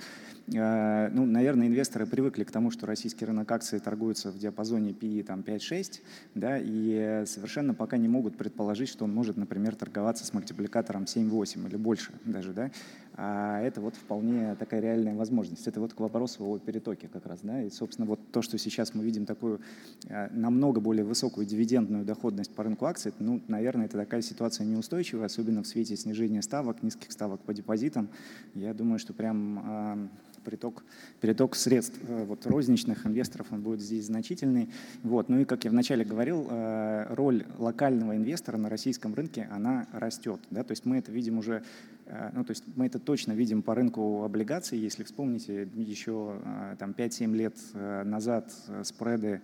э, 0.53 1.09
ну, 1.12 1.26
наверное, 1.26 1.66
инвесторы 1.66 2.07
привыкли 2.07 2.45
к 2.45 2.51
тому, 2.51 2.70
что 2.70 2.86
российский 2.86 3.24
рынок 3.24 3.51
акций 3.51 3.80
торгуется 3.80 4.30
в 4.30 4.38
диапазоне 4.38 4.92
PE 4.92 5.24
там 5.24 5.40
5-6, 5.40 6.01
да, 6.34 6.59
и 6.61 7.24
совершенно 7.26 7.74
пока 7.74 7.97
не 7.97 8.09
могут 8.09 8.36
предположить, 8.36 8.88
что 8.88 9.05
он 9.05 9.12
может, 9.12 9.36
например, 9.36 9.74
торговаться 9.74 10.24
с 10.24 10.32
мультипликатором 10.32 11.05
7-8 11.05 11.66
или 11.68 11.76
больше 11.85 12.12
даже, 12.24 12.53
да, 12.53 12.70
а 13.16 13.61
это 13.61 13.80
вот 13.80 13.95
вполне 13.95 14.57
такая 14.57 14.80
реальная 14.80 15.14
возможность. 15.14 15.68
Это 15.68 15.80
вот 15.80 15.95
к 15.95 16.01
вопросу 16.01 16.45
о 16.45 16.59
перетоке 16.59 17.09
как 17.09 17.26
раз, 17.26 17.41
да, 17.43 17.62
и, 17.62 17.70
собственно, 17.70 18.09
вот 18.09 18.18
то, 18.32 18.43
что 18.43 18.59
сейчас 18.59 18.95
мы 18.95 19.05
видим 19.05 19.24
такую 19.26 19.61
э, 20.09 20.28
намного 20.30 20.80
более 20.80 21.05
высокую 21.05 21.47
дивидендную 21.47 22.05
доходность 22.05 22.53
по 22.53 22.64
рынку 22.64 22.87
акций, 22.87 23.12
ну, 23.20 23.41
наверное, 23.47 23.87
это 23.87 23.99
такая 23.99 24.22
ситуация 24.22 24.66
неустойчивая, 24.66 25.26
особенно 25.26 25.62
в 25.62 25.66
свете 25.66 25.97
снижения 25.97 26.43
ставок, 26.43 26.82
низких 26.82 27.12
ставок 27.12 27.41
по 27.43 27.55
депозитам. 27.55 28.09
Я 28.55 28.74
думаю, 28.74 28.99
что 28.99 29.12
прям 29.12 30.11
приток, 30.45 30.84
переток 31.20 31.57
средств 31.57 31.99
э, 32.07 32.24
вот, 32.24 32.47
розничных 32.47 33.07
инвесторов 33.07 33.49
он 33.51 33.62
будет 33.62 33.80
здесь 33.80 34.07
значительный. 34.07 34.68
Вот. 35.03 35.28
Ну 35.28 35.40
и, 35.40 35.45
как 35.45 35.64
я 35.64 35.70
вначале 35.70 36.05
говорил, 36.05 36.47
э, 36.49 37.07
роль 37.14 37.45
локального 37.59 38.16
инвестора 38.16 38.57
на 38.57 38.68
российском 38.68 39.14
рынке, 39.14 39.49
она 39.51 39.86
растет. 39.92 40.40
Да? 40.51 40.62
То 40.62 40.72
есть 40.72 40.84
мы 40.84 40.99
это 40.99 41.11
видим 41.11 41.38
уже, 41.38 41.62
э, 42.07 42.30
ну 42.34 42.45
то 42.45 42.51
есть 42.51 42.64
мы 42.76 42.86
это 42.86 42.99
точно 42.99 43.32
видим 43.32 43.62
по 43.62 43.74
рынку 43.74 44.22
облигаций. 44.22 44.78
Если 44.78 45.03
вспомните, 45.05 45.68
еще 45.74 46.40
там 46.78 46.92
5-7 46.92 47.34
лет 47.34 47.55
назад 47.74 48.53
спреды 48.82 49.40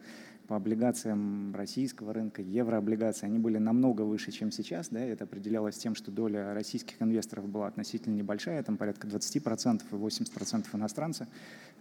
по 0.51 0.57
облигациям 0.57 1.55
российского 1.55 2.12
рынка, 2.12 2.42
еврооблигации, 2.42 3.26
они 3.26 3.38
были 3.38 3.59
намного 3.59 4.03
выше, 4.03 4.32
чем 4.32 4.51
сейчас. 4.51 4.88
Да? 4.88 4.98
Это 4.98 5.22
определялось 5.22 5.76
тем, 5.76 5.94
что 5.94 6.11
доля 6.11 6.53
российских 6.55 7.01
инвесторов 7.01 7.48
была 7.48 7.68
относительно 7.68 8.16
небольшая, 8.16 8.61
там 8.64 8.76
порядка 8.76 9.07
20% 9.07 9.82
и 9.88 9.94
80% 9.94 10.66
иностранцев. 10.72 11.28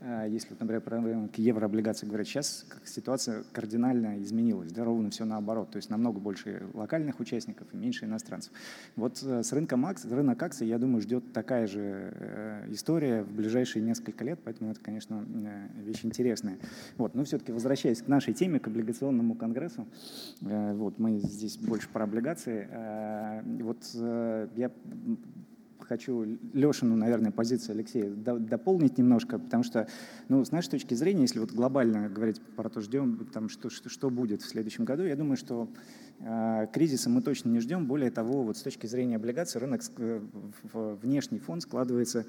А, 0.02 0.26
если, 0.26 0.56
например, 0.58 0.82
про 0.82 1.02
рынок 1.02 1.38
еврооблигаций 1.38 2.08
говорят, 2.08 2.28
сейчас 2.28 2.66
ситуация 2.86 3.44
кардинально 3.52 4.22
изменилась, 4.22 4.72
да, 4.72 4.86
ровно 4.86 5.10
все 5.10 5.26
наоборот, 5.26 5.72
то 5.72 5.78
есть 5.78 5.90
намного 5.90 6.20
больше 6.20 6.64
локальных 6.74 7.20
участников 7.20 7.68
и 7.74 7.78
меньше 7.78 8.06
иностранцев. 8.06 8.54
Вот 8.96 9.22
э, 9.24 9.44
с 9.44 9.52
рынком 9.52 9.86
акций, 9.86 10.10
рынок 10.10 10.42
акций, 10.42 10.68
я 10.68 10.78
думаю, 10.78 11.02
ждет 11.02 11.34
такая 11.34 11.68
же 11.68 12.14
э, 12.16 12.66
история 12.70 13.24
в 13.24 13.34
ближайшие 13.34 13.84
несколько 13.84 14.24
лет, 14.24 14.40
поэтому 14.44 14.72
это, 14.72 14.80
конечно, 14.80 15.26
э, 15.28 15.68
вещь 15.84 16.06
интересная. 16.06 16.58
Вот, 16.98 17.14
но 17.14 17.26
все-таки 17.26 17.52
возвращаясь 17.52 18.02
к 18.02 18.08
нашей 18.08 18.34
теме, 18.34 18.60
к 18.60 18.68
облигационному 18.68 19.36
конгрессу, 19.36 19.88
вот, 20.42 21.00
мы 21.00 21.20
здесь 21.20 21.58
больше 21.58 21.90
про 21.90 22.04
облигации, 22.04 22.68
вот 23.62 23.84
я 24.56 24.72
хочу 25.90 26.38
Лешину, 26.54 26.96
наверное, 26.96 27.32
позицию 27.32 27.74
Алексея 27.74 28.10
дополнить 28.12 29.00
немножко, 29.00 29.40
потому 29.40 29.64
что, 29.64 29.88
ну, 30.30 30.46
с 30.46 30.52
нашей 30.52 30.70
точки 30.70 30.94
зрения, 30.94 31.24
если 31.24 31.40
вот 31.40 31.52
глобально 31.52 32.08
говорить 32.10 32.40
про 32.56 32.70
то, 32.70 32.80
ждем, 32.80 33.28
там, 33.34 33.50
что, 33.50 33.72
что, 33.72 33.90
что 33.90 34.12
будет 34.12 34.44
в 34.44 34.48
следующем 34.48 34.86
году, 34.86 35.04
я 35.04 35.16
думаю, 35.16 35.36
что 35.36 35.68
э, 36.20 36.68
кризиса 36.72 37.10
мы 37.10 37.24
точно 37.24 37.50
не 37.50 37.60
ждем. 37.60 37.88
Более 37.88 38.12
того, 38.12 38.44
вот 38.44 38.58
с 38.58 38.62
точки 38.62 38.86
зрения 38.86 39.16
облигаций 39.16 39.60
рынок, 39.60 39.82
э, 39.98 40.22
внешний 41.02 41.40
фон 41.40 41.60
складывается 41.60 42.26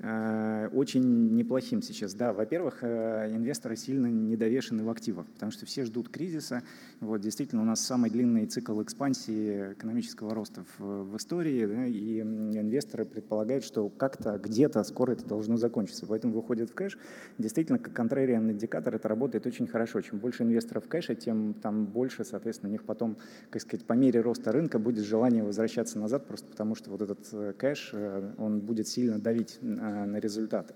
очень 0.00 1.34
неплохим 1.34 1.80
сейчас. 1.80 2.14
Да, 2.14 2.32
во-первых, 2.32 2.78
э, 2.82 3.30
инвесторы 3.34 3.76
сильно 3.76 4.06
недовешены 4.06 4.84
в 4.84 4.90
активах, 4.90 5.26
потому 5.26 5.52
что 5.52 5.66
все 5.66 5.84
ждут 5.84 6.08
кризиса. 6.08 6.62
Вот, 7.00 7.20
действительно, 7.20 7.62
у 7.62 7.64
нас 7.64 7.80
самый 7.80 8.10
длинный 8.10 8.46
цикл 8.46 8.82
экспансии 8.82 9.72
экономического 9.72 10.34
роста 10.34 10.64
в, 10.78 11.04
в 11.04 11.16
истории, 11.16 11.66
да, 11.66 11.86
и 11.86 12.20
инвесторы 12.20 13.04
предполагают, 13.04 13.64
что 13.64 13.88
как-то 13.88 14.38
где-то 14.38 14.82
скоро 14.84 15.12
это 15.12 15.24
должно 15.26 15.56
закончиться. 15.56 16.06
Поэтому 16.06 16.34
выходят 16.34 16.70
в 16.70 16.74
кэш. 16.74 16.98
Действительно, 17.38 17.78
как 17.78 17.92
контрариан 17.92 18.50
индикатор 18.50 18.94
это 18.94 19.08
работает 19.08 19.46
очень 19.46 19.66
хорошо. 19.66 20.00
Чем 20.00 20.18
больше 20.18 20.42
инвесторов 20.42 20.84
в 20.84 20.88
кэше, 20.88 21.14
тем 21.14 21.54
там 21.54 21.86
больше, 21.86 22.24
соответственно, 22.24 22.70
у 22.70 22.72
них 22.72 22.84
потом, 22.84 23.16
как 23.50 23.62
сказать, 23.62 23.86
по 23.86 23.92
мере 23.94 24.20
роста 24.20 24.52
рынка 24.52 24.78
будет 24.78 25.04
желание 25.04 25.42
возвращаться 25.42 25.98
назад, 25.98 26.26
просто 26.26 26.48
потому 26.48 26.74
что 26.74 26.90
вот 26.90 27.02
этот 27.02 27.28
э, 27.32 27.52
кэш, 27.56 27.94
он 28.38 28.60
будет 28.60 28.88
сильно 28.88 29.18
давить 29.18 29.58
на 29.90 30.18
результаты. 30.18 30.74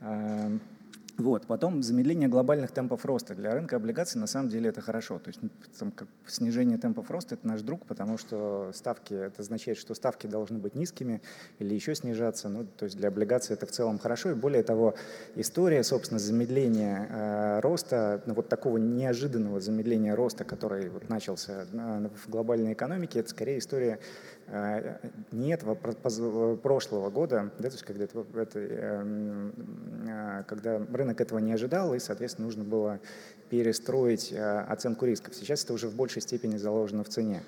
Эм, 0.00 0.60
вот. 1.20 1.46
Потом 1.46 1.82
замедление 1.82 2.28
глобальных 2.28 2.70
темпов 2.70 3.04
роста. 3.04 3.34
Для 3.34 3.52
рынка 3.52 3.76
облигаций 3.76 4.18
на 4.18 4.26
самом 4.26 4.48
деле 4.48 4.70
это 4.70 4.80
хорошо. 4.80 5.18
То 5.18 5.28
есть 5.28 5.40
там, 5.78 5.90
как 5.90 6.08
снижение 6.26 6.78
темпов 6.78 7.10
роста– 7.10 7.34
это 7.36 7.46
наш 7.46 7.60
друг, 7.60 7.84
потому 7.84 8.16
что 8.16 8.70
ставки, 8.72 9.12
это 9.12 9.42
означает, 9.42 9.76
что 9.76 9.94
ставки 9.94 10.26
должны 10.26 10.58
быть 10.58 10.74
низкими 10.74 11.20
или 11.58 11.74
еще 11.74 11.94
снижаться. 11.94 12.48
Ну, 12.48 12.64
то 12.64 12.86
есть 12.86 12.96
для 12.96 13.08
облигаций 13.08 13.54
это 13.54 13.66
в 13.66 13.70
целом 13.70 13.98
хорошо. 13.98 14.30
И 14.30 14.34
более 14.34 14.62
того, 14.62 14.94
история, 15.36 15.84
собственно, 15.84 16.18
замедления 16.18 17.06
э, 17.10 17.60
роста, 17.60 18.22
ну, 18.24 18.32
вот 18.32 18.48
такого 18.48 18.78
неожиданного 18.78 19.60
замедления 19.60 20.16
роста, 20.16 20.44
который 20.44 20.88
вот 20.88 21.10
начался 21.10 21.66
э, 21.70 22.08
в 22.24 22.30
глобальной 22.30 22.72
экономике, 22.72 23.20
это 23.20 23.28
скорее 23.28 23.58
история 23.58 23.98
не 25.30 25.52
этого 25.52 25.74
прошлого 25.74 27.10
года, 27.10 27.50
да, 27.58 27.68
то 27.68 27.74
есть 27.74 27.84
когда, 27.84 28.04
это, 28.04 28.24
это, 28.34 28.58
эм, 28.58 29.52
э, 30.08 30.44
когда 30.48 30.78
рынок 30.92 31.10
рынок 31.10 31.20
этого 31.20 31.38
не 31.38 31.52
ожидал, 31.52 31.94
и, 31.94 31.98
соответственно, 31.98 32.46
нужно 32.46 32.64
было 32.64 33.00
перестроить 33.48 34.32
э, 34.32 34.60
оценку 34.68 35.06
рисков. 35.06 35.34
Сейчас 35.34 35.64
это 35.64 35.72
уже 35.72 35.88
в 35.88 35.94
большей 35.94 36.22
степени 36.22 36.56
заложено 36.56 37.04
в 37.04 37.08
цене. 37.08 37.42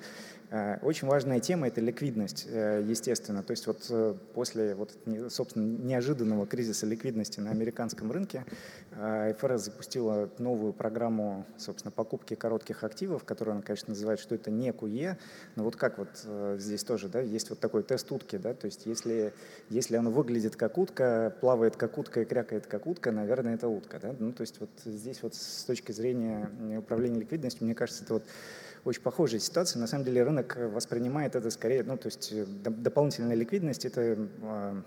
Э, 0.53 0.77
очень 0.83 1.09
важная 1.09 1.41
тема– 1.41 1.67
это 1.69 1.81
ликвидность, 1.81 2.47
э, 2.47 2.85
естественно. 2.87 3.43
То 3.43 3.53
есть 3.53 3.67
вот 3.67 3.91
после, 4.35 4.75
вот, 4.75 4.95
собственно, 5.31 5.65
неожиданного 5.65 6.47
кризиса 6.47 6.85
ликвидности 6.85 7.41
на 7.41 7.51
американском 7.51 8.13
рынке 8.13 8.45
ФРС 8.91 9.65
запустила 9.65 10.29
новую 10.39 10.75
программу, 10.75 11.47
собственно, 11.57 11.91
покупки 11.91 12.35
коротких 12.35 12.85
активов, 12.85 13.25
которую 13.25 13.55
она, 13.55 13.63
конечно, 13.63 13.91
называет, 13.91 14.21
что 14.21 14.35
это 14.35 14.51
не 14.51 14.71
КУЕ, 14.73 15.17
но 15.57 15.65
вот 15.65 15.77
как 15.77 15.97
вот 15.99 16.11
здесь 16.61 16.85
тоже, 16.85 17.09
да, 17.09 17.21
есть 17.21 17.49
вот 17.49 17.59
такой 17.59 17.83
тест 17.83 18.13
утки, 18.13 18.37
да, 18.37 18.53
то 18.53 18.67
есть 18.67 18.85
если, 18.85 19.33
если 19.71 19.97
оно 19.97 20.11
выглядит 20.11 20.57
как 20.57 20.77
утка, 20.77 21.35
плавает 21.41 21.77
как 21.77 21.97
утка 21.97 22.21
и 22.21 22.25
крякает 22.25 22.67
как 22.67 22.87
утка, 22.87 23.13
наверное, 23.13 23.55
это 23.55 23.69
утка, 23.69 23.99
да, 24.01 24.15
ну, 24.19 24.33
то 24.33 24.43
есть 24.43 24.61
вот 24.61 24.71
здесь 24.85 25.23
вот 25.23 25.35
с 25.35 25.65
точки 25.65 25.93
зрения 25.93 26.51
управления 26.79 27.21
ликвидностью, 27.21 27.65
мне 27.65 27.75
кажется, 27.75 28.05
это 28.05 28.15
вот 28.15 28.25
очень 28.85 29.03
похожая 29.03 29.41
ситуация. 29.41 29.81
На 29.81 29.87
самом 29.87 30.05
деле 30.05 30.23
рынок 30.23 30.57
воспринимает 30.57 31.37
это 31.37 31.51
скорее, 31.51 31.83
ну, 31.85 31.97
то 31.97 32.07
есть 32.07 32.33
э, 32.33 32.45
дополнительная 32.47 33.37
ликвидность– 33.37 33.85
это 33.87 34.29
а, 34.43 34.83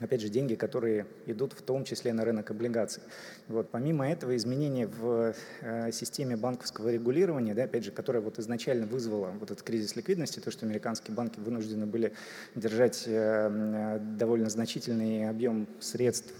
опять 0.00 0.20
же, 0.20 0.28
деньги, 0.28 0.54
которые 0.54 1.06
идут 1.26 1.52
в 1.52 1.62
том 1.62 1.84
числе 1.84 2.12
на 2.12 2.24
рынок 2.24 2.50
облигаций. 2.52 3.02
Вот. 3.48 3.70
Помимо 3.70 4.08
этого, 4.08 4.36
изменения 4.36 4.86
в 4.86 5.34
э, 5.62 5.90
системе 5.90 6.36
банковского 6.36 6.90
регулирования, 6.90 7.54
да, 7.54 7.64
опять 7.64 7.84
же, 7.84 7.90
которое 7.90 8.20
вот 8.20 8.38
изначально 8.38 8.86
вызвало 8.86 9.32
вот 9.40 9.50
этот 9.50 9.62
кризис 9.62 9.96
ликвидности, 9.96 10.38
то, 10.38 10.52
что 10.52 10.64
американские 10.64 11.16
банки 11.16 11.40
вынуждены 11.40 11.86
были 11.86 12.12
держать 12.54 13.02
э, 13.06 13.98
довольно 14.16 14.48
значительный 14.48 15.28
объем 15.28 15.66
средств 15.80 16.34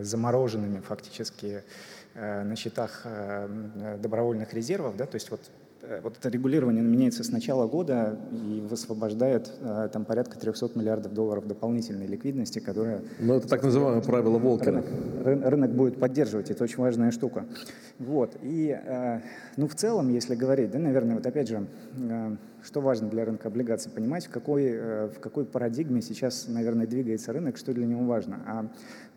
замороженными 0.00 0.80
фактически 0.80 1.62
на 2.14 2.56
счетах 2.56 3.06
добровольных 3.98 4.52
резервов, 4.52 4.96
да, 4.96 5.06
то 5.06 5.14
есть 5.14 5.30
вот 5.30 5.40
вот 6.02 6.16
это 6.18 6.28
регулирование 6.28 6.82
меняется 6.82 7.24
с 7.24 7.30
начала 7.30 7.66
года 7.66 8.18
и 8.32 8.60
высвобождает 8.60 9.50
э, 9.60 9.88
там 9.92 10.04
порядка 10.04 10.38
300 10.38 10.70
миллиардов 10.74 11.12
долларов 11.14 11.46
дополнительной 11.46 12.06
ликвидности, 12.06 12.58
которая... 12.58 13.02
Ну, 13.18 13.34
это 13.34 13.48
так 13.48 13.62
называемое 13.62 14.02
правило 14.02 14.38
Волкера. 14.38 14.84
Рынок, 15.24 15.46
рынок 15.48 15.70
будет 15.72 15.98
поддерживать, 15.98 16.50
это 16.50 16.64
очень 16.64 16.78
важная 16.78 17.10
штука. 17.10 17.46
Вот, 17.98 18.36
и, 18.42 18.78
э, 18.82 19.20
ну, 19.56 19.68
в 19.68 19.74
целом, 19.74 20.08
если 20.10 20.34
говорить, 20.34 20.70
да, 20.70 20.78
наверное, 20.78 21.16
вот 21.16 21.26
опять 21.26 21.48
же, 21.48 21.66
что 22.62 22.80
важно 22.80 23.08
для 23.08 23.24
рынка 23.24 23.48
облигаций, 23.48 23.90
понимать, 23.90 24.26
в 24.26 24.30
какой, 24.30 25.08
в 25.08 25.20
какой 25.20 25.44
парадигме 25.44 26.02
сейчас, 26.02 26.46
наверное, 26.48 26.86
двигается 26.86 27.32
рынок, 27.32 27.56
что 27.56 27.72
для 27.72 27.86
него 27.86 28.04
важно. 28.04 28.40
А 28.46 28.70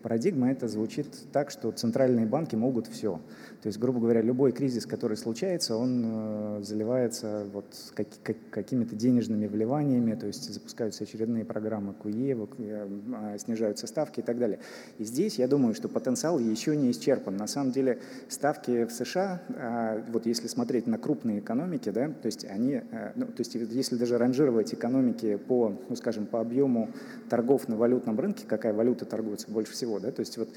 парадигма 0.03 0.51
это 0.51 0.67
звучит 0.67 1.07
так, 1.31 1.49
что 1.49 1.71
центральные 1.71 2.25
банки 2.25 2.55
могут 2.55 2.87
все. 2.87 3.19
То 3.61 3.67
есть, 3.67 3.79
грубо 3.79 4.01
говоря, 4.01 4.21
любой 4.21 4.51
кризис, 4.51 4.85
который 4.85 5.17
случается, 5.17 5.77
он 5.77 6.03
э, 6.05 6.59
заливается 6.61 7.45
вот 7.51 7.65
как, 7.95 8.07
как, 8.21 8.35
какими-то 8.51 8.95
денежными 8.95 9.47
вливаниями, 9.47 10.13
то 10.15 10.27
есть 10.27 10.53
запускаются 10.53 11.05
очередные 11.05 11.45
программы 11.45 11.93
КУЕ, 11.93 12.37
э, 12.57 13.37
снижаются 13.39 13.87
ставки 13.87 14.19
и 14.19 14.23
так 14.23 14.37
далее. 14.37 14.59
И 14.97 15.05
здесь 15.05 15.39
я 15.39 15.47
думаю, 15.47 15.73
что 15.73 15.87
потенциал 15.87 16.37
еще 16.37 16.75
не 16.75 16.91
исчерпан. 16.91 17.37
На 17.37 17.47
самом 17.47 17.71
деле 17.71 17.99
ставки 18.27 18.83
в 18.83 18.91
США, 18.91 19.41
э, 19.47 20.03
вот 20.11 20.25
если 20.25 20.47
смотреть 20.47 20.85
на 20.85 20.97
крупные 20.97 21.39
экономики, 21.39 21.89
да, 21.89 22.09
то 22.09 22.25
есть 22.25 22.43
они, 22.43 22.81
э, 22.91 23.11
ну, 23.15 23.27
то 23.35 23.41
есть 23.41 23.55
если 23.55 23.95
даже 23.95 24.17
ранжировать 24.17 24.73
экономики 24.73 25.35
по, 25.35 25.73
ну, 25.89 25.95
скажем, 25.95 26.25
по 26.25 26.39
объему 26.39 26.89
торгов 27.29 27.67
на 27.67 27.75
валютном 27.75 28.19
рынке, 28.19 28.45
какая 28.47 28.73
валюта 28.73 29.05
торгуется 29.05 29.49
больше 29.49 29.73
всего, 29.73 29.99
да, 29.99 30.11
то 30.11 30.21
есть 30.21 30.37
вот 30.37 30.49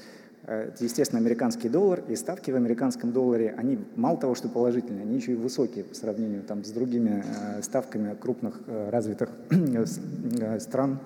Э, 0.47 0.71
естественно, 0.79 1.19
американский 1.19 1.67
доллар 1.67 2.03
и 2.07 2.15
ставки 2.15 2.51
в 2.51 2.55
американском 2.55 3.11
долларе, 3.11 3.53
они 3.57 3.77
мало 3.97 4.17
того, 4.17 4.33
что 4.33 4.47
положительные, 4.47 5.03
они 5.03 5.17
еще 5.17 5.33
и 5.33 5.35
высокие 5.35 5.83
по 5.83 5.93
сравнению 5.93 6.41
там, 6.43 6.63
с 6.63 6.69
другими 6.69 7.21
э, 7.57 7.61
ставками 7.61 8.15
крупных 8.15 8.61
э, 8.65 8.89
развитых 8.89 9.29
стран 10.59 10.99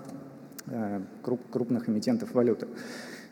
крупных 1.23 1.89
эмитентов 1.89 2.33
валюты. 2.33 2.67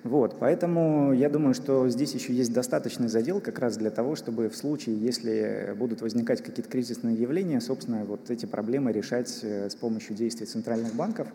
Вот, 0.04 0.38
поэтому 0.39 1.12
я 1.12 1.30
думаю, 1.30 1.54
что 1.54 1.89
здесь 1.89 2.14
еще 2.14 2.32
есть 2.32 2.54
достаточный 2.54 3.10
задел 3.10 3.41
как 3.41 3.60
раз 3.60 3.76
для 3.76 3.89
того, 3.89 4.16
чтобы 4.16 4.47
в 4.47 4.56
случае, 4.56 4.97
если 4.97 5.76
будут 5.78 6.02
возникать 6.02 6.41
какие-то 6.41 6.72
кризисные 6.72 7.18
явления, 7.18 7.60
собственно, 7.60 8.06
вот 8.06 8.30
эти 8.30 8.45
проблемы 8.45 8.93
решать 8.93 9.39
э, 9.43 9.70
с 9.70 9.76
помощью 9.76 10.16
действий 10.16 10.45
центральных 10.45 10.93
банков. 10.95 11.28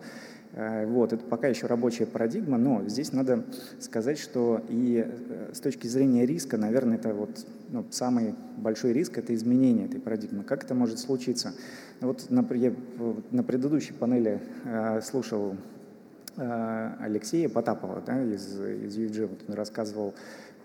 Э, 0.54 0.86
вот, 0.86 1.12
это 1.12 1.22
пока 1.24 1.48
еще 1.48 1.66
рабочая 1.66 2.06
парадигма, 2.06 2.56
но 2.56 2.82
здесь 2.88 3.12
надо 3.12 3.44
сказать, 3.80 4.18
что 4.18 4.62
и 4.70 5.04
э, 5.06 5.50
с 5.52 5.60
точки 5.60 5.86
зрения 5.86 6.24
риска, 6.24 6.56
наверное, 6.56 6.96
это 6.96 7.12
вот 7.12 7.44
ну, 7.68 7.84
самый 7.90 8.34
большой 8.56 8.94
риск– 8.94 9.18
это 9.18 9.34
изменение 9.34 9.88
этой 9.88 10.00
парадигмы. 10.00 10.42
Как 10.42 10.64
это 10.64 10.74
может 10.74 10.98
случиться? 10.98 11.52
Вот 12.00 12.30
на, 12.30 12.46
я 12.54 12.72
на 13.30 13.42
предыдущей 13.42 13.92
панели 13.92 14.40
слушал 15.02 15.54
Алексея 16.36 17.48
Потапова 17.48 18.02
да, 18.04 18.22
из, 18.22 18.58
из 18.60 18.98
UG, 18.98 19.26
вот 19.26 19.44
он 19.48 19.54
рассказывал 19.54 20.14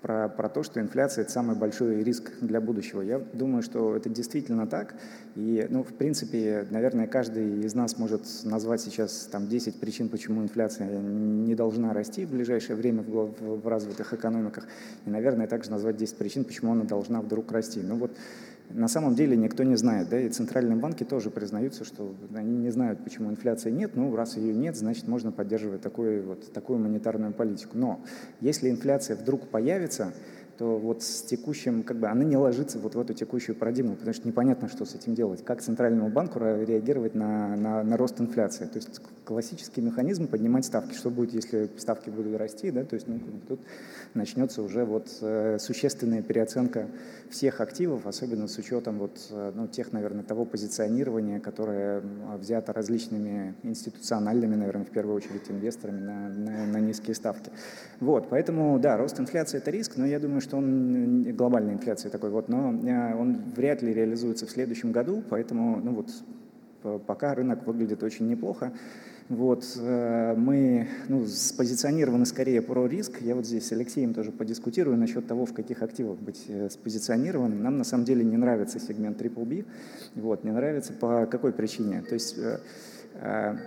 про, 0.01 0.30
про 0.30 0.49
то, 0.49 0.63
что 0.63 0.80
инфляция– 0.80 1.22
это 1.24 1.32
самый 1.32 1.55
большой 1.55 2.03
риск 2.03 2.32
для 2.41 2.61
будущего. 2.61 3.01
Я 3.01 3.20
думаю, 3.20 3.61
что 3.61 3.95
это 3.95 4.09
действительно 4.09 4.67
так. 4.67 4.95
И, 5.36 5.67
ну, 5.70 5.84
в 5.84 5.93
принципе, 5.93 6.65
наверное, 6.70 7.07
каждый 7.07 7.61
из 7.65 7.76
нас 7.76 7.97
может 7.97 8.22
назвать 8.43 8.82
сейчас 8.82 9.28
там, 9.32 9.47
10 9.47 9.80
причин, 9.80 10.09
почему 10.09 10.41
инфляция 10.41 10.88
не 10.99 11.55
должна 11.55 11.93
расти 11.93 12.26
в 12.26 12.32
ближайшее 12.32 12.76
время 12.76 13.01
в, 13.01 13.34
в, 13.39 13.61
в 13.61 13.67
развитых 13.67 14.13
экономиках. 14.13 14.67
И, 15.05 15.09
наверное, 15.09 15.47
также 15.47 15.72
назвать 15.72 15.97
10 15.97 16.17
причин, 16.17 16.45
почему 16.45 16.72
она 16.72 16.84
должна 16.84 17.22
вдруг 17.22 17.51
расти. 17.51 17.82
Ну 17.82 17.95
вот 17.95 18.11
на 18.70 18.88
самом 18.88 19.15
деле 19.15 19.36
никто 19.36 19.63
не 19.63 19.76
знает, 19.76 20.09
да, 20.09 20.20
и 20.20 20.30
центральные 20.30 20.78
банки 20.78 21.03
тоже 21.03 21.30
признаются, 21.30 21.84
что 21.84 22.13
они 22.36 22.57
не 22.57 22.70
знают, 22.70 23.03
почему 23.03 23.30
инфляции 23.30 23.72
нет, 23.72 23.95
ну, 23.95 24.15
раз 24.15 24.38
ее 24.38 24.53
нет, 24.53 24.76
значит, 24.76 25.07
можно 25.07 25.32
поддерживать 25.32 25.82
такую, 25.82 26.26
вот, 26.26 26.51
такую 26.53 26.80
монетарную 26.80 27.34
политику. 27.34 27.78
Но 27.78 28.01
если 28.41 28.70
инфляция 28.70 29.15
вдруг 29.15 29.47
появится, 29.47 30.13
то 30.59 30.78
вот 30.78 31.03
с 31.03 31.22
текущим, 31.22 31.84
как 31.84 31.97
бы 31.97 32.07
она 32.09 32.26
не 32.26 32.36
ложится 32.36 32.80
вот 32.80 32.93
в 32.93 32.99
эту 32.99 33.13
текущую 33.13 33.55
парадигму, 33.55 33.95
потому 33.95 34.13
что 34.13 34.28
непонятно, 34.28 34.67
что 34.67 34.84
с 34.84 34.93
этим 34.93 35.15
делать, 35.15 35.43
как 35.43 35.61
центральному 35.61 36.09
банку 36.09 36.39
реагировать 36.39 37.15
на, 37.15 37.55
на, 37.55 37.82
на 37.82 37.95
рост 37.95 38.20
инфляции. 38.20 38.65
То 38.65 38.76
есть 38.76 39.01
классический 39.30 39.82
механизм 39.82 40.27
поднимать 40.27 40.65
ставки. 40.65 40.95
Что 40.95 41.11
будет, 41.11 41.36
если 41.36 41.69
ставки 41.77 42.09
будут 42.09 42.36
расти, 42.38 42.71
да, 42.71 42.84
то 42.84 42.95
есть 42.95 43.07
ну, 43.07 43.19
тут 43.47 43.59
начнется 44.15 44.63
уже 44.63 44.86
вот 44.86 45.07
э, 45.21 45.57
существенная 45.59 46.23
переоценка 46.23 46.88
всех 47.30 47.61
активов, 47.61 48.07
особенно 48.07 48.47
с 48.47 48.57
учетом 48.57 48.97
вот, 48.97 49.27
э, 49.30 49.51
ну, 49.53 49.67
тех, 49.67 49.93
наверное, 49.93 50.23
того 50.23 50.45
позиционирования, 50.45 51.39
которое 51.39 52.01
взято 52.39 52.73
различными 52.73 53.53
институциональными, 53.61 54.55
наверное, 54.55 54.86
в 54.86 54.89
первую 54.89 55.15
очередь 55.15 55.43
инвесторами 55.47 55.99
на, 55.99 56.30
на, 56.30 56.65
на 56.65 56.80
низкие 56.80 57.13
ставки. 57.13 57.51
Вот, 57.99 58.30
поэтому, 58.32 58.80
да, 58.80 58.97
рост 58.97 59.19
инфляции– 59.19 59.57
это 59.59 59.69
риск, 59.69 59.93
но 59.97 60.07
я 60.07 60.19
думаю, 60.19 60.41
что 60.41 60.57
он, 60.57 61.21
глобальная 61.36 61.75
инфляция 61.75 62.09
такой 62.09 62.32
вот, 62.32 62.49
но 62.49 62.73
э, 62.73 63.13
он 63.13 63.43
вряд 63.55 63.84
ли 63.84 63.93
реализуется 63.93 64.47
в 64.47 64.49
следующем 64.49 64.91
году, 64.91 65.21
поэтому, 65.30 65.80
ну 65.80 65.93
вот, 65.93 66.09
пока 67.05 67.36
рынок 67.36 67.67
выглядит 67.67 68.01
очень 68.01 68.27
неплохо. 68.27 68.71
Вот, 69.30 69.63
э, 69.77 70.34
мы 70.36 70.88
ну, 71.07 71.27
спозиционированы 71.27 72.25
скорее 72.25 72.63
про 72.63 72.88
риск. 72.88 73.21
Я 73.21 73.36
вот 73.36 73.45
здесь 73.45 73.67
с 73.67 73.71
Алексеем 73.71 74.15
тоже 74.15 74.32
подискутирую 74.32 74.97
насчет 74.97 75.27
того, 75.27 75.45
в 75.45 75.53
каких 75.53 75.84
активах 75.84 76.17
быть 76.17 76.45
э, 76.47 76.67
спозиционированным. 76.71 77.61
Нам 77.61 77.77
на 77.77 77.84
самом 77.84 78.05
деле 78.05 78.23
не 78.23 78.38
нравится 78.38 78.80
сегмент 78.80 79.21
Triple 79.21 79.45
B. 79.45 79.65
Вот, 80.15 80.43
не 80.43 80.49
нравится 80.49 80.93
по 80.93 81.27
какой 81.27 81.53
причине? 81.53 82.01
То 82.01 82.15
есть 82.15 82.38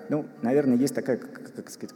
ну, 0.08 0.24
наверное, 0.40 0.78
есть 0.78 0.94
такая, 0.94 1.18
как 1.18 1.68
сказать, 1.68 1.94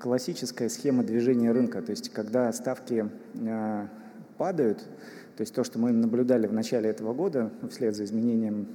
классическая 0.00 0.68
схема 0.68 1.04
движения 1.04 1.52
рынка. 1.52 1.80
То 1.80 1.90
есть, 1.90 2.08
когда 2.08 2.52
ставки 2.52 3.08
падают, 4.36 4.78
то 5.36 5.42
есть 5.42 5.54
то, 5.54 5.62
что 5.62 5.78
мы 5.78 5.92
наблюдали 5.92 6.48
в 6.48 6.52
начале 6.52 6.90
этого 6.90 7.12
года, 7.12 7.52
вслед 7.70 7.94
за 7.94 8.04
изменением 8.04 8.68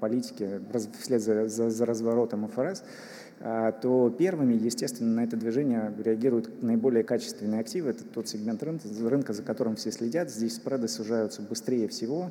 политики, 0.00 0.60
вслед 1.00 1.22
за, 1.22 1.48
за, 1.48 1.70
за 1.70 1.86
разворотом 1.86 2.46
ФРС, 2.48 2.82
то 3.40 4.14
первыми, 4.18 4.52
естественно, 4.52 5.14
на 5.14 5.24
это 5.24 5.34
движение 5.34 5.94
реагируют 6.04 6.62
наиболее 6.62 7.02
качественные 7.02 7.60
активы. 7.60 7.90
Это 7.90 8.04
тот 8.04 8.28
сегмент 8.28 8.62
рынка, 8.62 8.86
рынка 9.02 9.32
за 9.32 9.42
которым 9.42 9.76
все 9.76 9.90
следят. 9.92 10.30
Здесь 10.30 10.56
спреды 10.56 10.88
сужаются 10.88 11.40
быстрее 11.40 11.88
всего. 11.88 12.30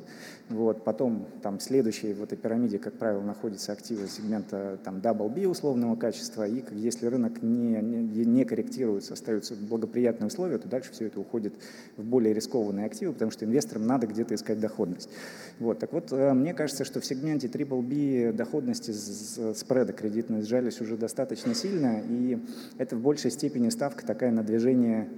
Вот. 0.50 0.84
Потом 0.84 1.26
там 1.42 1.58
следующие 1.58 2.14
в 2.14 2.22
этой 2.22 2.38
пирамиде, 2.38 2.78
как 2.78 2.92
правило, 2.92 3.22
находятся 3.22 3.72
активы 3.72 4.06
сегмента 4.06 4.78
там, 4.84 4.98
double 4.98 5.28
B 5.28 5.48
условного 5.48 5.96
качества. 5.96 6.46
И 6.46 6.62
если 6.72 7.06
рынок 7.06 7.42
не, 7.42 7.80
не, 7.80 8.24
не 8.24 8.44
корректируется, 8.44 9.14
остаются 9.14 9.56
благоприятные 9.56 10.28
условия, 10.28 10.58
то 10.58 10.68
дальше 10.68 10.92
все 10.92 11.06
это 11.06 11.18
уходит 11.18 11.54
в 11.96 12.04
более 12.04 12.32
рискованные 12.32 12.86
активы, 12.86 13.14
потому 13.14 13.32
что 13.32 13.44
инвесторам 13.44 13.84
надо 13.84 14.06
где-то 14.06 14.36
искать 14.36 14.60
доходность. 14.60 15.10
Вот. 15.58 15.80
Так 15.80 15.92
вот, 15.92 16.12
э, 16.12 16.34
мне 16.34 16.54
кажется, 16.54 16.84
что 16.84 17.00
в 17.00 17.04
сегменте 17.04 17.48
triple 17.48 17.82
B 17.82 18.32
доходности 18.32 18.92
спреда 18.92 19.92
кредитные 19.92 20.42
сжались 20.42 20.80
уже 20.80 20.99
достаточно 21.00 21.54
сильно, 21.54 22.00
и 22.08 22.38
это 22.78 22.94
в 22.94 23.00
большей 23.00 23.32
степени 23.32 23.68
ставка 23.70 24.06
такая 24.06 24.30
на 24.30 24.44
движение, 24.44 25.08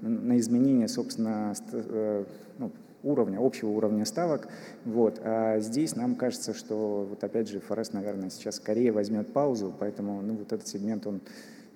на 0.00 0.38
изменение, 0.38 0.88
собственно, 0.88 1.54
э, 1.72 2.24
ну, 2.58 2.72
уровня, 3.02 3.38
общего 3.40 3.70
уровня 3.70 4.04
ставок. 4.04 4.48
Вот. 4.84 5.20
А 5.22 5.60
здесь 5.60 5.96
нам 5.96 6.14
кажется, 6.14 6.54
что, 6.54 7.06
вот 7.08 7.22
опять 7.22 7.48
же, 7.48 7.60
ФРС, 7.60 7.92
наверное, 7.92 8.30
сейчас 8.30 8.56
скорее 8.56 8.92
возьмет 8.92 9.32
паузу, 9.32 9.74
поэтому 9.78 10.22
ну, 10.22 10.34
вот 10.34 10.52
этот 10.52 10.66
сегмент, 10.66 11.06
он 11.06 11.20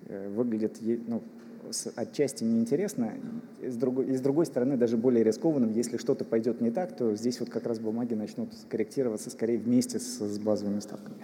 э, 0.07 0.29
выглядит 0.29 0.77
ну, 1.07 1.21
отчасти 1.95 2.43
неинтересно, 2.43 3.13
и 3.61 3.69
с, 3.69 3.75
другой, 3.75 4.05
и 4.07 4.15
с 4.15 4.21
другой 4.21 4.45
стороны 4.45 4.77
даже 4.77 4.97
более 4.97 5.23
рискованным. 5.23 5.71
Если 5.73 5.97
что-то 5.97 6.23
пойдет 6.23 6.61
не 6.61 6.71
так, 6.71 6.95
то 6.95 7.15
здесь 7.15 7.39
вот 7.39 7.49
как 7.49 7.65
раз 7.65 7.79
бумаги 7.79 8.13
начнут 8.13 8.49
корректироваться 8.69 9.29
скорее 9.29 9.57
вместе 9.57 9.99
с, 9.99 10.19
с 10.19 10.39
базовыми 10.39 10.79
ставками. 10.79 11.17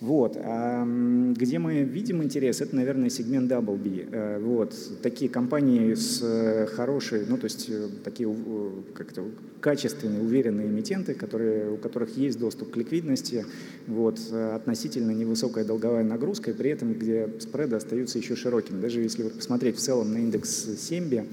Вот. 0.00 0.36
А 0.42 0.86
где 1.34 1.58
мы 1.58 1.82
видим 1.82 2.22
интерес, 2.22 2.60
это, 2.60 2.74
наверное, 2.74 3.10
сегмент 3.10 3.50
Double 3.50 4.08
э, 4.10 4.38
Вот. 4.40 4.74
Такие 5.02 5.30
компании 5.30 5.92
с 5.94 6.20
э, 6.22 6.66
хорошей, 6.66 7.26
ну, 7.28 7.36
то 7.36 7.44
есть 7.44 7.68
э, 7.68 7.88
такие 8.02 8.34
как-то 8.94 9.24
качественные, 9.60 10.22
уверенные 10.22 10.68
эмитенты, 10.68 11.12
которые, 11.12 11.72
у 11.72 11.76
которых 11.76 12.16
есть 12.16 12.38
доступ 12.38 12.70
к 12.72 12.76
ликвидности, 12.78 13.44
вот, 13.86 14.18
относительно 14.32 15.10
невысокая 15.10 15.64
долговая 15.64 16.02
нагрузка, 16.02 16.52
и 16.52 16.54
при 16.54 16.70
этом 16.70 16.94
где 16.94 17.28
спреды 17.40 17.76
остаются 17.76 18.18
еще 18.18 18.36
широкими. 18.36 18.80
Даже 18.80 19.00
если 19.00 19.24
вот 19.24 19.34
посмотреть 19.34 19.76
в 19.76 19.80
целом 19.80 20.14
на 20.14 20.18
индекс 20.18 20.66
Семби, 20.78 21.26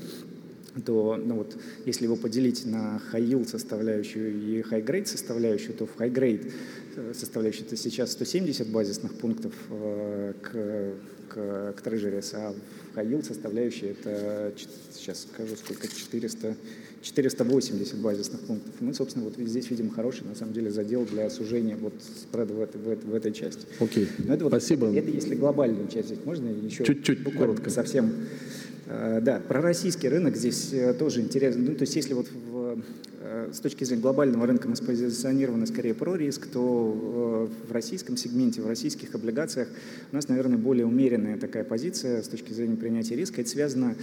то 0.86 1.15
ну 1.23 1.36
вот, 1.36 1.57
если 1.86 2.05
его 2.05 2.15
поделить 2.15 2.65
на 2.65 3.01
high-yield 3.11 3.47
составляющую 3.47 4.34
и 4.34 4.61
high-grade 4.61 5.05
составляющую, 5.05 5.73
то 5.73 5.86
в 5.86 5.97
high-grade 5.97 6.51
э, 6.95 7.13
составляющую 7.13 7.65
это 7.65 7.75
сейчас 7.75 8.11
170 8.13 8.69
базисных 8.69 9.13
пунктов 9.15 9.53
э, 9.69 10.34
к, 10.41 11.34
к, 11.34 11.73
к 11.73 11.88
Treasuries, 11.88 12.30
а 12.34 12.53
в 12.53 12.97
high-yield 12.97 13.25
составляющая 13.25 13.91
это, 13.91 14.53
сейчас 14.93 15.28
скажу, 15.32 15.55
сколько, 15.55 15.88
400, 15.88 16.55
480 17.01 17.97
базисных 17.97 18.41
пунктов. 18.41 18.73
Мы, 18.80 18.93
собственно, 18.93 19.25
вот 19.25 19.36
здесь 19.38 19.69
видим 19.69 19.89
хороший, 19.89 20.25
на 20.25 20.36
самом 20.36 20.53
деле, 20.53 20.71
задел 20.71 21.05
для 21.05 21.30
сужения 21.30 21.75
вот 21.78 21.93
спреда 22.01 22.53
в, 22.53 22.61
этой, 22.61 22.82
в, 22.82 23.05
в 23.05 23.13
этой 23.13 23.32
части. 23.32 23.65
Окей, 23.80 24.07
это 24.28 24.43
вот, 24.43 24.49
спасибо. 24.49 24.88
Это 24.93 25.09
если 25.09 25.36
глобальную 25.36 25.88
часть 25.88 26.25
можно 26.25 26.49
еще? 26.49 26.84
Чуть-чуть, 26.84 27.23
коротко. 27.36 27.69
Совсем 27.69 28.13
да, 28.88 29.41
про 29.45 29.61
российский 29.61 30.07
рынок 30.07 30.38
здесь 30.38 30.71
э, 30.71 30.93
тоже 30.93 31.21
интересно. 31.21 31.61
Ну, 31.61 31.75
то 31.75 31.81
есть 31.81 31.95
если 31.95 32.13
вот 32.13 32.27
в, 32.31 32.57
э, 32.57 32.77
с 33.51 33.59
точки 33.59 33.84
зрения 33.84 34.01
глобального 34.01 34.45
рынка 34.47 34.67
мы 34.67 34.75
спозиционированы 34.75 35.67
скорее 35.67 35.93
про 35.93 36.15
риск, 36.15 36.47
то 36.47 37.49
в 37.67 37.71
российском 37.71 38.17
сегменте, 38.17 38.61
в 38.61 38.67
российских 38.67 39.15
облигациях 39.15 39.67
у 40.11 40.15
нас, 40.15 40.28
наверное, 40.28 40.57
более 40.57 40.86
умеренная 40.86 41.38
такая 41.38 41.63
позиция 41.63 42.21
с 42.21 42.28
точки 42.28 42.53
зрения 42.53 42.78
принятия 42.78 43.15
риска. 43.15 43.41
Это 43.41 43.49
связано, 43.49 43.95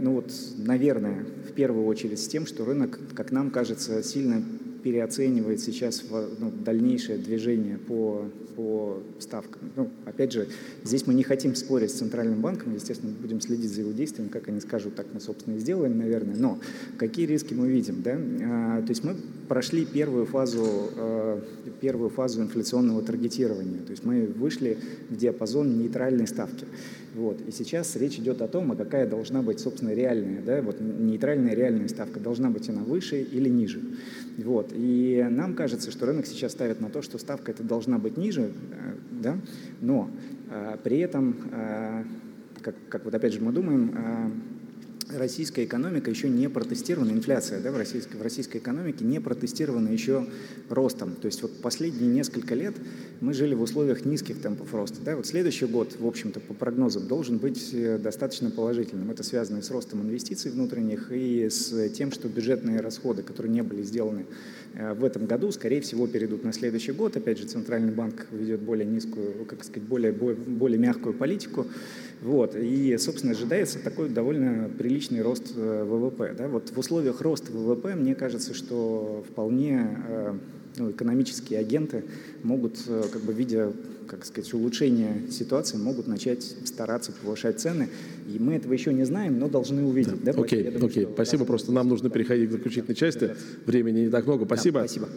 ну 0.00 0.14
вот, 0.14 0.32
наверное, 0.58 1.24
в 1.48 1.52
первую 1.52 1.86
очередь 1.86 2.20
с 2.20 2.26
тем, 2.26 2.46
что 2.46 2.64
рынок, 2.64 2.98
как 3.14 3.30
нам 3.32 3.50
кажется, 3.50 4.02
сильно 4.02 4.42
переоценивает 4.82 5.60
сейчас 5.60 6.02
ну, 6.38 6.50
дальнейшее 6.50 7.18
движение 7.18 7.76
по, 7.76 8.24
по 8.56 9.02
ставкам. 9.18 9.70
Ну, 9.76 9.90
опять 10.06 10.32
же, 10.32 10.48
здесь 10.84 11.06
мы 11.06 11.14
не 11.14 11.22
хотим 11.22 11.54
спорить 11.54 11.90
с 11.90 11.94
Центральным 11.94 12.40
банком, 12.40 12.74
естественно, 12.74 13.12
будем 13.20 13.40
следить 13.40 13.70
за 13.70 13.82
его 13.82 13.92
действием, 13.92 14.30
как 14.30 14.48
они 14.48 14.60
скажут, 14.60 14.94
так 14.94 15.06
мы, 15.12 15.20
собственно, 15.20 15.56
и 15.56 15.58
сделаем, 15.58 15.98
наверное. 15.98 16.34
Но 16.36 16.58
какие 16.96 17.26
риски 17.26 17.52
мы 17.54 17.68
видим? 17.68 18.02
Да? 18.02 18.09
А, 18.18 18.82
то 18.82 18.88
есть 18.88 19.04
мы 19.04 19.16
прошли 19.48 19.84
первую 19.84 20.26
фазу, 20.26 20.64
а, 20.96 21.42
первую 21.80 22.10
фазу 22.10 22.42
инфляционного 22.42 23.02
таргетирования, 23.02 23.80
то 23.80 23.90
есть 23.90 24.04
мы 24.04 24.26
вышли 24.26 24.78
в 25.08 25.16
диапазон 25.16 25.78
нейтральной 25.78 26.26
ставки. 26.26 26.66
Вот. 27.14 27.40
И 27.46 27.50
сейчас 27.50 27.96
речь 27.96 28.18
идет 28.18 28.40
о 28.42 28.48
том, 28.48 28.70
а 28.72 28.76
какая 28.76 29.06
должна 29.06 29.42
быть, 29.42 29.60
собственно, 29.60 29.92
реальная, 29.92 30.40
да, 30.42 30.62
вот 30.62 30.80
нейтральная 30.80 31.54
реальная 31.54 31.88
ставка, 31.88 32.20
должна 32.20 32.50
быть 32.50 32.68
она 32.68 32.82
выше 32.82 33.20
или 33.20 33.48
ниже. 33.48 33.80
Вот. 34.38 34.72
И 34.72 35.26
нам 35.28 35.54
кажется, 35.54 35.90
что 35.90 36.06
рынок 36.06 36.26
сейчас 36.26 36.52
ставит 36.52 36.80
на 36.80 36.88
то, 36.88 37.02
что 37.02 37.18
ставка 37.18 37.50
эта 37.50 37.64
должна 37.64 37.98
быть 37.98 38.16
ниже, 38.16 38.42
э, 38.42 38.94
да, 39.10 39.38
но 39.80 40.10
При 40.82 40.98
этом, 40.98 41.36
как, 42.60 42.74
как 42.88 43.04
вот 43.04 43.14
опять 43.14 43.32
же 43.32 43.40
мы 43.40 43.52
думаем, 43.52 43.94
российская 45.16 45.64
экономика 45.64 46.10
еще 46.10 46.28
не 46.28 46.48
протестирована, 46.48 47.10
инфляция 47.10 47.60
да, 47.60 47.70
в, 47.72 47.76
российской, 47.76 48.16
в 48.16 48.22
российской 48.22 48.58
экономике 48.58 49.04
не 49.04 49.20
протестирована 49.20 49.88
еще 49.88 50.26
ростом. 50.68 51.14
То 51.14 51.26
есть 51.26 51.42
вот 51.42 51.60
последние 51.60 52.10
несколько 52.10 52.54
лет 52.54 52.74
мы 53.20 53.34
жили 53.34 53.54
в 53.54 53.62
условиях 53.62 54.04
низких 54.04 54.40
темпов 54.40 54.74
роста. 54.74 54.98
Да? 55.04 55.16
Вот 55.16 55.26
следующий 55.26 55.66
год, 55.66 55.96
в 55.98 56.06
общем-то, 56.06 56.40
по 56.40 56.54
прогнозам, 56.54 57.06
должен 57.06 57.38
быть 57.38 57.70
э, 57.72 57.98
достаточно 57.98 58.50
положительным. 58.50 59.10
Это 59.10 59.22
связано 59.22 59.62
с 59.62 59.70
ростом 59.70 60.02
инвестиций 60.02 60.50
внутренних, 60.50 61.12
и 61.12 61.48
с 61.48 61.88
тем, 61.90 62.12
что 62.12 62.28
бюджетные 62.28 62.80
расходы, 62.80 63.22
которые 63.22 63.52
не 63.52 63.62
были 63.62 63.82
сделаны 63.82 64.26
э, 64.74 64.94
в 64.94 65.04
этом 65.04 65.26
году, 65.26 65.52
скорее 65.52 65.80
всего, 65.80 66.06
перейдут 66.06 66.44
на 66.44 66.52
следующий 66.52 66.92
год. 66.92 67.16
Опять 67.16 67.38
же, 67.38 67.46
Центральный 67.46 67.92
банк 67.92 68.26
ведет 68.32 68.60
более 68.60 68.86
низкую, 68.86 69.44
как 69.46 69.64
сказать, 69.64 69.82
более, 69.82 70.12
более 70.12 70.78
мягкую 70.78 71.14
политику. 71.14 71.66
Вот. 72.22 72.54
И, 72.54 72.96
собственно, 72.98 73.32
ожидается 73.32 73.78
такой 73.78 74.08
довольно 74.08 74.68
приличный 74.78 75.22
рост 75.22 75.52
э, 75.56 75.84
ВВП. 75.84 76.34
Да? 76.36 76.48
Вот 76.48 76.70
в 76.70 76.78
условиях 76.78 77.20
роста 77.22 77.50
ВВП, 77.50 77.94
мне 77.94 78.14
кажется, 78.14 78.52
что 78.52 79.24
вполне 79.30 79.96
э, 80.06 80.34
ну, 80.76 80.90
экономические 80.90 81.60
агенты 81.60 82.04
могут, 82.42 82.76
э, 82.86 83.04
как 83.10 83.22
бы 83.22 83.32
видя, 83.32 83.72
как 84.06 84.26
сказать, 84.26 84.52
улучшение 84.52 85.30
ситуации, 85.30 85.78
могут 85.78 86.08
начать 86.08 86.42
стараться 86.42 87.12
повышать 87.12 87.58
цены. 87.58 87.88
И 88.28 88.38
мы 88.38 88.54
этого 88.56 88.74
еще 88.74 88.92
не 88.92 89.04
знаем, 89.04 89.38
но 89.38 89.48
должны 89.48 89.82
увидеть. 89.82 90.22
Да. 90.22 90.34
Да? 90.34 90.42
Окей, 90.42 90.64
okay, 90.64 90.84
окей. 90.84 91.08
Спасибо. 91.14 91.46
Просто 91.46 91.72
нам 91.72 91.88
нужно 91.88 92.10
переходить 92.10 92.50
к 92.50 92.52
заключительной 92.52 92.96
части. 92.96 93.34
Времени 93.64 94.00
не 94.00 94.10
так 94.10 94.26
много. 94.26 94.44
Спасибо. 94.44 94.82
Да, 94.82 94.88
спасибо. 94.88 95.08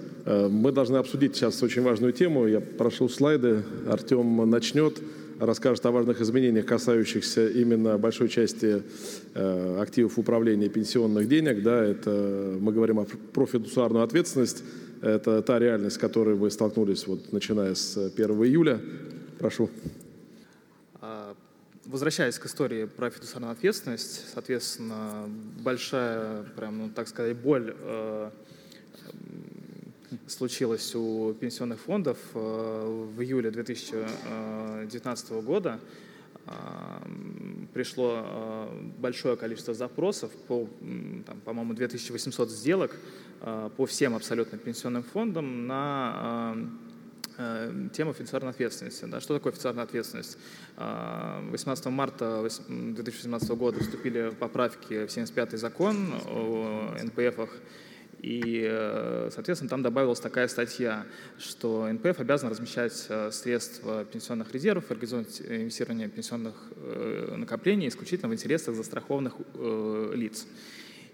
Мы 0.47 0.71
должны 0.71 0.95
обсудить 0.95 1.35
сейчас 1.35 1.61
очень 1.61 1.81
важную 1.81 2.13
тему. 2.13 2.47
Я 2.47 2.61
прошу 2.61 3.09
слайды. 3.09 3.63
Артем 3.87 4.49
начнет 4.49 5.01
расскажет 5.45 5.85
о 5.85 5.91
важных 5.91 6.21
изменениях, 6.21 6.65
касающихся 6.65 7.47
именно 7.47 7.97
большой 7.97 8.29
части 8.29 8.83
э, 9.33 9.77
активов 9.81 10.17
управления 10.17 10.69
пенсионных 10.69 11.27
денег. 11.27 11.63
Да, 11.63 11.83
это 11.83 12.57
мы 12.59 12.71
говорим 12.71 12.99
о 12.99 13.05
профидуциарную 13.33 14.03
ответственность. 14.03 14.63
Это 15.01 15.41
та 15.41 15.59
реальность, 15.59 15.97
с 15.97 15.99
которой 15.99 16.35
вы 16.35 16.49
столкнулись, 16.49 17.07
вот, 17.07 17.33
начиная 17.33 17.75
с 17.75 17.97
1 17.97 18.29
июля. 18.43 18.79
Прошу. 19.37 19.69
А, 21.01 21.35
возвращаясь 21.85 22.39
к 22.39 22.45
истории 22.45 22.85
про 22.85 23.09
фидуциарную 23.09 23.51
ответственность, 23.51 24.21
соответственно, 24.33 25.29
большая, 25.61 26.43
прям, 26.55 26.77
ну, 26.77 26.89
так 26.89 27.09
сказать, 27.09 27.35
боль 27.35 27.75
э, 27.77 28.29
случилось 30.33 30.93
у 30.95 31.33
пенсионных 31.33 31.79
фондов 31.79 32.17
э, 32.33 33.07
в 33.15 33.21
июле 33.21 33.51
2019 33.51 35.31
года. 35.43 35.79
Э, 36.45 36.51
пришло 37.73 38.23
э, 38.25 38.67
большое 38.97 39.37
количество 39.37 39.73
запросов, 39.73 40.31
по, 40.47 40.67
там, 41.25 41.39
по-моему, 41.41 41.73
2800 41.73 42.49
сделок 42.49 42.95
по 43.75 43.85
всем 43.85 44.15
абсолютно 44.15 44.57
пенсионным 44.57 45.03
фондам 45.03 45.67
на 45.67 46.55
тему 47.91 48.13
финансовой 48.13 48.49
ответственности. 48.49 49.03
Да, 49.03 49.19
что 49.19 49.33
такое 49.33 49.51
финансовая 49.51 49.83
ответственность? 49.83 50.37
18 50.77 51.85
марта 51.87 52.47
2018 52.69 53.49
года 53.49 53.81
вступили 53.81 54.31
поправки 54.39 55.05
в 55.05 55.09
75-й 55.09 55.57
закон 55.57 56.13
о 56.25 56.95
НПФах, 57.03 57.49
и, 58.23 58.65
э, 58.65 59.29
соответственно, 59.33 59.69
там 59.69 59.83
добавилась 59.83 60.21
такая 60.21 60.47
статья, 60.47 61.05
что 61.37 61.91
НПФ 61.91 62.21
обязан 62.21 62.49
размещать 62.49 63.05
э, 63.09 63.29
средства 63.31 64.05
пенсионных 64.05 64.53
резервов, 64.53 64.89
организовывать 64.89 65.41
инвестирование 65.41 66.07
пенсионных 66.07 66.55
э, 66.77 67.35
накоплений 67.35 67.89
исключительно 67.89 68.29
в 68.29 68.33
интересах 68.33 68.75
застрахованных 68.75 69.35
лиц 70.15 70.47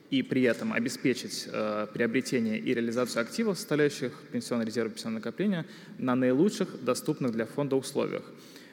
и 0.10 0.24
при 0.24 0.43
этом 0.43 0.74
обеспечить 0.74 1.47
э, 1.51 1.88
приобретение 1.93 2.57
и 2.57 2.74
реализацию 2.74 3.22
активов, 3.22 3.57
составляющих 3.57 4.12
пенсионный 4.32 4.66
резерв 4.66 4.91
и 4.91 4.93
пенсионное 4.95 5.20
накопление, 5.20 5.66
на 5.97 6.16
наилучших 6.16 6.84
доступных 6.84 7.32
для 7.32 7.45
фонда 7.45 7.76
условиях. 7.76 8.24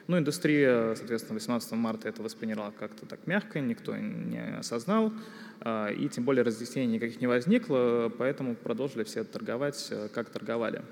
Ну, 0.09 0.19
индустрия, 0.19 0.95
соответственно, 0.95 1.35
18 1.35 1.73
марта 1.73 2.09
это 2.09 2.23
восприняла 2.23 2.71
как-то 2.79 3.07
так 3.07 3.27
мягко, 3.27 3.59
никто 3.59 3.97
не 3.97 4.57
осознал, 4.57 5.13
а, 5.61 5.89
и 5.89 6.09
тем 6.09 6.25
более 6.25 6.45
разъяснений 6.45 6.95
никаких 6.95 7.21
не 7.21 7.27
возникло, 7.27 8.13
поэтому 8.17 8.55
продолжили 8.55 9.03
все 9.03 9.25
торговать, 9.25 9.89
э, 9.91 10.09
как 10.15 10.31
торговали. 10.31 10.83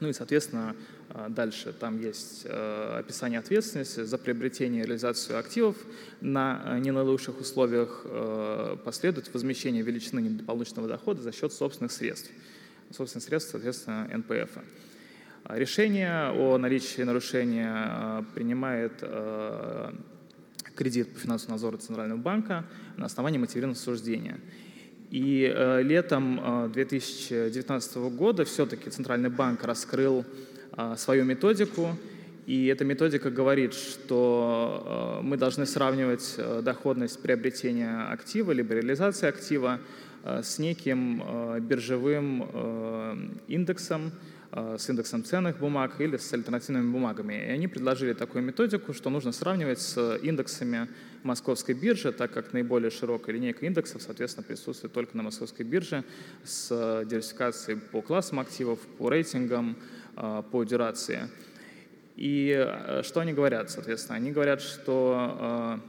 Ну 0.00 0.08
и, 0.08 0.14
соответственно, 0.14 0.74
а, 1.10 1.28
дальше 1.28 1.74
там 1.74 2.00
есть 2.00 2.46
э, 2.46 2.98
описание 2.98 3.40
ответственности 3.40 4.04
за 4.04 4.16
приобретение 4.16 4.84
и 4.84 4.86
реализацию 4.86 5.38
активов 5.38 5.76
на 6.22 6.62
э, 6.64 6.78
не 6.78 6.92
наилучших 6.92 7.38
условиях 7.38 8.06
последует 8.84 9.32
возмещение 9.34 9.82
величины 9.82 10.20
недополученного 10.20 10.88
дохода 10.88 11.20
за 11.20 11.32
счет 11.32 11.52
собственных 11.52 11.92
средств. 11.92 12.30
Собственных 12.90 13.24
средств, 13.24 13.50
соответственно, 13.50 14.08
НПФ. 14.16 14.50
Решение 15.48 16.30
о 16.30 16.58
наличии 16.58 17.02
нарушения 17.02 17.72
э, 17.72 18.22
принимает 18.34 18.94
э, 19.02 19.92
кредит 20.74 21.14
по 21.14 21.20
финансовому 21.20 21.54
надзору 21.54 21.76
Центрального 21.76 22.18
банка 22.18 22.64
на 22.96 23.06
основании 23.06 23.38
мотивированного 23.38 23.78
суждения. 23.78 24.40
И 25.10 25.48
э, 25.54 25.82
летом 25.82 26.72
2019 26.72 27.96
года 28.16 28.44
все-таки 28.44 28.90
Центральный 28.90 29.30
банк 29.30 29.62
раскрыл 29.62 30.24
свою 30.96 31.24
методику, 31.24 31.96
и 32.46 32.66
эта 32.66 32.84
методика 32.84 33.30
говорит, 33.30 33.72
что 33.72 35.20
мы 35.22 35.36
должны 35.38 35.64
сравнивать 35.64 36.38
доходность 36.62 37.22
приобретения 37.22 38.02
актива 38.10 38.52
либо 38.52 38.74
реализации 38.74 39.26
актива 39.26 39.78
с 40.22 40.58
неким 40.58 41.22
биржевым 41.60 43.40
индексом, 43.48 44.12
с 44.52 44.88
индексом 44.88 45.24
ценных 45.24 45.58
бумаг 45.58 46.00
или 46.00 46.16
с 46.16 46.32
альтернативными 46.32 46.90
бумагами. 46.90 47.34
И 47.34 47.50
они 47.50 47.68
предложили 47.68 48.12
такую 48.12 48.44
методику, 48.44 48.92
что 48.92 49.10
нужно 49.10 49.32
сравнивать 49.32 49.80
с 49.80 50.18
индексами 50.22 50.88
московской 51.22 51.74
биржи, 51.74 52.12
так 52.12 52.32
как 52.32 52.52
наиболее 52.52 52.90
широкая 52.90 53.34
линейка 53.34 53.66
индексов, 53.66 54.02
соответственно, 54.02 54.44
присутствует 54.46 54.92
только 54.92 55.16
на 55.16 55.24
московской 55.24 55.66
бирже 55.66 56.04
с 56.44 56.68
диверсификацией 57.04 57.78
по 57.78 58.00
классам 58.00 58.40
активов, 58.40 58.78
по 58.98 59.10
рейтингам, 59.10 59.76
э, 60.16 60.42
по 60.50 60.64
дюрации. 60.64 61.28
И 62.14 62.54
э, 62.56 63.02
что 63.02 63.20
они 63.20 63.32
говорят, 63.32 63.70
соответственно? 63.70 64.16
Они 64.16 64.30
говорят, 64.30 64.60
что 64.62 65.80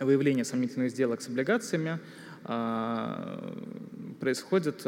выявление 0.00 0.44
сомнительных 0.44 0.90
сделок 0.90 1.20
с 1.22 1.28
облигациями 1.28 2.00
происходит 4.18 4.84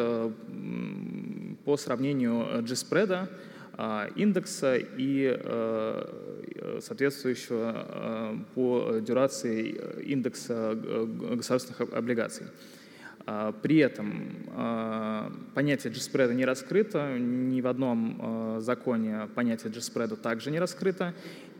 по 1.65 1.77
сравнению 1.77 2.63
G-спреда, 2.63 3.29
а, 3.77 4.09
индекса 4.15 4.77
и 4.77 5.37
э, 5.37 6.79
соответствующего 6.81 7.87
э, 7.89 8.37
по 8.55 9.01
дюрации 9.01 9.75
индекса 10.05 10.77
государственных 10.77 11.81
облигаций. 11.93 12.47
А, 13.27 13.51
при 13.51 13.79
этом 13.79 14.29
а, 14.53 15.33
понятие 15.55 15.93
G-спреда 15.93 16.35
не 16.35 16.45
раскрыто, 16.45 17.19
ни 17.19 17.61
в 17.61 17.67
одном 17.67 18.61
законе 18.61 19.29
понятие 19.35 19.73
G-спреда 19.73 20.17
также 20.17 20.53
не 20.53 20.61
раскрыто. 20.61 21.15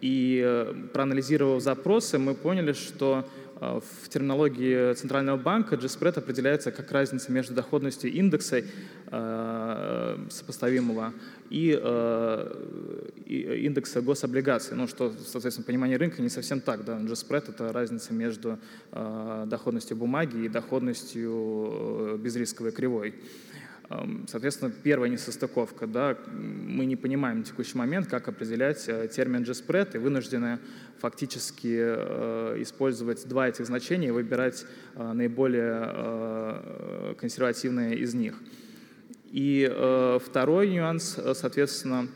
И 0.05 0.43
э, 0.45 0.75
проанализировав 0.93 1.63
запросы, 1.63 2.19
мы 2.19 2.35
поняли, 2.35 2.75
что 2.75 3.27
в 3.61 4.09
терминологии 4.09 4.93
Центрального 4.95 5.37
банка 5.37 5.77
G-spread 5.77 6.19
определяется 6.19 6.71
как 6.71 6.91
разница 6.93 7.33
между 7.33 7.55
доходностью 7.55 8.13
индекса 8.13 8.63
а, 9.09 10.19
сопоставимого 10.31 11.13
и, 11.51 11.71
и 13.27 13.67
индекса 13.67 14.03
гособлигаций. 14.03 14.77
Ну, 14.77 14.89
что, 14.89 15.13
соответственно, 15.27 15.67
понимание 15.67 15.97
рынка 15.97 16.21
не 16.21 16.29
совсем 16.29 16.61
так. 16.61 16.85
Да? 16.85 16.99
G-spread— 16.99 17.45
это 17.51 17.73
разница 17.73 18.13
между 18.13 18.59
доходностью 18.91 19.97
бумаги 19.97 20.45
и 20.45 20.49
доходностью 20.49 22.19
безрисковой 22.19 22.73
кривой. 22.73 23.15
Соответственно, 24.27 24.71
первая 24.71 25.11
несостыковка. 25.11 25.87
Да, 25.87 26.17
мы 26.27 26.87
не 26.87 26.97
понимаем 26.97 27.41
на 27.41 27.45
текущий 27.45 27.77
момент, 27.77 28.07
как 28.07 28.29
определять 28.29 28.89
э, 28.89 29.09
термин 29.09 29.43
G-spread 29.43 29.97
и 29.97 29.99
вынуждены 29.99 30.59
фактически 30.99 31.77
э, 31.77 32.57
использовать 32.61 33.29
два 33.29 33.49
этих 33.49 33.67
значения 33.67 34.09
и 34.09 34.11
выбирать 34.11 34.65
э, 34.95 35.13
наиболее 35.13 37.15
консервативные 37.17 37.99
из 37.99 38.15
них. 38.15 38.37
И 39.31 39.71
второй 40.25 40.71
нюанс, 40.71 41.19
соответственно, 41.35 42.09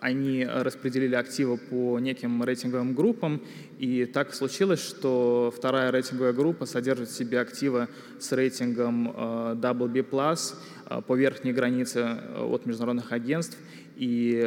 они 0.00 0.44
распределили 0.44 1.14
активы 1.14 1.56
по 1.58 1.98
неким 1.98 2.42
рейтинговым 2.42 2.94
группам, 2.94 3.42
и 3.78 4.04
так 4.04 4.34
случилось, 4.34 4.80
что 4.80 5.52
вторая 5.56 5.90
рейтинговая 5.90 6.32
группа 6.32 6.66
содержит 6.66 7.08
в 7.08 7.16
себе 7.16 7.40
активы 7.40 7.88
с 8.18 8.32
рейтингом 8.32 9.10
WB+, 9.10 10.02
по 11.06 11.14
верхней 11.14 11.52
границе 11.52 12.18
от 12.36 12.66
международных 12.66 13.12
агентств, 13.12 13.56
и, 13.96 14.40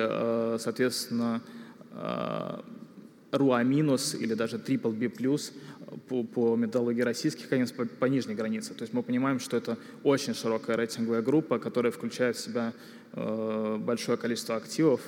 соответственно, 0.60 1.42
РУА 3.32 3.64
или 3.64 4.34
даже 4.34 4.58
Triple 4.58 4.94
B 4.94 5.10
по, 6.08 6.24
по 6.24 6.56
методологии 6.56 7.02
российских 7.02 7.52
агентств 7.52 7.76
по, 7.78 7.86
по 7.86 8.06
нижней 8.06 8.36
границе. 8.36 8.74
То 8.74 8.84
есть 8.84 8.94
мы 8.94 9.04
понимаем, 9.04 9.40
что 9.40 9.58
это 9.58 9.78
очень 10.04 10.34
широкая 10.34 10.78
рейтинговая 10.78 11.22
группа, 11.22 11.60
которая 11.60 11.92
включает 11.92 12.36
в 12.36 12.40
себя 12.40 12.74
э, 12.74 13.03
большое 13.14 14.18
количество 14.18 14.56
активов. 14.56 15.02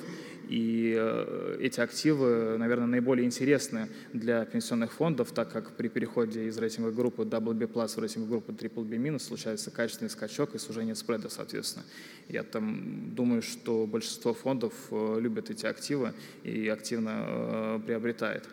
И 0.48 0.94
э, 0.96 1.58
эти 1.60 1.80
активы, 1.80 2.56
наверное, 2.56 2.86
наиболее 2.86 3.26
интересны 3.26 3.88
для 4.12 4.44
пенсионных 4.44 4.92
фондов, 4.92 5.32
так 5.32 5.50
как 5.50 5.72
при 5.72 5.88
переходе 5.88 6.44
из 6.46 6.56
рейтинговой 6.56 6.94
группы 6.94 7.22
WB 7.22 7.66
в 7.66 7.98
рейтинговую 7.98 8.40
группу 8.40 8.52
BBB- 8.52 9.18
случается 9.18 9.70
качественный 9.72 10.10
скачок 10.10 10.54
и 10.54 10.58
сужение 10.58 10.94
спреда, 10.94 11.28
соответственно. 11.30 11.84
Я 12.28 12.44
там 12.44 13.12
думаю, 13.14 13.42
что 13.42 13.86
большинство 13.86 14.34
фондов 14.34 14.72
э, 14.90 15.18
любят 15.20 15.50
эти 15.50 15.66
активы 15.66 16.12
и 16.44 16.68
активно 16.68 17.24
э, 17.26 17.80
приобретает. 17.84 18.44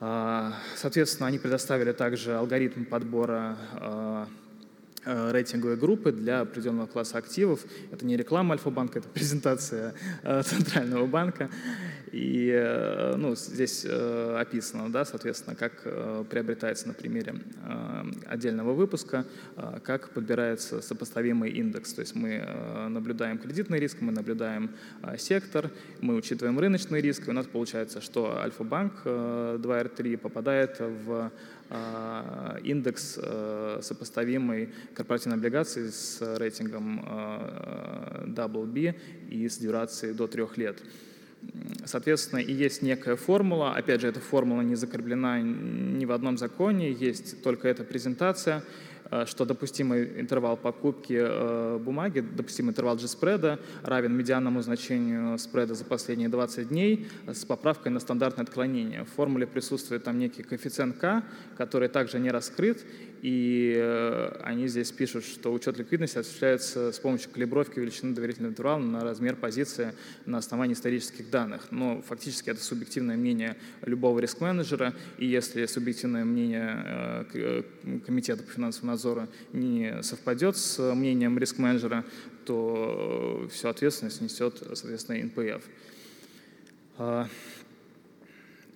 А, 0.00 0.52
соответственно, 0.76 1.28
они 1.28 1.38
предоставили 1.38 1.92
также 1.92 2.34
алгоритм 2.34 2.84
подбора 2.84 3.56
а, 3.72 4.28
Э, 4.28 4.43
рейтинговые 5.04 5.76
группы 5.76 6.12
для 6.12 6.40
определенного 6.40 6.86
класса 6.86 7.18
активов. 7.18 7.60
Это 7.90 8.06
не 8.06 8.16
реклама 8.16 8.54
Альфа-банка, 8.54 9.00
это 9.00 9.08
презентация 9.08 9.94
э, 10.22 10.42
Центрального 10.44 11.06
банка. 11.06 11.50
И 12.12 12.50
э, 12.54 13.14
ну, 13.16 13.34
здесь 13.34 13.84
описано, 13.84 14.90
да, 14.90 15.04
соответственно, 15.04 15.56
как 15.56 15.82
приобретается 16.28 16.88
на 16.88 16.94
примере 16.94 17.34
отдельного 18.26 18.72
выпуска, 18.72 19.24
как 19.82 20.10
подбирается 20.10 20.80
сопоставимый 20.80 21.50
индекс. 21.50 21.92
То 21.92 22.00
есть 22.00 22.14
мы 22.14 22.46
наблюдаем 22.88 23.38
кредитный 23.38 23.80
риск, 23.80 23.98
мы 24.00 24.12
наблюдаем 24.12 24.70
сектор, 25.18 25.70
мы 26.00 26.14
учитываем 26.14 26.58
рыночный 26.58 27.00
риск, 27.00 27.26
и 27.26 27.30
у 27.30 27.34
нас 27.34 27.46
получается, 27.46 28.00
что 28.00 28.38
Альфа-банк 28.38 28.92
2R3 29.04 30.16
попадает 30.18 30.78
в 30.78 31.32
индекс 32.62 33.18
э, 33.20 33.78
сопоставимый 33.82 34.68
корпоративной 34.94 35.38
облигации 35.38 35.88
с 35.88 36.20
рейтингом 36.38 37.00
WB 38.26 38.88
э, 38.88 38.94
и 39.30 39.48
с 39.48 39.58
дюрацией 39.58 40.14
до 40.14 40.26
трех 40.26 40.56
лет. 40.56 40.82
Соответственно, 41.84 42.40
и 42.40 42.52
есть 42.52 42.82
некая 42.82 43.16
формула. 43.16 43.74
Опять 43.74 44.00
же, 44.00 44.08
эта 44.08 44.20
формула 44.20 44.62
не 44.62 44.74
закреплена 44.76 45.40
ни 45.40 46.04
в 46.04 46.12
одном 46.12 46.38
законе, 46.38 46.90
есть 46.92 47.42
только 47.42 47.68
эта 47.68 47.84
презентация. 47.84 48.62
Э, 49.10 49.26
что 49.26 49.44
допустимый 49.44 50.20
интервал 50.20 50.56
покупки 50.56 51.18
э, 51.18 51.78
бумаги, 51.78 52.20
допустимый 52.20 52.70
интервал 52.70 52.96
G-спреда 52.96 53.58
равен 53.82 54.16
медианному 54.16 54.62
значению 54.62 55.38
спреда 55.38 55.74
за 55.74 55.84
последние 55.84 56.28
20 56.28 56.68
дней 56.68 57.06
с 57.26 57.44
поправкой 57.44 57.92
на 57.92 58.00
стандартное 58.00 58.44
отклонение. 58.44 59.04
В 59.04 59.10
формуле 59.10 59.46
присутствует 59.46 60.04
там 60.04 60.18
некий 60.18 60.42
коэффициент 60.42 60.96
К, 60.98 61.22
который 61.56 61.88
также 61.88 62.18
не 62.18 62.30
раскрыт, 62.30 62.84
и 63.20 63.74
э, 63.76 64.40
они 64.42 64.68
здесь 64.68 64.90
пишут, 64.90 65.24
что 65.24 65.52
учет 65.52 65.78
ликвидности 65.78 66.18
осуществляется 66.18 66.92
с 66.92 66.98
помощью 66.98 67.30
калибровки 67.30 67.78
величины 67.78 68.14
доверительного 68.14 68.52
интервала 68.52 68.78
на 68.78 69.00
размер 69.00 69.36
позиции 69.36 69.92
на 70.24 70.38
основании 70.38 70.74
исторических 70.74 71.30
данных. 71.30 71.68
Но 71.70 72.02
фактически 72.02 72.50
это 72.50 72.62
субъективное 72.62 73.16
мнение 73.16 73.56
любого 73.82 74.18
риск-менеджера, 74.18 74.94
и 75.18 75.26
если 75.26 75.66
субъективное 75.66 76.24
мнение 76.24 77.26
э, 77.34 77.62
Комитета 78.06 78.42
по 78.42 78.50
финансовому 78.50 78.93
надзору 78.94 79.28
не 79.52 80.02
совпадет 80.02 80.56
с 80.56 80.94
мнением 80.94 81.38
риск-менеджера, 81.38 82.04
то 82.46 83.48
всю 83.52 83.68
ответственность 83.68 84.20
несет, 84.20 84.62
соответственно, 84.74 85.24
НПФ. 85.24 85.64
А, 86.98 87.28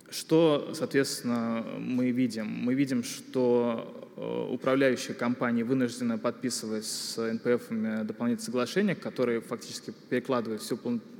что, 0.09 0.71
соответственно, 0.73 1.65
мы 1.77 2.11
видим? 2.11 2.47
Мы 2.47 2.73
видим, 2.73 3.03
что 3.03 3.99
Э, 4.21 4.47
управляющие 4.51 5.15
компании 5.15 5.63
вынуждены 5.63 6.17
подписывать 6.17 6.83
с 6.85 7.15
НПФ 7.17 7.69
дополнительные 8.03 8.39
соглашения, 8.39 8.93
которые 8.93 9.39
фактически 9.39 9.93
перекладывают 10.09 10.61
всю 10.61 10.77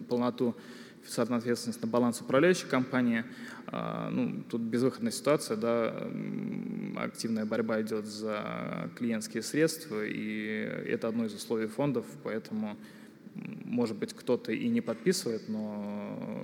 полноту 0.10 0.54
фискальной 1.04 1.38
ответственности 1.38 1.82
на 1.82 1.88
баланс 1.88 2.22
управляющей 2.22 2.68
компании. 2.68 3.24
А, 3.68 4.10
ну, 4.10 4.44
тут 4.50 4.62
безвыходная 4.62 5.12
ситуация, 5.12 5.58
да, 5.58 5.94
активная 6.98 7.46
борьба 7.46 7.82
идет 7.82 8.06
за 8.06 8.90
клиентские 8.98 9.44
средства, 9.44 10.04
и 10.06 10.84
это 10.88 11.08
одно 11.08 11.26
из 11.26 11.34
условий 11.34 11.68
фондов, 11.68 12.06
поэтому, 12.24 12.78
может 13.36 13.98
быть, 13.98 14.14
кто-то 14.14 14.52
и 14.52 14.68
не 14.68 14.82
подписывает, 14.82 15.48
но 15.48 16.44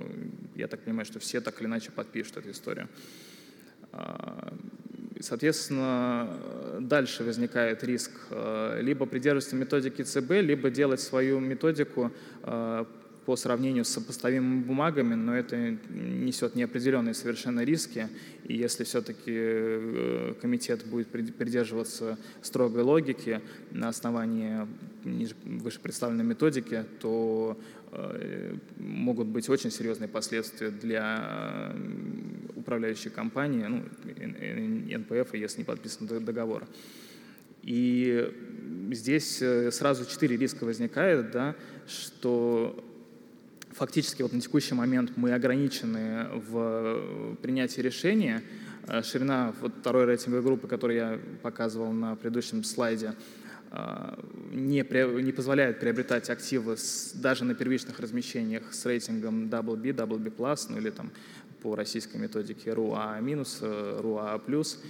я 0.54 0.68
так 0.68 0.80
понимаю, 0.80 1.04
что 1.04 1.18
все 1.18 1.40
так 1.40 1.60
или 1.60 1.66
иначе 1.66 1.90
подпишут 1.90 2.38
эту 2.38 2.50
историю. 2.50 2.88
А, 3.92 4.56
Соответственно, 5.20 6.28
дальше 6.80 7.24
возникает 7.24 7.82
риск 7.82 8.10
э, 8.30 8.80
либо 8.82 9.06
придерживаться 9.06 9.56
методики 9.56 10.02
ЦБ, 10.02 10.30
либо 10.42 10.68
делать 10.68 11.00
свою 11.00 11.40
методику 11.40 12.12
э, 12.42 12.84
по 13.26 13.36
сравнению 13.36 13.84
с 13.84 13.88
сопоставимыми 13.88 14.62
бумагами, 14.62 15.14
но 15.14 15.36
это 15.36 15.76
несет 15.90 16.54
неопределенные 16.54 17.12
совершенно 17.12 17.64
риски. 17.64 18.08
И 18.44 18.56
если 18.56 18.84
все-таки 18.84 19.32
э, 19.34 20.34
комитет 20.40 20.86
будет 20.86 21.08
придерживаться 21.08 22.18
строгой 22.40 22.82
логики 22.82 23.40
на 23.72 23.88
основании 23.88 24.66
выше 25.44 25.80
представленной 25.80 26.24
методики, 26.24 26.84
то 27.00 27.58
могут 28.78 29.28
быть 29.28 29.48
очень 29.48 29.70
серьезные 29.70 30.08
последствия 30.08 30.70
для 30.70 31.72
управляющей 32.54 33.10
компании, 33.10 33.64
ну, 33.64 33.84
НПФ, 34.98 35.34
если 35.34 35.58
не 35.58 35.64
подписан 35.64 36.06
договор. 36.06 36.66
И 37.62 38.32
здесь 38.92 39.42
э, 39.42 39.70
сразу 39.72 40.04
четыре 40.04 40.36
риска 40.36 40.64
возникает, 40.64 41.32
да, 41.32 41.56
что 41.88 42.84
фактически 43.76 44.22
вот 44.22 44.32
на 44.32 44.40
текущий 44.40 44.74
момент 44.74 45.12
мы 45.16 45.32
ограничены 45.32 46.28
в 46.32 47.36
принятии 47.42 47.80
решения. 47.82 48.42
Э, 48.88 49.02
ширина 49.02 49.54
вот 49.60 49.72
второй 49.80 50.06
рейтинговой 50.06 50.42
группы, 50.42 50.66
которую 50.66 50.96
я 50.96 51.18
показывал 51.42 51.92
на 51.92 52.16
предыдущем 52.16 52.64
слайде, 52.64 53.14
э, 53.70 54.22
не, 54.52 54.84
не 55.22 55.32
позволяет 55.32 55.78
приобретать 55.78 56.30
активы 56.30 56.76
с, 56.78 57.12
даже 57.14 57.44
на 57.44 57.54
первичных 57.54 58.00
размещениях 58.00 58.72
с 58.72 58.86
рейтингом 58.86 59.48
WB, 59.48 59.94
WB+, 59.94 60.66
ну 60.70 60.78
или 60.78 60.90
там 60.90 61.10
по 61.62 61.76
российской 61.76 62.16
методике 62.16 62.74
минус, 63.20 63.58
РУА 63.60 64.38
плюс. 64.38 64.80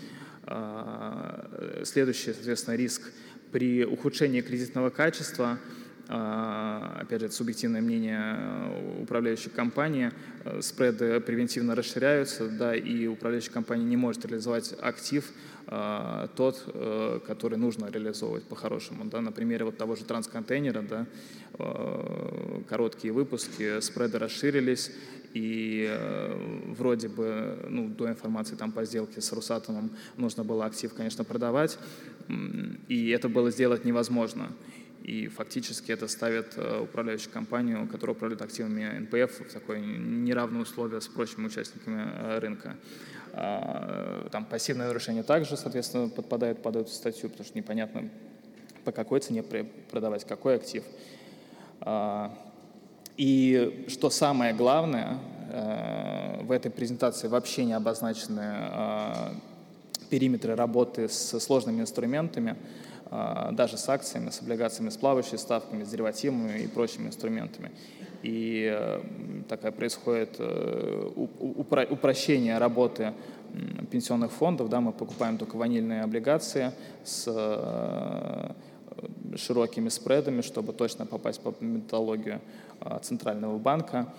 А, 0.49 1.83
следующий, 1.85 2.33
соответственно, 2.33 2.77
риск 2.77 3.03
при 3.51 3.85
ухудшении 3.85 4.43
кредитного 4.43 4.91
качества 4.91 5.59
а, 5.59 5.86
опять 6.09 7.21
же, 7.21 7.27
это 7.27 7.35
субъективное 7.35 7.81
мнение 7.81 9.03
управляющей 9.03 9.51
компании, 9.51 10.13
спреды 10.61 11.21
превентивно 11.21 11.75
расширяются, 11.75 12.49
да, 12.49 12.77
и 12.77 13.07
управляющая 13.07 13.53
компания 13.53 13.85
не 13.85 13.97
может 13.97 14.25
реализовать 14.25 14.75
актив 14.81 15.25
а, 15.69 16.29
тот, 16.37 16.63
э, 16.67 17.19
который 17.27 17.59
нужно 17.59 17.91
реализовывать 17.91 18.45
по-хорошему. 18.45 19.05
Да, 19.07 19.21
на 19.21 19.33
примере 19.33 19.65
вот 19.65 19.77
того 19.77 19.97
же 19.97 20.05
трансконтейнера, 20.05 20.83
да, 20.83 21.07
короткие 22.69 23.13
выпуски, 23.13 23.81
спреды 23.81 24.19
расширились, 24.19 24.93
и 25.35 25.87
э, 25.89 26.73
вроде 26.79 27.09
бы 27.09 27.59
ну, 27.69 27.89
до 27.89 28.09
информации 28.09 28.55
там, 28.55 28.71
по 28.71 28.85
сделке 28.85 29.21
с 29.21 29.33
Русатомом 29.33 29.91
нужно 30.17 30.45
было 30.45 30.67
актив, 30.67 30.95
конечно, 30.95 31.25
продавать, 31.25 31.79
и 32.89 33.11
это 33.11 33.29
было 33.29 33.51
сделать 33.51 33.85
невозможно. 33.85 34.51
И 35.07 35.29
фактически 35.29 35.93
это 35.93 36.09
ставит 36.09 36.55
э, 36.57 36.81
управляющую 36.81 37.33
компанию, 37.33 37.87
которая 37.87 38.17
управляет 38.17 38.43
активами 38.43 38.99
НПФ, 38.99 39.49
в 39.49 39.53
такое 39.53 39.79
неравное 39.79 40.63
условие 40.63 41.01
с 41.01 41.07
прочими 41.07 41.47
участниками 41.47 42.11
э, 42.13 42.39
рынка. 42.41 42.75
А, 43.33 44.29
там 44.33 44.45
пассивное 44.45 44.89
нарушение 44.89 45.23
также, 45.23 45.57
соответственно, 45.57 46.09
подпадает 46.09 46.61
под 46.61 46.75
эту 46.75 46.91
статью, 46.91 47.31
потому 47.31 47.47
что 47.47 47.57
непонятно, 47.57 48.09
по 48.85 48.91
какой 48.91 49.21
цене 49.21 49.45
продавать 49.45 50.25
какой 50.25 50.57
актив. 50.57 50.83
А, 51.83 52.37
и 53.17 53.87
что 53.87 54.11
самое 54.11 54.55
главное, 54.55 55.21
э, 55.53 56.43
в 56.43 56.51
этой 56.51 56.73
презентации 56.73 57.29
вообще 57.29 57.65
не 57.65 57.75
обозначены 57.75 58.43
э, 58.43 59.35
периметры 60.11 60.57
работы 60.57 61.09
с 61.09 61.39
сложными 61.39 61.81
инструментами, 61.81 62.57
э, 62.57 62.86
даже 63.11 63.77
с 63.77 63.89
акциями, 63.89 64.31
с 64.31 64.41
облигациями, 64.41 64.91
с 64.91 64.97
плавающими 64.97 65.37
ставками, 65.37 65.85
с 65.85 65.89
деривативами 65.89 66.61
и 66.61 66.67
прочими 66.67 67.07
инструментами. 67.07 67.71
И 68.23 68.77
такая 69.49 69.71
происходит 69.71 70.41
упрощение 71.17 72.59
работы 72.59 73.13
пенсионных 73.91 74.33
фондов. 74.33 74.69
Да, 74.69 74.81
мы 74.81 74.93
покупаем 74.93 75.39
только 75.39 75.57
ванильные 75.57 76.03
облигации 76.03 76.73
с 77.05 77.27
широкими 79.37 79.89
спредами, 79.89 80.41
чтобы 80.41 80.73
точно 80.73 81.07
попасть 81.07 81.41
по 81.41 81.55
методологию 81.61 82.41
а, 82.81 82.99
Центрального 82.99 83.59
банка. 83.59 84.13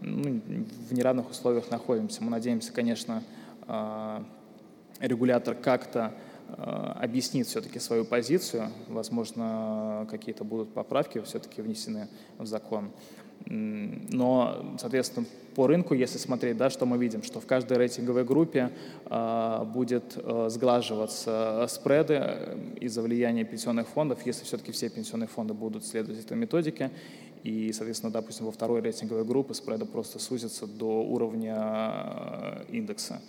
ну, 0.00 0.40
в 0.88 0.92
неравных 0.92 1.30
условиях 1.30 1.70
находимся. 1.70 2.22
Мы 2.24 2.30
надеемся, 2.30 2.72
конечно, 2.72 3.22
регулятор 5.00 5.54
как-то 5.54 6.12
объяснит 6.56 7.46
все-таки 7.46 7.78
свою 7.78 8.04
позицию. 8.04 8.68
Возможно, 8.88 10.06
какие-то 10.10 10.44
будут 10.44 10.72
поправки 10.72 11.20
все-таки 11.20 11.62
внесены 11.62 12.08
в 12.38 12.46
закон. 12.46 12.90
Но, 13.46 14.76
соответственно, 14.78 15.26
по 15.54 15.66
рынку, 15.66 15.94
если 15.94 16.18
смотреть, 16.18 16.56
да, 16.56 16.70
что 16.70 16.86
мы 16.86 16.98
видим, 16.98 17.22
что 17.22 17.40
в 17.40 17.46
каждой 17.46 17.76
рейтинговой 17.76 18.24
группе 18.24 18.70
э, 19.04 19.64
будет 19.66 20.16
э, 20.16 20.48
сглаживаться 20.48 21.66
спреды 21.68 22.14
э, 22.14 22.56
из-за 22.80 23.02
влияния 23.02 23.44
пенсионных 23.44 23.88
фондов, 23.88 24.24
если 24.24 24.44
все-таки 24.44 24.72
все 24.72 24.88
пенсионные 24.88 25.28
фонды 25.28 25.54
будут 25.54 25.84
следовать 25.84 26.24
этой 26.24 26.36
методике. 26.36 26.90
И, 27.42 27.72
соответственно, 27.72 28.12
допустим, 28.12 28.46
во 28.46 28.52
второй 28.52 28.80
рейтинговой 28.80 29.24
группе 29.24 29.52
спреды 29.54 29.84
просто 29.84 30.18
сузятся 30.18 30.66
до 30.66 31.02
уровня 31.02 31.56
э, 31.58 32.64
индекса, 32.70 33.20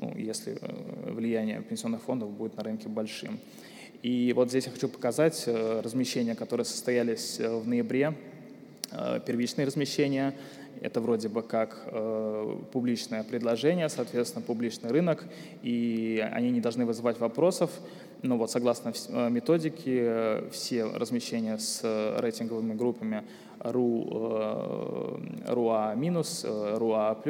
ну, 0.00 0.14
если 0.16 0.58
э, 0.60 1.12
влияние 1.12 1.62
пенсионных 1.62 2.02
фондов 2.02 2.30
будет 2.30 2.56
на 2.56 2.62
рынке 2.62 2.88
большим. 2.88 3.38
И 4.02 4.32
вот 4.34 4.48
здесь 4.48 4.66
я 4.66 4.72
хочу 4.72 4.88
показать 4.88 5.44
э, 5.46 5.80
размещения, 5.80 6.34
которые 6.34 6.64
состоялись 6.64 7.38
в 7.38 7.68
ноябре 7.68 8.14
Э, 8.92 9.20
первичные 9.24 9.66
размещения. 9.66 10.34
Это 10.80 11.00
вроде 11.00 11.28
бы 11.28 11.42
как 11.42 11.82
э, 11.86 12.56
публичное 12.72 13.22
предложение, 13.22 13.88
соответственно, 13.88 14.44
публичный 14.44 14.90
рынок, 14.90 15.24
и 15.62 16.26
они 16.32 16.50
не 16.50 16.60
должны 16.60 16.86
вызывать 16.86 17.20
вопросов. 17.20 17.70
Но 18.22 18.36
вот 18.36 18.50
согласно 18.50 18.92
э, 19.08 19.30
методике, 19.30 20.00
э, 20.02 20.48
все 20.52 20.84
размещения 20.84 21.58
с 21.58 21.82
рейтинговыми 22.18 22.74
группами 22.74 23.24
РУ, 23.60 25.20
минус, 25.96 26.46
РУА 26.46 27.22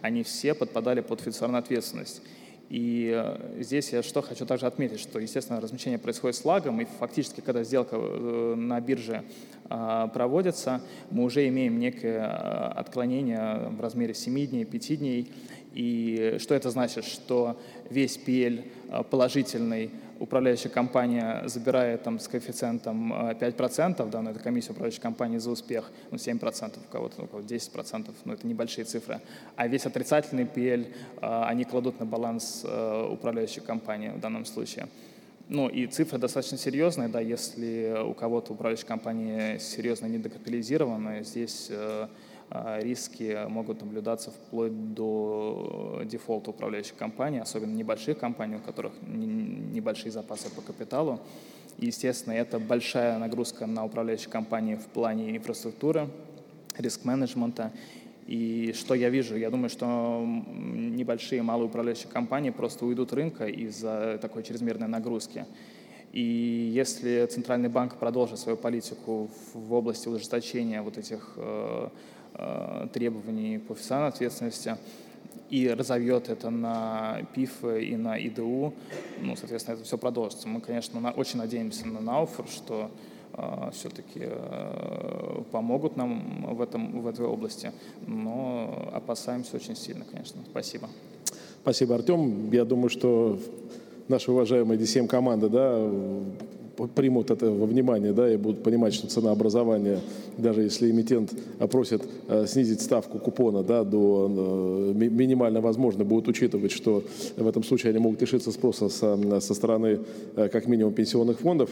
они 0.00 0.22
все 0.22 0.54
подпадали 0.54 1.00
под 1.00 1.20
федеральную 1.20 1.58
ответственность. 1.60 2.22
И 2.70 3.12
э, 3.14 3.62
здесь 3.62 3.92
я 3.92 4.02
что 4.02 4.22
хочу 4.22 4.46
также 4.46 4.66
отметить, 4.66 5.00
что, 5.00 5.18
естественно, 5.18 5.60
размещение 5.60 5.98
происходит 5.98 6.36
с 6.36 6.44
лагом, 6.44 6.80
и 6.80 6.86
фактически, 6.98 7.40
когда 7.40 7.62
сделка 7.62 7.96
э, 7.96 8.54
на 8.56 8.80
бирже 8.80 9.22
проводится, 9.68 10.82
мы 11.10 11.24
уже 11.24 11.48
имеем 11.48 11.78
некое 11.78 12.18
э, 12.18 12.72
отклонение 12.78 13.68
в 13.70 13.80
размере 13.80 14.12
7 14.12 14.46
дней, 14.46 14.64
5 14.64 14.98
дней. 14.98 15.32
И 15.72 16.36
что 16.38 16.54
это 16.54 16.70
значит? 16.70 17.04
Что 17.04 17.58
весь 17.90 18.18
PL 18.18 18.64
положительный 19.04 19.90
управляющая 20.18 20.70
компания 20.70 21.42
забирает 21.46 22.02
там 22.02 22.18
с 22.18 22.28
коэффициентом 22.28 23.12
5%, 23.12 24.06
э, 24.06 24.10
да, 24.10 24.22
но 24.22 24.30
это 24.30 24.40
комиссия 24.40 24.72
управляющей 24.72 25.00
компании 25.00 25.38
за 25.38 25.50
успех, 25.50 25.90
ну 26.10 26.16
7% 26.16 26.78
у 26.78 26.92
кого-то, 26.92 27.22
у 27.22 27.26
кого-то 27.26 27.54
10%, 27.54 28.10
но 28.24 28.34
это 28.34 28.46
небольшие 28.46 28.84
цифры. 28.84 29.20
А 29.56 29.66
весь 29.66 29.86
отрицательный 29.86 30.44
PL 30.44 30.86
э, 30.86 31.42
они 31.44 31.64
кладут 31.64 32.00
на 32.00 32.06
баланс 32.06 32.62
э, 32.64 33.08
управляющей 33.10 33.62
компании 33.62 34.10
в 34.10 34.20
данном 34.20 34.44
случае. 34.44 34.88
Ну 35.48 35.68
и 35.68 35.86
цифры 35.86 36.18
достаточно 36.18 36.56
серьезные, 36.56 37.08
да, 37.08 37.20
если 37.20 38.02
у 38.02 38.14
кого-то 38.14 38.54
управляющая 38.54 38.86
компания 38.86 39.58
серьезно 39.58 40.06
недокапитализирована, 40.06 41.22
здесь 41.22 41.70
риски 42.50 43.46
могут 43.48 43.80
наблюдаться 43.80 44.30
вплоть 44.30 44.94
до 44.94 46.02
дефолта 46.04 46.50
управляющих 46.50 46.96
компаний, 46.96 47.38
особенно 47.38 47.74
небольших 47.74 48.18
компаний, 48.18 48.56
у 48.56 48.60
которых 48.60 48.92
небольшие 49.02 50.12
запасы 50.12 50.50
по 50.54 50.60
капиталу. 50.60 51.20
И, 51.78 51.86
естественно, 51.86 52.34
это 52.34 52.58
большая 52.58 53.18
нагрузка 53.18 53.66
на 53.66 53.84
управляющие 53.84 54.30
компании 54.30 54.76
в 54.76 54.86
плане 54.86 55.36
инфраструктуры, 55.36 56.08
риск-менеджмента. 56.78 57.72
И 58.26 58.72
что 58.74 58.94
я 58.94 59.10
вижу? 59.10 59.36
Я 59.36 59.50
думаю, 59.50 59.68
что 59.68 60.24
небольшие 60.24 61.42
малые 61.42 61.66
управляющие 61.66 62.08
компании 62.08 62.50
просто 62.50 62.86
уйдут 62.86 63.12
рынка 63.12 63.46
из-за 63.46 64.18
такой 64.22 64.44
чрезмерной 64.44 64.88
нагрузки. 64.88 65.44
И 66.12 66.70
если 66.72 67.26
Центральный 67.26 67.68
банк 67.68 67.96
продолжит 67.96 68.38
свою 68.38 68.56
политику 68.56 69.28
в 69.52 69.72
области 69.72 70.06
ужесточения 70.08 70.80
вот 70.80 70.96
этих 70.96 71.32
э, 71.36 71.44
Э, 71.44 71.88
требований 72.92 73.58
по 73.58 73.74
фискальной 73.74 74.08
ответственности 74.08 74.76
и 75.50 75.68
разовьет 75.68 76.28
это 76.28 76.50
на 76.50 77.20
ПИФ 77.34 77.64
и 77.64 77.96
на 77.96 78.18
ИДУ, 78.18 78.74
ну, 79.20 79.36
соответственно, 79.36 79.76
это 79.76 79.84
все 79.84 79.98
продолжится. 79.98 80.48
Мы, 80.48 80.60
конечно, 80.60 81.00
на, 81.00 81.10
очень 81.10 81.38
надеемся 81.38 81.86
на 81.86 82.00
Науфер, 82.00 82.46
что 82.48 82.90
э, 83.34 83.70
все-таки 83.72 84.22
э, 84.22 85.42
помогут 85.52 85.96
нам 85.96 86.46
в, 86.54 86.60
этом, 86.60 87.02
в 87.02 87.06
этой 87.06 87.26
области, 87.26 87.72
но 88.06 88.90
опасаемся 88.92 89.56
очень 89.56 89.76
сильно, 89.76 90.04
конечно. 90.04 90.40
Спасибо. 90.50 90.88
Спасибо, 91.62 91.94
Артем. 91.94 92.50
Я 92.50 92.64
думаю, 92.64 92.88
что 92.88 93.38
наша 94.08 94.32
уважаемая 94.32 94.76
DCM-команда 94.76 95.48
да, 95.48 95.90
примут 96.94 97.30
это 97.30 97.50
во 97.50 97.66
внимание, 97.66 98.12
да, 98.12 98.32
и 98.32 98.36
будут 98.36 98.62
понимать, 98.62 98.94
что 98.94 99.06
цена 99.06 99.30
образования, 99.30 100.00
даже 100.38 100.62
если 100.62 100.90
эмитент 100.90 101.32
просит 101.70 102.02
э, 102.28 102.46
снизить 102.46 102.80
ставку 102.80 103.18
купона, 103.18 103.62
да, 103.62 103.84
до 103.84 104.28
э, 104.28 104.92
минимально 104.94 105.60
возможно, 105.60 106.04
будут 106.04 106.28
учитывать, 106.28 106.72
что 106.72 107.02
в 107.36 107.46
этом 107.46 107.62
случае 107.62 107.90
они 107.90 107.98
могут 107.98 108.20
лишиться 108.20 108.50
спроса 108.52 108.88
со, 108.88 109.40
со 109.40 109.54
стороны, 109.54 110.00
э, 110.36 110.48
как 110.48 110.66
минимум, 110.66 110.92
пенсионных 110.92 111.40
фондов. 111.40 111.70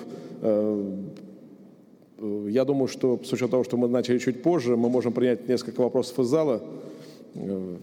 Я 2.20 2.64
думаю, 2.64 2.86
что 2.86 3.18
с 3.24 3.32
учетом 3.32 3.50
того, 3.50 3.64
что 3.64 3.76
мы 3.76 3.88
начали 3.88 4.18
чуть 4.18 4.42
позже, 4.42 4.76
мы 4.76 4.88
можем 4.88 5.12
принять 5.12 5.48
несколько 5.48 5.80
вопросов 5.80 6.20
из 6.20 6.26
зала. 6.26 6.62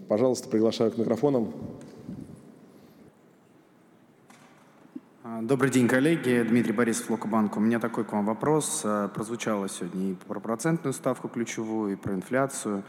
Пожалуйста, 0.08 0.48
приглашаю 0.48 0.90
к 0.90 0.96
микрофонам. 0.96 1.48
Добрый 5.38 5.70
день, 5.70 5.86
коллеги. 5.86 6.42
Дмитрий 6.42 6.72
Борисов, 6.72 7.08
Локобанк. 7.08 7.56
У 7.56 7.60
меня 7.60 7.78
такой 7.78 8.04
к 8.04 8.12
вам 8.12 8.26
вопрос. 8.26 8.82
Э, 8.84 9.08
прозвучало 9.14 9.68
сегодня 9.68 10.10
и 10.10 10.14
про 10.14 10.40
процентную 10.40 10.92
ставку 10.92 11.28
ключевую, 11.28 11.92
и 11.92 11.96
про 11.96 12.14
инфляцию. 12.14 12.82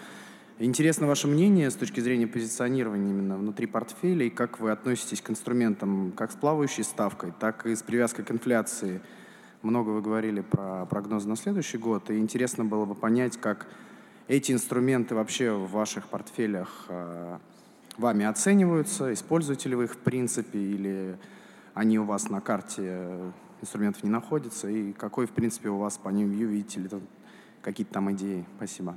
Интересно 0.57 1.05
ваше 1.05 1.27
мнение 1.27 1.69
с 1.69 1.75
точки 1.75 1.99
зрения 1.99 2.25
позиционирования 2.25 3.11
именно 3.11 3.37
внутри 3.37 3.67
портфеля, 3.67 4.25
и 4.25 4.31
как 4.31 4.59
вы 4.59 4.71
относитесь 4.71 5.21
к 5.21 5.29
инструментам 5.29 6.11
как 6.13 6.31
с 6.31 6.35
плавающей 6.35 6.83
ставкой, 6.83 7.31
так 7.39 7.67
и 7.67 7.75
с 7.75 7.83
привязкой 7.83 8.25
к 8.25 8.31
инфляции. 8.31 9.01
Много 9.61 9.91
вы 9.91 10.01
говорили 10.01 10.41
про 10.41 10.87
прогнозы 10.87 11.29
на 11.29 11.35
следующий 11.35 11.77
год, 11.77 12.09
и 12.09 12.17
интересно 12.17 12.65
было 12.65 12.85
бы 12.85 12.95
понять, 12.95 13.37
как 13.37 13.67
эти 14.27 14.51
инструменты 14.51 15.13
вообще 15.13 15.51
в 15.51 15.69
ваших 15.69 16.07
портфелях 16.07 16.85
э, 16.89 17.37
вами 17.97 18.25
оцениваются, 18.25 19.13
используете 19.13 19.69
ли 19.69 19.75
вы 19.75 19.83
их 19.83 19.93
в 19.93 19.97
принципе, 19.97 20.57
или 20.57 21.19
они 21.73 21.99
у 21.99 22.03
вас 22.03 22.29
на 22.29 22.41
карте 22.41 22.81
э, 22.83 23.31
инструментов 23.61 24.03
не 24.03 24.09
находятся, 24.09 24.69
и 24.69 24.91
какой, 24.93 25.25
в 25.25 25.31
принципе, 25.31 25.69
у 25.69 25.77
вас 25.77 25.97
по 25.97 26.09
ним 26.09 26.31
view, 26.31 26.45
видите 26.45 26.81
ли 26.81 26.89
какие-то 27.61 27.93
там 27.93 28.11
идеи? 28.11 28.45
Спасибо. 28.57 28.95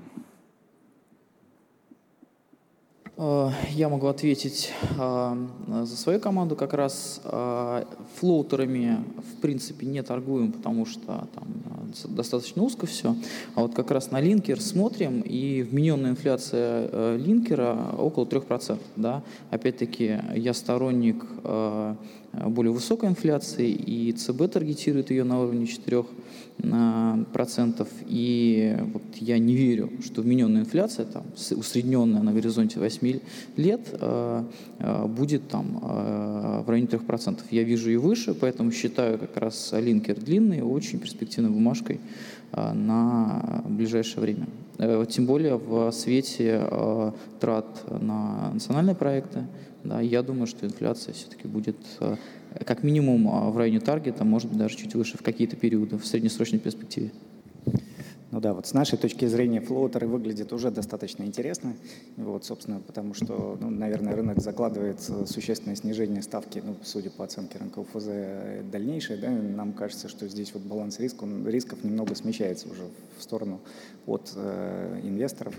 Э, 3.17 3.51
я 3.71 3.89
могу 3.89 4.09
ответить 4.09 4.73
э, 4.99 5.47
за 5.69 5.97
свою 5.97 6.19
команду. 6.19 6.57
Как 6.57 6.75
раз 6.75 7.23
флоутерами 8.17 9.05
в 9.19 9.41
принципе 9.41 9.87
не 9.87 10.03
торгуем, 10.03 10.51
потому 10.51 10.85
что 10.85 11.29
там 11.35 11.47
достаточно 12.09 12.63
узко 12.63 12.87
все. 12.87 13.15
А 13.55 13.61
вот 13.61 13.75
как 13.75 13.93
раз 13.93 14.11
на 14.11 14.21
линкер 14.21 14.61
смотрим, 14.61 15.21
и 15.21 15.63
вмененная 15.63 16.11
инфляция 16.11 17.17
линкера 17.17 17.95
около 17.97 18.25
3%. 18.25 18.81
Да? 18.97 19.23
Опять-таки 19.51 20.19
я 20.35 20.55
сторонник 20.55 21.25
более 22.47 22.73
высокой 22.73 23.09
инфляции, 23.09 23.71
и 23.71 24.13
ЦБ 24.13 24.51
таргетирует 24.53 25.11
ее 25.11 25.25
на 25.25 25.41
уровне 25.41 25.67
4%. 25.67 26.07
Э, 26.63 27.87
и 28.09 28.77
вот 28.93 29.03
я 29.17 29.39
не 29.39 29.55
верю, 29.55 29.91
что 30.05 30.23
вмененная 30.23 30.63
инфляция, 30.63 31.07
там, 31.07 31.25
усредненная 31.57 32.23
на 32.23 32.33
горизонте 32.33 32.81
8 32.81 33.21
лет, 33.57 33.81
э, 33.93 34.45
будет 35.07 35.49
там 35.49 35.81
в 36.65 36.69
районе 36.69 36.89
3%. 36.89 37.41
Я 37.51 37.63
вижу 37.63 37.91
и 37.91 37.97
выше, 37.97 38.35
поэтому 38.35 38.71
считаю 38.73 39.19
как 39.19 39.37
раз 39.37 39.73
линкер 39.73 40.21
длинный 40.21 40.63
очень 40.63 40.99
перспективной 40.99 41.51
бумажкой 41.51 42.01
на 42.57 43.65
ближайшее 43.69 44.21
время. 44.21 44.47
Тем 45.07 45.27
более 45.27 45.57
в 45.57 45.91
свете 45.93 46.63
трат 47.41 47.85
на 47.89 48.51
национальные 48.53 48.97
проекты, 48.97 49.45
да, 49.85 50.01
я 50.01 50.23
думаю, 50.23 50.47
что 50.47 50.65
инфляция 50.65 51.13
все-таки 51.13 51.47
будет 51.47 51.77
э, 52.01 52.17
как 52.65 52.83
минимум 52.83 53.29
э, 53.29 53.51
в 53.51 53.59
районе 53.59 53.81
таргета, 53.81 54.25
может 54.25 54.49
быть, 54.49 54.59
даже 54.59 54.77
чуть 54.79 54.95
выше 54.95 55.19
в 55.19 55.23
какие-то 55.23 55.57
периоды 55.57 55.99
в 55.99 56.07
среднесрочной 56.07 56.59
перспективе. 56.59 57.13
Ну 58.35 58.41
да, 58.41 58.53
вот 58.53 58.67
с 58.67 58.75
нашей 58.75 58.99
точки 58.99 59.27
зрения 59.27 59.61
флоутеры 59.61 60.09
выглядят 60.09 60.53
уже 60.53 60.73
достаточно 60.73 61.23
интересно. 61.23 61.77
Вот, 62.17 62.45
собственно, 62.45 62.81
потому 62.81 63.15
что, 63.15 63.57
ну, 63.61 63.71
наверное, 63.71 64.17
рынок 64.17 64.41
закладывает 64.41 65.01
существенное 65.01 65.77
снижение 65.77 66.21
ставки, 66.21 66.61
ну, 66.65 66.75
судя 66.83 67.11
по 67.11 67.23
оценке 67.23 67.59
рынка 67.59 67.79
УФЗ, 67.79 68.09
дальнейшее. 68.73 69.21
Да, 69.21 69.31
нам 69.31 69.73
кажется, 69.73 70.09
что 70.09 70.27
здесь 70.27 70.53
вот 70.53 70.65
баланс 70.65 70.99
риска, 70.99 71.23
он, 71.23 71.47
рисков 71.47 71.85
немного 71.85 72.17
смещается 72.17 72.67
уже 72.69 72.83
в 73.17 73.23
сторону 73.23 73.61
от 74.05 74.33
э, 74.35 75.01
инвесторов. 75.05 75.55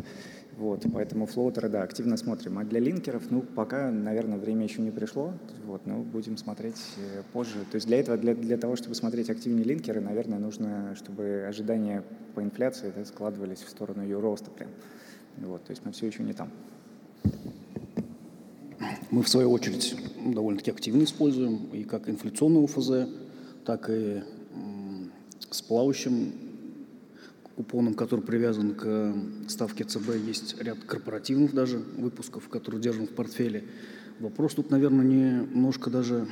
Вот, 0.58 0.86
поэтому 0.94 1.26
флоутеры, 1.26 1.68
да, 1.68 1.84
активно 1.84 2.16
смотрим. 2.16 2.58
А 2.60 2.64
для 2.64 2.80
линкеров, 2.80 3.30
ну, 3.30 3.42
пока, 3.42 3.92
наверное, 3.92 4.38
время 4.38 4.64
еще 4.64 4.82
не 4.82 4.90
пришло, 4.90 5.34
вот, 5.66 5.86
но 5.86 6.00
будем 6.00 6.38
смотреть 6.38 6.82
э, 6.98 7.24
позже. 7.34 7.66
То 7.70 7.76
есть 7.76 7.88
для 7.88 8.00
этого, 8.00 8.18
для, 8.18 8.34
для 8.36 8.58
того, 8.58 8.78
чтобы 8.78 8.96
смотреть 8.96 9.30
активнее 9.30 9.66
линкеры, 9.66 10.00
наверное, 10.00 10.40
нужно, 10.40 10.96
чтобы 10.96 11.46
ожидания 11.46 12.04
по 12.36 12.42
инфляции 12.42 12.94
да, 12.96 13.04
складывались 13.04 13.64
в 13.64 13.70
сторону 13.70 14.04
ее 14.04 14.20
роста 14.20 14.50
прям. 14.50 14.70
Вот, 15.40 15.62
то 15.66 15.72
есть 15.72 15.84
мы 15.84 15.92
все 15.92 16.08
еще 16.08 16.24
не 16.24 16.32
там. 16.32 16.50
Мы, 19.12 19.24
в 19.24 19.28
свою 19.28 19.52
очередь, 19.52 19.98
довольно-таки 20.26 20.72
активно 20.72 21.04
используем 21.04 21.66
и 21.74 21.84
как 21.84 22.08
инфляционный 22.08 22.64
УФЗ, 22.64 23.10
так 23.66 23.90
и 23.90 24.24
с 25.50 25.62
плавающим 25.62 26.45
купоном, 27.56 27.94
который 27.94 28.22
привязан 28.22 28.76
к 28.76 29.16
ставке 29.48 29.84
ЦБ, 29.84 30.16
есть 30.26 30.62
ряд 30.62 30.78
корпоративных 30.86 31.54
даже 31.54 31.78
выпусков, 31.78 32.50
которые 32.50 32.82
держим 32.82 33.08
в 33.08 33.12
портфеле. 33.12 33.64
Вопрос 34.20 34.54
тут, 34.56 34.72
наверное, 34.72 35.06
немножко 35.06 35.90
даже 35.90 36.28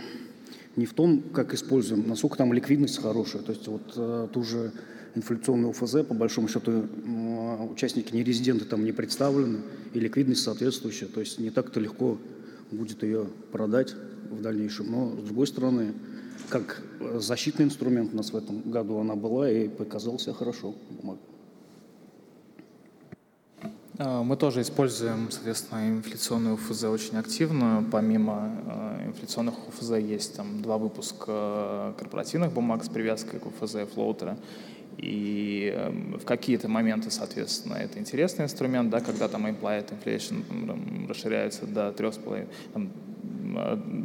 не 0.76 0.86
в 0.86 0.94
том, 0.94 1.22
как 1.22 1.54
используем, 1.54 2.08
насколько 2.08 2.38
там 2.38 2.54
ликвидность 2.54 3.02
хорошая. 3.02 3.41
То 3.41 3.52
есть 3.52 3.68
вот 3.68 3.94
э, 3.95 4.28
ту 4.34 4.44
же 4.44 4.72
инфляционную 5.16 5.70
УФЗ, 5.70 6.06
по 6.08 6.14
большому 6.14 6.48
счету, 6.48 6.72
э, 6.72 7.68
участники 7.72 8.14
не 8.14 8.24
резиденты 8.24 8.66
там 8.66 8.84
не 8.84 8.91
представлены, 8.91 9.60
и 9.94 10.00
ликвидность 10.00 10.41
соответствующая. 10.41 11.08
То 11.08 11.20
есть 11.20 11.40
не 11.40 11.52
так-то 11.52 11.80
легко 11.80 12.18
будет 12.72 13.04
ее 13.04 13.28
продать 13.52 13.95
в 14.30 14.41
дальнейшем. 14.41 14.91
Но, 14.91 15.16
с 15.22 15.24
другой 15.24 15.48
стороны, 15.48 15.94
как 16.53 16.84
защитный 17.15 17.65
инструмент 17.65 18.13
у 18.13 18.17
нас 18.17 18.31
в 18.31 18.38
этом 18.38 18.61
году 18.69 18.99
она 18.99 19.15
была 19.15 19.49
и 19.49 19.67
показала 19.67 20.19
себя 20.19 20.34
хорошо. 20.34 20.75
А, 23.97 24.21
мы 24.21 24.38
тоже 24.38 24.61
используем, 24.61 25.31
соответственно, 25.31 25.89
инфляционную 25.89 26.57
ФЗ 26.57 26.84
очень 26.84 27.17
активно. 27.17 27.84
Помимо 27.91 28.51
а, 28.67 29.03
инфляционных 29.03 29.67
УФЗ 29.67 29.93
есть 29.93 30.35
там 30.35 30.61
два 30.61 30.77
выпуска 30.77 31.25
а, 31.30 31.93
корпоративных 31.97 32.51
бумаг 32.51 32.84
с 32.84 32.89
привязкой 32.89 33.39
к 33.39 33.47
УФЗ 33.47 33.91
флоутера. 33.91 34.38
И 34.98 35.74
эм, 35.76 36.18
в 36.20 36.26
какие-то 36.26 36.68
моменты, 36.68 37.11
соответственно, 37.11 37.76
это 37.76 37.99
интересный 37.99 38.45
инструмент, 38.45 38.90
да, 38.90 38.99
когда 38.99 39.28
там 39.28 39.48
implied 39.48 39.91
inflation 39.91 41.07
расширяется 41.07 41.65
до 41.65 41.90
3,5%, 41.90 42.48
там, 42.74 42.91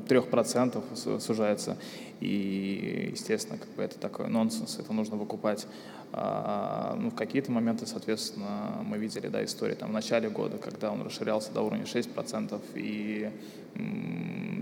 3% 0.09 1.21
сужается. 1.21 1.77
И, 2.21 3.11
естественно, 3.13 3.59
как 3.59 3.69
бы 3.71 3.83
это 3.83 3.99
такой 3.99 4.29
нонсенс, 4.29 4.79
это 4.79 4.93
нужно 4.93 5.17
выкупать. 5.17 5.67
А, 6.13 6.97
ну, 6.99 7.11
в 7.11 7.15
какие-то 7.15 7.53
моменты, 7.53 7.87
соответственно, 7.87 8.83
мы 8.85 8.99
видели 8.99 9.29
да, 9.29 9.45
истории 9.45 9.75
там, 9.75 9.91
в 9.91 9.93
начале 9.93 10.29
года, 10.29 10.57
когда 10.59 10.91
он 10.91 11.03
расширялся 11.03 11.53
до 11.53 11.63
уровня 11.63 11.85
6%, 11.85 12.61
и 12.75 13.31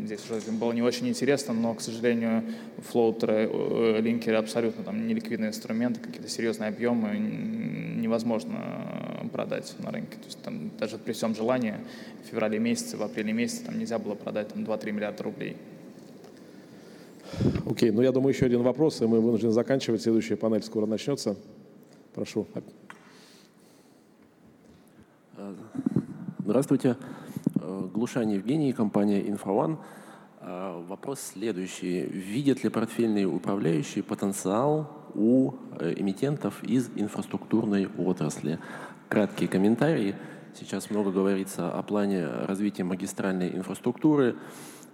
здесь 0.07 0.31
уже 0.31 0.41
было 0.53 0.73
не 0.73 0.83
очень 0.83 1.09
интересно, 1.09 1.53
но, 1.55 1.74
к 1.74 1.81
сожалению, 1.81 2.45
флоутеры, 2.78 3.51
э, 3.53 4.01
линкеры 4.01 4.37
абсолютно 4.37 4.85
там 4.85 5.07
неликвидные 5.07 5.49
инструменты, 5.49 6.01
какие-то 6.01 6.28
серьезные 6.28 6.69
объемы 6.69 7.16
невозможно 7.97 9.28
продать 9.33 9.74
на 9.81 9.91
рынке. 9.91 10.16
То 10.16 10.24
есть 10.24 10.43
там 10.43 10.70
даже 10.78 10.99
при 10.99 11.12
всем 11.12 11.35
желании 11.35 11.74
в 12.24 12.28
феврале 12.28 12.59
месяце, 12.59 12.97
в 12.97 13.03
апреле 13.03 13.33
месяце 13.33 13.65
там 13.65 13.78
нельзя 13.78 13.99
было 13.99 14.15
продать 14.15 14.49
там 14.49 14.65
2-3 14.65 14.93
миллиарда 14.93 15.23
рублей. 15.24 15.57
Окей, 17.69 17.91
okay, 17.91 17.93
ну 17.93 18.03
я 18.03 18.12
думаю, 18.12 18.33
еще 18.33 18.47
один 18.47 18.62
вопрос, 18.62 19.03
и 19.03 19.07
мы 19.07 19.20
вынуждены 19.20 19.53
заканчивать. 19.53 20.03
Следующая 20.03 20.37
панель 20.37 20.62
скоро 20.62 20.87
начнется. 20.87 21.37
Прошу. 22.15 22.47
Здравствуйте. 26.39 26.97
Глушан 27.66 28.28
Евгений, 28.28 28.72
компания 28.72 29.28
«Инфован». 29.28 29.78
Вопрос 30.40 31.20
следующий. 31.20 32.02
Видят 32.02 32.62
ли 32.62 32.70
портфельные 32.70 33.26
управляющие 33.26 34.05
потенциал 34.05 34.88
у 35.14 35.55
э, 35.80 35.94
эмитентов 35.97 36.62
из 36.62 36.88
инфраструктурной 36.94 37.88
отрасли? 37.98 38.60
Краткий 39.09 39.48
комментарий. 39.48 40.14
Сейчас 40.55 40.90
много 40.90 41.10
говорится 41.10 41.72
о 41.72 41.82
плане 41.82 42.26
развития 42.26 42.84
магистральной 42.84 43.56
инфраструктуры. 43.56 44.36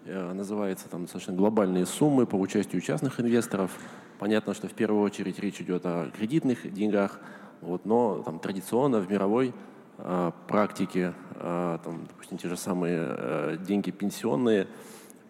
Э, 0.07 0.33
называется 0.33 0.89
там 0.89 1.03
достаточно 1.03 1.35
глобальные 1.35 1.85
суммы 1.85 2.25
по 2.25 2.37
участию 2.37 2.81
частных 2.81 3.21
инвесторов. 3.21 3.79
Понятно, 4.19 4.55
что 4.55 4.69
в 4.69 4.73
первую 4.73 5.03
очередь 5.03 5.39
речь 5.39 5.61
идет 5.61 5.85
о 5.85 6.11
кредитных 6.17 6.73
деньгах, 6.73 7.21
вот, 7.61 7.85
но 7.85 8.23
там, 8.23 8.39
традиционно 8.39 9.01
в 9.01 9.11
мировой 9.11 9.53
э, 9.99 10.33
практике, 10.49 11.15
э, 11.37 11.79
там, 11.85 12.07
допустим, 12.09 12.39
те 12.39 12.49
же 12.49 12.57
самые 12.57 12.99
э, 12.99 13.57
деньги 13.67 13.91
пенсионные 13.91 14.67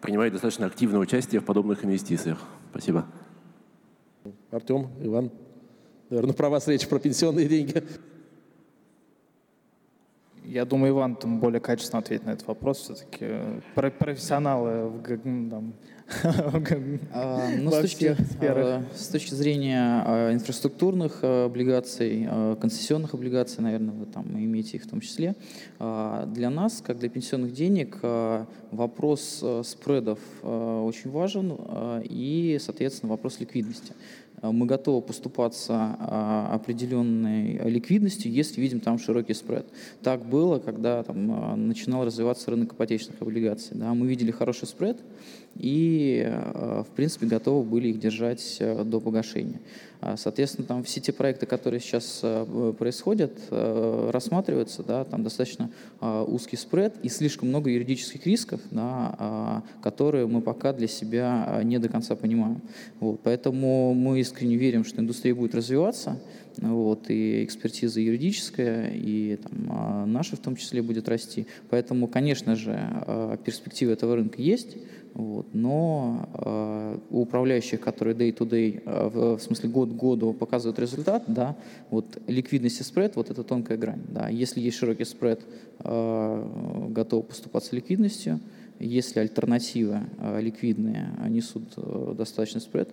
принимают 0.01 0.33
достаточно 0.33 0.65
активное 0.65 0.99
участие 0.99 1.41
в 1.41 1.45
подобных 1.45 1.85
инвестициях. 1.85 2.39
Спасибо. 2.71 3.05
Артем, 4.51 4.89
Иван, 5.01 5.31
наверное, 6.09 6.33
про 6.33 6.49
вас 6.49 6.67
речь, 6.67 6.87
про 6.87 6.99
пенсионные 6.99 7.47
деньги. 7.47 7.83
Я 10.43 10.65
думаю, 10.65 10.93
Иван 10.93 11.15
там 11.15 11.39
более 11.39 11.61
качественно 11.61 11.99
ответит 11.99 12.25
на 12.25 12.31
этот 12.31 12.47
вопрос. 12.47 12.79
Все-таки 12.79 13.61
профессионалы 13.73 14.89
в, 14.89 15.49
там, 15.49 15.73
а, 17.11 17.49
ну, 17.57 17.71
с, 17.71 17.81
точки, 17.81 18.15
а, 18.41 18.83
с 18.95 19.07
точки 19.07 19.33
зрения 19.33 20.03
а, 20.05 20.33
инфраструктурных 20.33 21.23
облигаций, 21.23 22.27
концессионных 22.59 23.13
облигаций, 23.13 23.63
наверное, 23.63 23.93
вы 23.93 24.05
там 24.05 24.25
имеете 24.37 24.77
их 24.77 24.83
в 24.83 24.89
том 24.89 25.01
числе, 25.01 25.35
для 25.79 26.49
нас, 26.49 26.81
как 26.85 26.99
для 26.99 27.09
пенсионных 27.09 27.53
денег, 27.53 27.99
вопрос 28.71 29.43
спредов 29.63 30.19
очень 30.43 31.09
важен 31.11 31.57
и, 32.03 32.57
соответственно, 32.59 33.11
вопрос 33.11 33.39
ликвидности. 33.39 33.93
Э, 34.43 34.51
мы 34.51 34.65
готовы 34.65 35.01
поступаться 35.01 35.95
определенной 36.51 37.57
ликвидностью, 37.69 38.31
если 38.31 38.61
видим 38.61 38.79
там 38.79 38.99
широкий 38.99 39.33
спред. 39.33 39.65
Так 40.03 40.25
было, 40.25 40.59
когда 40.59 41.01
там, 41.03 41.67
начинал 41.67 42.05
развиваться 42.05 42.51
рынок 42.51 42.73
ипотечных 42.73 43.21
облигаций. 43.21 43.77
Да, 43.77 43.93
мы 43.93 44.05
видели 44.05 44.31
хороший 44.31 44.67
спред 44.67 44.99
и, 45.55 46.23
а, 46.25 46.83
в 46.83 46.95
принципе, 46.95 47.27
готовы 47.27 47.63
были 47.63 47.89
их 47.89 47.99
держать 47.99 48.57
э, 48.59 48.83
до 48.83 48.99
погашения. 48.99 49.59
А, 50.05 50.17
соответственно, 50.17 50.67
там 50.67 50.83
все 50.83 50.99
те 50.99 51.13
проекты, 51.13 51.45
которые 51.45 51.79
сейчас 51.79 52.19
э, 52.23 52.73
происходят, 52.77 53.31
э, 53.51 54.09
рассматриваются, 54.11 54.83
да, 54.83 55.05
там 55.05 55.23
достаточно 55.23 55.71
а, 56.01 56.25
узкий 56.25 56.57
спред 56.57 56.93
и 57.03 57.07
слишком 57.07 57.47
много 57.47 57.69
юридических 57.69 58.25
рисков, 58.25 58.59
да, 58.69 59.15
а, 59.17 59.63
которые 59.81 60.27
мы 60.27 60.41
пока 60.41 60.73
для 60.73 60.89
себя 60.89 61.61
не 61.63 61.77
до 61.77 61.87
конца 61.87 62.17
понимаем. 62.17 62.61
Вот, 62.99 63.21
поэтому 63.23 63.93
мы 63.93 64.19
искренне 64.19 64.57
верим, 64.57 64.83
что 64.83 64.99
индустрия 64.99 65.33
будет 65.33 65.55
развиваться, 65.55 66.19
вот, 66.57 67.09
и 67.09 67.45
экспертиза 67.45 68.01
юридическая, 68.01 68.91
и 68.93 69.37
там, 69.37 70.11
наша 70.11 70.35
в 70.35 70.39
том 70.39 70.57
числе 70.57 70.81
будет 70.81 71.07
расти. 71.07 71.47
Поэтому, 71.69 72.07
конечно 72.07 72.57
же, 72.57 73.37
перспективы 73.45 73.93
этого 73.93 74.17
рынка 74.17 74.41
есть, 74.41 74.75
вот. 75.13 75.53
Но 75.53 76.27
э, 76.33 76.97
управляющих, 77.11 77.79
которые 77.79 78.15
day-to-day, 78.15 78.81
э, 78.83 79.07
в, 79.09 79.37
в 79.37 79.41
смысле 79.41 79.69
год 79.69 79.89
к 79.89 79.95
году 79.95 80.33
показывают 80.33 80.79
результат, 80.79 81.23
да, 81.27 81.55
вот 81.91 82.17
ликвидность 82.27 82.81
и 82.81 82.83
спред, 82.83 83.15
вот 83.15 83.29
это 83.29 83.43
тонкая 83.43 83.77
грань. 83.77 84.01
Да. 84.09 84.29
Если 84.29 84.59
есть 84.59 84.77
широкий 84.77 85.05
спред, 85.05 85.41
э, 85.79 86.87
готов 86.89 87.27
поступаться 87.27 87.75
ликвидностью. 87.75 88.39
Если 88.79 89.19
альтернативы 89.19 90.01
э, 90.17 90.41
ликвидные 90.41 91.09
несут 91.29 91.63
э, 91.77 92.15
достаточный 92.17 92.61
спред, 92.61 92.89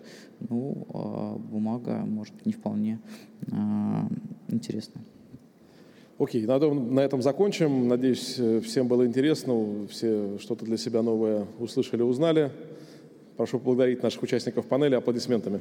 ну, 0.47 0.87
э, 0.93 1.39
бумага 1.39 2.05
может 2.07 2.35
не 2.45 2.53
вполне 2.53 3.01
э, 3.47 3.55
интересная. 4.49 5.03
Окей, 6.21 6.45
на 6.45 6.59
на 6.59 7.01
этом 7.01 7.23
закончим. 7.23 7.89
Надеюсь, 7.89 8.35
э, 8.37 8.61
всем 8.61 8.89
было 8.89 9.07
интересно, 9.07 9.87
все 9.89 10.37
что-то 10.39 10.67
для 10.67 10.77
себя 10.77 11.01
новое 11.01 11.47
услышали, 11.59 12.03
узнали. 12.03 12.51
Прошу 13.39 13.59
поблагодарить 13.59 14.03
наших 14.03 14.23
участников 14.23 14.67
панели 14.67 14.95
аплодисментами. 14.97 15.59